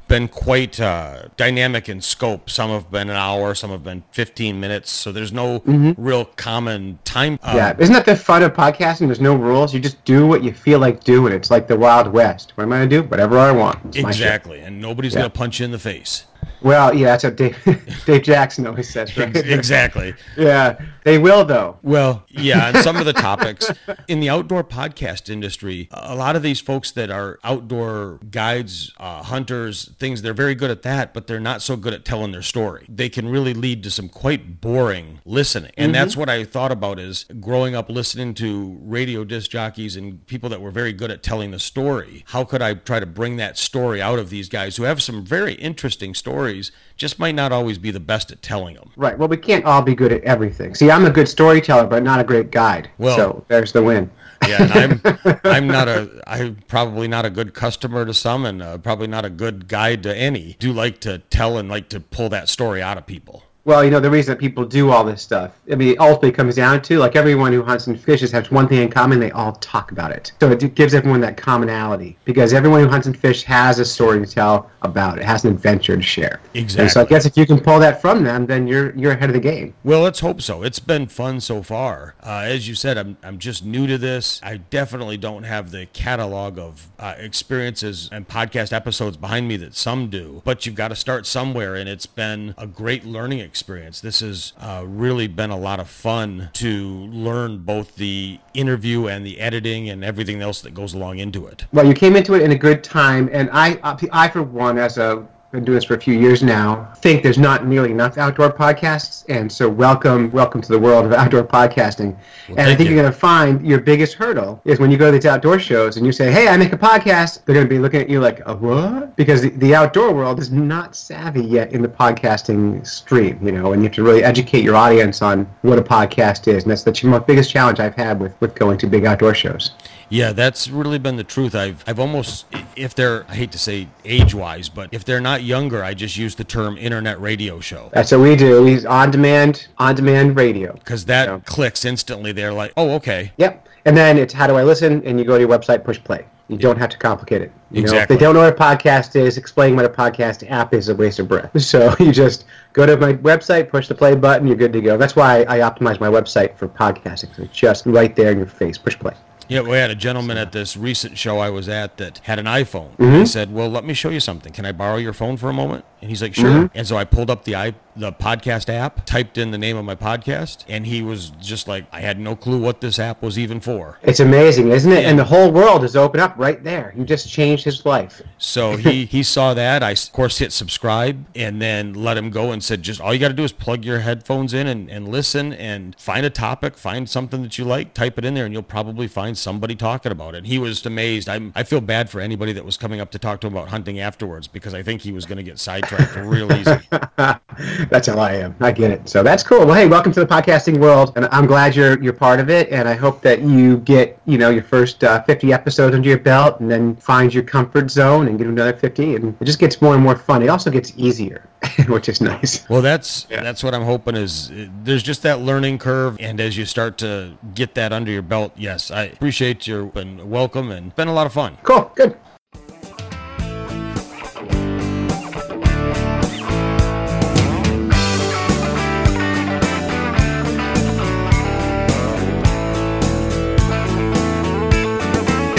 been 0.08 0.26
quite 0.28 0.80
uh, 0.80 1.28
dynamic 1.36 1.88
in 1.88 2.00
scope. 2.00 2.50
Some 2.50 2.70
have 2.70 2.90
been 2.90 3.08
an 3.10 3.16
hour, 3.16 3.54
some 3.54 3.70
have 3.70 3.84
been 3.84 4.02
15 4.12 4.58
minutes. 4.58 4.90
So 4.90 5.12
there's 5.12 5.32
no 5.32 5.60
mm-hmm. 5.60 5.92
real 6.02 6.24
common 6.24 6.98
time. 7.04 7.38
Uh, 7.42 7.52
yeah, 7.54 7.76
isn't 7.78 7.92
that 7.92 8.06
the 8.06 8.16
fun 8.16 8.42
of 8.42 8.54
podcasting? 8.54 9.06
There's 9.06 9.20
no 9.20 9.36
rules. 9.36 9.72
You 9.72 9.80
just 9.80 10.02
do 10.04 10.26
what 10.26 10.42
you 10.42 10.52
feel 10.52 10.78
like 10.78 11.04
doing. 11.04 11.32
It's 11.32 11.50
like 11.50 11.68
the 11.68 11.76
Wild 11.76 12.08
West. 12.08 12.52
What 12.56 12.64
am 12.64 12.72
I 12.72 12.78
going 12.78 12.90
to 12.90 13.02
do? 13.02 13.08
Whatever 13.08 13.38
I 13.38 13.52
want. 13.52 13.78
It's 13.86 13.98
exactly. 13.98 14.60
And 14.60 14.80
nobody's 14.80 15.12
yeah. 15.12 15.20
going 15.20 15.30
to 15.30 15.38
punch 15.38 15.60
you 15.60 15.66
in 15.66 15.70
the 15.70 15.78
face. 15.78 16.24
Well, 16.60 16.94
yeah, 16.94 17.06
that's 17.06 17.24
what 17.24 17.36
Dave, 17.36 17.56
Dave 18.06 18.22
Jackson 18.22 18.66
always 18.66 18.88
says, 18.88 19.16
right? 19.16 19.34
exactly. 19.36 20.14
yeah, 20.36 20.80
they 21.04 21.18
will 21.18 21.44
though. 21.44 21.78
Well, 21.82 22.24
yeah, 22.28 22.68
and 22.68 22.78
some 22.78 22.96
of 22.96 23.04
the 23.04 23.12
topics 23.12 23.70
in 24.08 24.20
the 24.20 24.28
outdoor 24.28 24.64
podcast 24.64 25.30
industry, 25.30 25.88
a 25.92 26.14
lot 26.14 26.36
of 26.36 26.42
these 26.42 26.60
folks 26.60 26.90
that 26.92 27.10
are 27.10 27.38
outdoor 27.44 28.20
guides, 28.30 28.92
uh, 28.98 29.22
hunters, 29.22 29.90
things, 29.98 30.22
they're 30.22 30.34
very 30.34 30.54
good 30.54 30.70
at 30.70 30.82
that, 30.82 31.14
but 31.14 31.26
they're 31.26 31.40
not 31.40 31.62
so 31.62 31.76
good 31.76 31.94
at 31.94 32.04
telling 32.04 32.32
their 32.32 32.42
story. 32.42 32.86
They 32.88 33.08
can 33.08 33.28
really 33.28 33.54
lead 33.54 33.82
to 33.84 33.90
some 33.90 34.08
quite 34.08 34.60
boring 34.60 35.20
listening, 35.24 35.72
and 35.76 35.92
mm-hmm. 35.92 36.00
that's 36.00 36.16
what 36.16 36.28
I 36.28 36.44
thought 36.44 36.72
about 36.72 36.98
is 36.98 37.24
growing 37.40 37.74
up 37.74 37.88
listening 37.88 38.34
to 38.34 38.78
radio 38.82 39.24
disc 39.24 39.50
jockeys 39.50 39.96
and 39.96 40.26
people 40.26 40.50
that 40.50 40.60
were 40.60 40.70
very 40.70 40.92
good 40.92 41.10
at 41.10 41.22
telling 41.22 41.52
the 41.52 41.58
story. 41.58 42.24
How 42.28 42.44
could 42.44 42.62
I 42.62 42.74
try 42.74 43.00
to 43.00 43.06
bring 43.06 43.36
that 43.36 43.56
story 43.56 44.02
out 44.02 44.18
of 44.18 44.30
these 44.30 44.48
guys 44.48 44.76
who 44.76 44.82
have 44.82 45.02
some 45.02 45.24
very 45.24 45.54
interesting 45.54 46.14
stories? 46.14 46.47
Stories 46.48 46.72
just 46.96 47.18
might 47.18 47.34
not 47.34 47.52
always 47.52 47.78
be 47.78 47.90
the 47.90 48.00
best 48.00 48.32
at 48.32 48.42
telling 48.42 48.74
them. 48.74 48.90
Right. 48.96 49.16
Well, 49.16 49.28
we 49.28 49.36
can't 49.36 49.64
all 49.64 49.82
be 49.82 49.94
good 49.94 50.12
at 50.12 50.22
everything. 50.22 50.74
See, 50.74 50.90
I'm 50.90 51.04
a 51.04 51.10
good 51.10 51.28
storyteller, 51.28 51.86
but 51.86 52.02
not 52.02 52.20
a 52.20 52.24
great 52.24 52.50
guide. 52.50 52.90
Well, 52.98 53.16
so 53.16 53.44
there's 53.48 53.72
the 53.72 53.82
win. 53.82 54.10
yeah, 54.46 54.62
and 54.62 55.00
I'm 55.04 55.40
I'm 55.44 55.66
not 55.66 55.88
a 55.88 56.22
I'm 56.26 56.56
probably 56.68 57.08
not 57.08 57.24
a 57.24 57.30
good 57.30 57.54
customer 57.54 58.04
to 58.06 58.14
some, 58.14 58.46
and 58.46 58.62
uh, 58.62 58.78
probably 58.78 59.06
not 59.06 59.24
a 59.24 59.30
good 59.30 59.68
guide 59.68 60.02
to 60.04 60.16
any. 60.16 60.56
Do 60.58 60.72
like 60.72 61.00
to 61.00 61.18
tell 61.30 61.58
and 61.58 61.68
like 61.68 61.88
to 61.90 62.00
pull 62.00 62.28
that 62.30 62.48
story 62.48 62.82
out 62.82 62.98
of 62.98 63.06
people. 63.06 63.42
Well, 63.68 63.84
you 63.84 63.90
know, 63.90 64.00
the 64.00 64.10
reason 64.10 64.32
that 64.32 64.40
people 64.40 64.64
do 64.64 64.90
all 64.90 65.04
this 65.04 65.20
stuff, 65.20 65.52
I 65.70 65.74
mean, 65.74 65.88
it 65.88 66.00
ultimately 66.00 66.32
comes 66.32 66.54
down 66.54 66.80
to 66.80 66.98
like 67.00 67.16
everyone 67.16 67.52
who 67.52 67.62
hunts 67.62 67.86
and 67.86 68.00
fishes 68.00 68.32
has 68.32 68.50
one 68.50 68.66
thing 68.66 68.80
in 68.80 68.88
common, 68.88 69.20
they 69.20 69.30
all 69.32 69.52
talk 69.56 69.92
about 69.92 70.10
it. 70.10 70.32
So 70.40 70.50
it 70.50 70.74
gives 70.74 70.94
everyone 70.94 71.20
that 71.20 71.36
commonality 71.36 72.16
because 72.24 72.54
everyone 72.54 72.80
who 72.80 72.88
hunts 72.88 73.08
and 73.08 73.14
fish 73.14 73.42
has 73.42 73.78
a 73.78 73.84
story 73.84 74.24
to 74.24 74.26
tell 74.26 74.70
about 74.80 75.18
it, 75.18 75.24
has 75.24 75.44
an 75.44 75.52
adventure 75.52 75.94
to 75.96 76.00
share. 76.00 76.40
Exactly. 76.54 76.84
And 76.84 76.90
so 76.90 77.02
I 77.02 77.04
guess 77.04 77.26
if 77.26 77.36
you 77.36 77.44
can 77.44 77.60
pull 77.60 77.78
that 77.80 78.00
from 78.00 78.24
them, 78.24 78.46
then 78.46 78.66
you're 78.66 78.96
you're 78.96 79.12
ahead 79.12 79.28
of 79.28 79.34
the 79.34 79.40
game. 79.40 79.74
Well, 79.84 80.00
let's 80.00 80.20
hope 80.20 80.40
so. 80.40 80.62
It's 80.62 80.78
been 80.78 81.06
fun 81.06 81.38
so 81.42 81.62
far. 81.62 82.14
Uh, 82.24 82.44
as 82.46 82.68
you 82.68 82.74
said, 82.74 82.96
I'm, 82.96 83.18
I'm 83.22 83.36
just 83.36 83.66
new 83.66 83.86
to 83.86 83.98
this. 83.98 84.40
I 84.42 84.56
definitely 84.56 85.18
don't 85.18 85.42
have 85.42 85.72
the 85.72 85.84
catalog 85.92 86.58
of 86.58 86.88
uh, 86.98 87.16
experiences 87.18 88.08
and 88.10 88.26
podcast 88.26 88.72
episodes 88.72 89.18
behind 89.18 89.46
me 89.46 89.58
that 89.58 89.74
some 89.74 90.08
do, 90.08 90.40
but 90.46 90.64
you've 90.64 90.74
got 90.74 90.88
to 90.88 90.96
start 90.96 91.26
somewhere, 91.26 91.74
and 91.74 91.86
it's 91.86 92.06
been 92.06 92.54
a 92.56 92.66
great 92.66 93.04
learning 93.04 93.40
experience 93.40 93.57
experience. 93.58 94.00
This 94.00 94.20
has 94.20 94.52
uh, 94.60 94.84
really 94.86 95.26
been 95.26 95.50
a 95.50 95.58
lot 95.58 95.80
of 95.80 95.90
fun 95.90 96.50
to 96.52 96.88
learn 97.08 97.58
both 97.58 97.96
the 97.96 98.38
interview 98.54 99.08
and 99.08 99.26
the 99.26 99.40
editing 99.40 99.88
and 99.88 100.04
everything 100.04 100.40
else 100.40 100.60
that 100.60 100.74
goes 100.74 100.94
along 100.94 101.18
into 101.18 101.46
it. 101.48 101.66
Well, 101.72 101.84
you 101.84 101.94
came 101.94 102.14
into 102.14 102.34
it 102.34 102.42
in 102.42 102.52
a 102.52 102.58
good 102.58 102.84
time, 102.84 103.28
and 103.32 103.50
I, 103.52 103.80
I 104.12 104.28
for 104.28 104.44
one, 104.44 104.78
as 104.78 104.96
a 104.96 105.26
been 105.50 105.64
doing 105.64 105.76
this 105.76 105.84
for 105.84 105.94
a 105.94 106.00
few 106.00 106.12
years 106.12 106.42
now. 106.42 106.92
Think 106.96 107.22
there's 107.22 107.38
not 107.38 107.66
nearly 107.66 107.90
enough 107.90 108.18
outdoor 108.18 108.52
podcasts, 108.52 109.24
and 109.30 109.50
so 109.50 109.66
welcome, 109.66 110.30
welcome 110.30 110.60
to 110.60 110.68
the 110.68 110.78
world 110.78 111.06
of 111.06 111.12
outdoor 111.14 111.42
podcasting. 111.42 112.14
Well, 112.48 112.58
and 112.58 112.68
I 112.68 112.74
think 112.74 112.90
you. 112.90 112.96
are 112.96 113.00
going 113.00 113.10
to 113.10 113.18
find 113.18 113.66
your 113.66 113.80
biggest 113.80 114.12
hurdle 114.12 114.60
is 114.66 114.78
when 114.78 114.90
you 114.90 114.98
go 114.98 115.06
to 115.06 115.12
these 115.12 115.24
outdoor 115.24 115.58
shows 115.58 115.96
and 115.96 116.04
you 116.04 116.12
say, 116.12 116.30
"Hey, 116.30 116.48
I 116.48 116.58
make 116.58 116.74
a 116.74 116.78
podcast." 116.78 117.44
They're 117.46 117.54
going 117.54 117.66
to 117.66 117.70
be 117.70 117.78
looking 117.78 118.02
at 118.02 118.10
you 118.10 118.20
like, 118.20 118.42
"A 118.46 118.54
what?" 118.54 119.16
Because 119.16 119.40
the, 119.40 119.48
the 119.48 119.74
outdoor 119.74 120.12
world 120.12 120.38
is 120.38 120.52
not 120.52 120.94
savvy 120.94 121.44
yet 121.44 121.72
in 121.72 121.80
the 121.80 121.88
podcasting 121.88 122.86
stream, 122.86 123.38
you 123.42 123.52
know, 123.52 123.72
and 123.72 123.80
you 123.80 123.88
have 123.88 123.96
to 123.96 124.02
really 124.02 124.22
educate 124.22 124.62
your 124.62 124.76
audience 124.76 125.22
on 125.22 125.48
what 125.62 125.78
a 125.78 125.82
podcast 125.82 126.46
is, 126.46 126.64
and 126.64 126.70
that's 126.70 126.82
the 126.82 127.24
biggest 127.26 127.50
challenge 127.50 127.80
I've 127.80 127.94
had 127.94 128.20
with 128.20 128.38
with 128.42 128.54
going 128.54 128.76
to 128.78 128.86
big 128.86 129.06
outdoor 129.06 129.34
shows. 129.34 129.72
Yeah, 130.10 130.32
that's 130.32 130.68
really 130.68 130.98
been 130.98 131.16
the 131.16 131.24
truth. 131.24 131.54
I've 131.54 131.84
I've 131.86 132.00
almost 132.00 132.46
if 132.76 132.94
they're 132.94 133.26
I 133.28 133.34
hate 133.34 133.52
to 133.52 133.58
say 133.58 133.88
age 134.04 134.34
wise, 134.34 134.68
but 134.68 134.88
if 134.92 135.04
they're 135.04 135.20
not 135.20 135.42
younger, 135.42 135.84
I 135.84 135.94
just 135.94 136.16
use 136.16 136.34
the 136.34 136.44
term 136.44 136.78
internet 136.78 137.20
radio 137.20 137.60
show. 137.60 137.90
That's 137.92 138.12
what 138.12 138.20
we 138.20 138.36
do. 138.36 138.62
We 138.62 138.84
on 138.86 139.10
demand 139.10 139.68
on 139.78 139.94
demand 139.94 140.36
radio. 140.36 140.72
Because 140.72 141.04
that 141.06 141.26
so. 141.26 141.42
clicks 141.44 141.84
instantly. 141.84 142.32
They're 142.32 142.52
like, 142.52 142.72
oh, 142.76 142.90
okay. 142.92 143.32
Yep. 143.36 143.68
And 143.84 143.96
then 143.96 144.18
it's 144.18 144.32
how 144.32 144.46
do 144.46 144.56
I 144.56 144.64
listen? 144.64 145.04
And 145.06 145.18
you 145.18 145.24
go 145.24 145.34
to 145.34 145.40
your 145.40 145.48
website, 145.48 145.84
push 145.84 146.02
play. 146.02 146.24
You 146.48 146.56
don't 146.56 146.78
have 146.78 146.88
to 146.90 146.98
complicate 146.98 147.42
it. 147.42 147.52
You 147.70 147.82
exactly. 147.82 147.98
know, 147.98 148.02
if 148.02 148.08
they 148.08 148.16
don't 148.16 148.34
know 148.34 148.40
what 148.40 148.52
a 148.52 148.56
podcast 148.56 149.16
is, 149.16 149.36
explaining 149.36 149.76
what 149.76 149.84
a 149.84 149.90
podcast 149.90 150.50
app 150.50 150.72
is 150.72 150.88
a 150.88 150.94
waste 150.94 151.18
of 151.18 151.28
breath. 151.28 151.50
So 151.60 151.94
you 151.98 152.10
just 152.10 152.46
go 152.72 152.86
to 152.86 152.96
my 152.96 153.12
website, 153.14 153.68
push 153.68 153.86
the 153.86 153.94
play 153.94 154.14
button, 154.14 154.46
you're 154.46 154.56
good 154.56 154.72
to 154.72 154.80
go. 154.80 154.96
That's 154.96 155.14
why 155.14 155.44
I 155.46 155.58
optimize 155.58 156.00
my 156.00 156.08
website 156.08 156.56
for 156.56 156.66
podcasting. 156.66 157.36
So 157.36 157.42
it's 157.42 157.54
just 157.54 157.84
right 157.84 158.16
there 158.16 158.32
in 158.32 158.38
your 158.38 158.46
face, 158.46 158.78
push 158.78 158.98
play. 158.98 159.12
Yeah, 159.48 159.62
we 159.62 159.76
had 159.76 159.90
a 159.90 159.94
gentleman 159.94 160.36
at 160.36 160.52
this 160.52 160.76
recent 160.76 161.16
show 161.16 161.38
I 161.38 161.50
was 161.50 161.68
at 161.68 161.96
that 161.96 162.18
had 162.18 162.38
an 162.38 162.46
iPhone. 162.46 162.90
He 162.98 163.04
mm-hmm. 163.04 163.24
said, 163.24 163.52
"Well, 163.52 163.68
let 163.68 163.84
me 163.84 163.94
show 163.94 164.10
you 164.10 164.20
something. 164.20 164.52
Can 164.52 164.66
I 164.66 164.72
borrow 164.72 164.96
your 164.96 165.14
phone 165.14 165.36
for 165.36 165.48
a 165.48 165.52
moment?" 165.54 165.84
And 166.00 166.10
he's 166.10 166.22
like, 166.22 166.34
"Sure." 166.34 166.50
Mm-hmm. 166.50 166.78
And 166.78 166.86
so 166.86 166.96
I 166.96 167.04
pulled 167.04 167.30
up 167.30 167.44
the 167.44 167.56
i 167.56 167.74
the 167.98 168.12
podcast 168.12 168.68
app, 168.68 169.04
typed 169.04 169.38
in 169.38 169.50
the 169.50 169.58
name 169.58 169.76
of 169.76 169.84
my 169.84 169.94
podcast, 169.94 170.64
and 170.68 170.86
he 170.86 171.02
was 171.02 171.30
just 171.40 171.66
like, 171.66 171.86
"I 171.92 172.00
had 172.00 172.18
no 172.18 172.36
clue 172.36 172.58
what 172.58 172.80
this 172.80 172.98
app 172.98 173.22
was 173.22 173.38
even 173.38 173.60
for." 173.60 173.98
It's 174.02 174.20
amazing, 174.20 174.70
isn't 174.70 174.90
it? 174.90 175.04
And 175.04 175.18
the 175.18 175.24
whole 175.24 175.50
world 175.50 175.84
is 175.84 175.96
open 175.96 176.20
up 176.20 176.34
right 176.36 176.62
there. 176.62 176.94
You 176.96 177.04
just 177.04 177.28
changed 177.28 177.64
his 177.64 177.84
life. 177.84 178.22
So 178.38 178.76
he 178.76 179.04
he 179.04 179.22
saw 179.22 179.54
that. 179.54 179.82
I 179.82 179.90
of 179.90 180.12
course 180.12 180.38
hit 180.38 180.52
subscribe 180.52 181.26
and 181.34 181.60
then 181.60 181.94
let 181.94 182.16
him 182.16 182.30
go 182.30 182.52
and 182.52 182.62
said, 182.62 182.82
"Just 182.82 183.00
all 183.00 183.12
you 183.12 183.20
got 183.20 183.28
to 183.28 183.34
do 183.34 183.44
is 183.44 183.52
plug 183.52 183.84
your 183.84 184.00
headphones 184.00 184.54
in 184.54 184.66
and, 184.66 184.88
and 184.90 185.08
listen 185.08 185.52
and 185.52 185.98
find 185.98 186.24
a 186.24 186.30
topic, 186.30 186.76
find 186.76 187.08
something 187.08 187.42
that 187.42 187.58
you 187.58 187.64
like, 187.64 187.94
type 187.94 188.18
it 188.18 188.24
in 188.24 188.34
there, 188.34 188.44
and 188.44 188.54
you'll 188.54 188.62
probably 188.62 189.08
find 189.08 189.36
somebody 189.36 189.74
talking 189.74 190.12
about 190.12 190.34
it." 190.34 190.46
He 190.46 190.58
was 190.58 190.84
amazed. 190.86 191.28
I'm 191.28 191.52
I 191.56 191.64
feel 191.64 191.80
bad 191.80 192.10
for 192.10 192.20
anybody 192.20 192.52
that 192.52 192.64
was 192.64 192.76
coming 192.76 193.00
up 193.00 193.10
to 193.10 193.18
talk 193.18 193.40
to 193.40 193.46
him 193.48 193.56
about 193.56 193.68
hunting 193.68 193.98
afterwards 193.98 194.46
because 194.46 194.74
I 194.74 194.82
think 194.82 195.02
he 195.02 195.12
was 195.12 195.26
going 195.26 195.38
to 195.38 195.42
get 195.42 195.58
sidetracked 195.58 196.16
real 196.16 196.52
easy. 196.52 196.78
That's 197.90 198.06
how 198.06 198.18
I 198.18 198.34
am. 198.34 198.54
I 198.60 198.72
get 198.72 198.90
it. 198.90 199.08
So 199.08 199.22
that's 199.22 199.42
cool. 199.42 199.64
Well, 199.66 199.74
hey, 199.74 199.86
welcome 199.86 200.12
to 200.12 200.20
the 200.20 200.26
podcasting 200.26 200.78
world, 200.78 201.12
and 201.16 201.26
I'm 201.32 201.46
glad 201.46 201.74
you're 201.74 202.00
you're 202.02 202.12
part 202.12 202.40
of 202.40 202.50
it. 202.50 202.70
And 202.70 202.88
I 202.88 202.94
hope 202.94 203.22
that 203.22 203.40
you 203.40 203.78
get 203.78 204.18
you 204.26 204.38
know 204.38 204.50
your 204.50 204.62
first 204.62 205.02
uh, 205.04 205.22
50 205.22 205.52
episodes 205.52 205.94
under 205.94 206.08
your 206.08 206.18
belt, 206.18 206.60
and 206.60 206.70
then 206.70 206.96
find 206.96 207.32
your 207.32 207.42
comfort 207.42 207.90
zone 207.90 208.28
and 208.28 208.38
get 208.38 208.46
another 208.46 208.74
50, 208.74 209.16
and 209.16 209.36
it 209.40 209.44
just 209.44 209.58
gets 209.58 209.80
more 209.80 209.94
and 209.94 210.02
more 210.02 210.16
fun. 210.16 210.42
It 210.42 210.48
also 210.48 210.70
gets 210.70 210.92
easier, 210.96 211.48
which 211.88 212.08
is 212.08 212.20
nice. 212.20 212.68
Well, 212.68 212.82
that's 212.82 213.24
that's 213.24 213.64
what 213.64 213.74
I'm 213.74 213.84
hoping 213.84 214.16
is 214.16 214.50
uh, 214.50 214.66
there's 214.84 215.02
just 215.02 215.22
that 215.22 215.40
learning 215.40 215.78
curve, 215.78 216.18
and 216.20 216.40
as 216.40 216.56
you 216.56 216.64
start 216.66 216.98
to 216.98 217.38
get 217.54 217.74
that 217.74 217.92
under 217.92 218.10
your 218.10 218.22
belt, 218.22 218.52
yes, 218.56 218.90
I 218.90 219.04
appreciate 219.04 219.66
your 219.66 219.90
and 219.94 220.30
welcome, 220.30 220.70
and 220.70 220.88
it's 220.88 220.96
been 220.96 221.08
a 221.08 221.14
lot 221.14 221.26
of 221.26 221.32
fun. 221.32 221.56
Cool. 221.62 221.90
Good. 221.94 222.16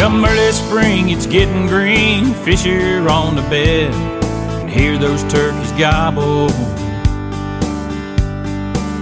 Come 0.10 0.26
early 0.26 0.52
spring, 0.54 1.10
it's 1.10 1.28
getting 1.28 1.68
green. 1.68 2.34
Fish 2.34 2.66
are 2.66 3.08
on 3.08 3.36
the 3.36 3.44
bed, 3.44 3.94
and 3.94 4.68
hear 4.68 4.98
those 4.98 5.22
turkeys 5.32 5.72
gobble. 5.74 6.50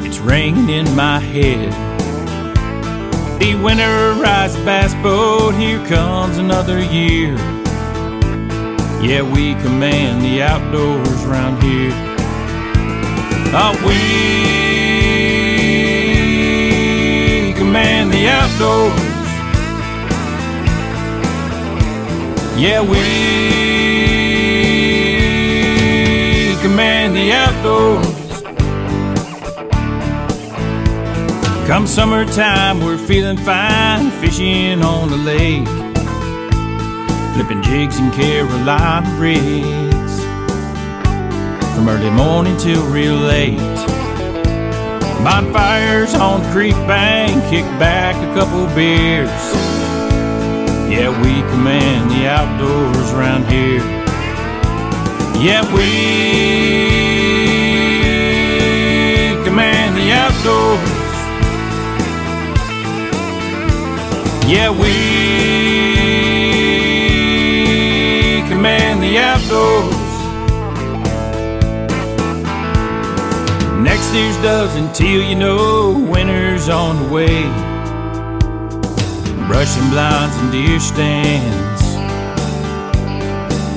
It's 0.05 0.19
ringing 0.19 0.67
in 0.67 0.93
my 0.97 1.19
head. 1.19 1.71
The 3.39 3.53
winterized 3.53 4.65
bass 4.65 4.93
boat, 4.95 5.55
here 5.55 5.79
comes 5.87 6.39
another 6.39 6.81
year. 6.81 7.37
Yeah, 9.01 9.21
we 9.21 9.55
command 9.63 10.25
the 10.25 10.43
outdoors 10.43 11.23
round 11.23 11.63
here. 11.63 11.93
Oh, 13.55 13.73
we 13.87 13.95
command 17.53 18.11
the 18.11 18.27
outdoors. 18.27 19.06
Yeah, 22.57 22.81
we 22.81 22.97
command 26.63 27.15
the 27.15 27.31
outdoors. 27.31 28.07
Come 31.67 31.85
summertime, 31.85 32.79
we're 32.83 32.97
feeling 32.97 33.37
fine, 33.37 34.09
fishing 34.09 34.81
on 34.81 35.11
the 35.11 35.17
lake, 35.17 35.67
flipping 37.35 37.61
jigs 37.61 37.99
in 37.99 38.09
Carolina 38.13 39.07
rigs 39.19 40.23
from 41.75 41.87
early 41.87 42.09
morning 42.09 42.57
till 42.57 42.83
real 42.87 43.17
late. 43.17 43.59
Bonfires 45.23 46.15
on 46.15 46.41
the 46.41 46.49
creek 46.51 46.73
bank, 46.87 47.39
kick 47.51 47.65
back 47.77 48.15
a 48.15 48.33
couple 48.33 48.65
beers. 48.73 49.76
Yeah, 50.89 51.09
we 51.21 51.41
command 51.51 52.09
the 52.09 52.27
outdoors 52.29 53.11
around 53.11 53.45
here. 53.51 53.81
Yeah, 55.37 55.61
we 55.75 55.83
command 59.43 59.97
the 59.97 60.13
outdoors. 60.13 60.89
Yeah, 64.49 64.69
we 64.71 64.93
command 68.47 69.03
the 69.03 69.17
outdoors. 69.17 69.93
Next 73.83 74.13
year's 74.13 74.37
doesn't 74.37 74.95
till 74.95 75.21
you 75.21 75.35
know 75.35 76.07
winter's 76.09 76.69
on 76.69 77.03
the 77.03 77.09
way 77.13 77.66
brushing 79.57 79.89
blinds 79.89 80.37
and 80.37 80.51
deer 80.51 80.79
stands. 80.79 81.81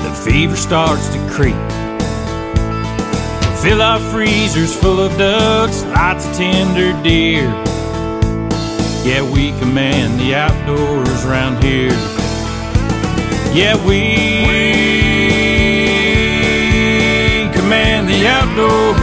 The 0.04 0.12
fever 0.30 0.54
starts 0.54 1.08
to 1.08 1.18
creep. 1.30 1.56
Fill 3.62 3.80
our 3.80 3.98
freezers 4.12 4.76
full 4.76 5.00
of 5.00 5.16
ducks, 5.16 5.82
lots 5.84 6.26
of 6.26 6.36
tender 6.36 6.92
deer. 7.02 7.48
Yeah, 9.08 9.22
we 9.22 9.52
command 9.58 10.20
the 10.20 10.34
outdoors 10.34 11.24
around 11.24 11.64
here. 11.64 11.96
Yeah, 13.54 13.74
we 13.86 14.02
command 17.56 18.06
the 18.06 18.26
outdoors. 18.28 19.00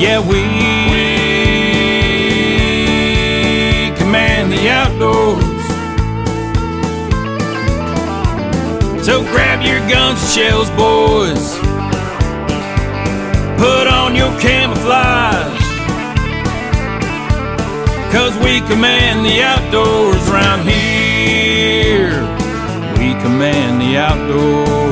Yeah, 0.00 0.20
we 0.20 0.57
So 9.08 9.22
grab 9.22 9.62
your 9.62 9.80
guns 9.88 10.20
and 10.20 10.30
shells, 10.34 10.68
boys. 10.76 11.56
Put 13.56 13.86
on 13.88 14.14
your 14.14 14.38
camouflage. 14.38 15.62
Cause 18.12 18.36
we 18.44 18.60
command 18.68 19.24
the 19.24 19.42
outdoors 19.42 20.28
here. 20.68 22.20
We 22.98 23.14
command 23.22 23.80
the 23.80 23.96
outdoors. 23.96 24.87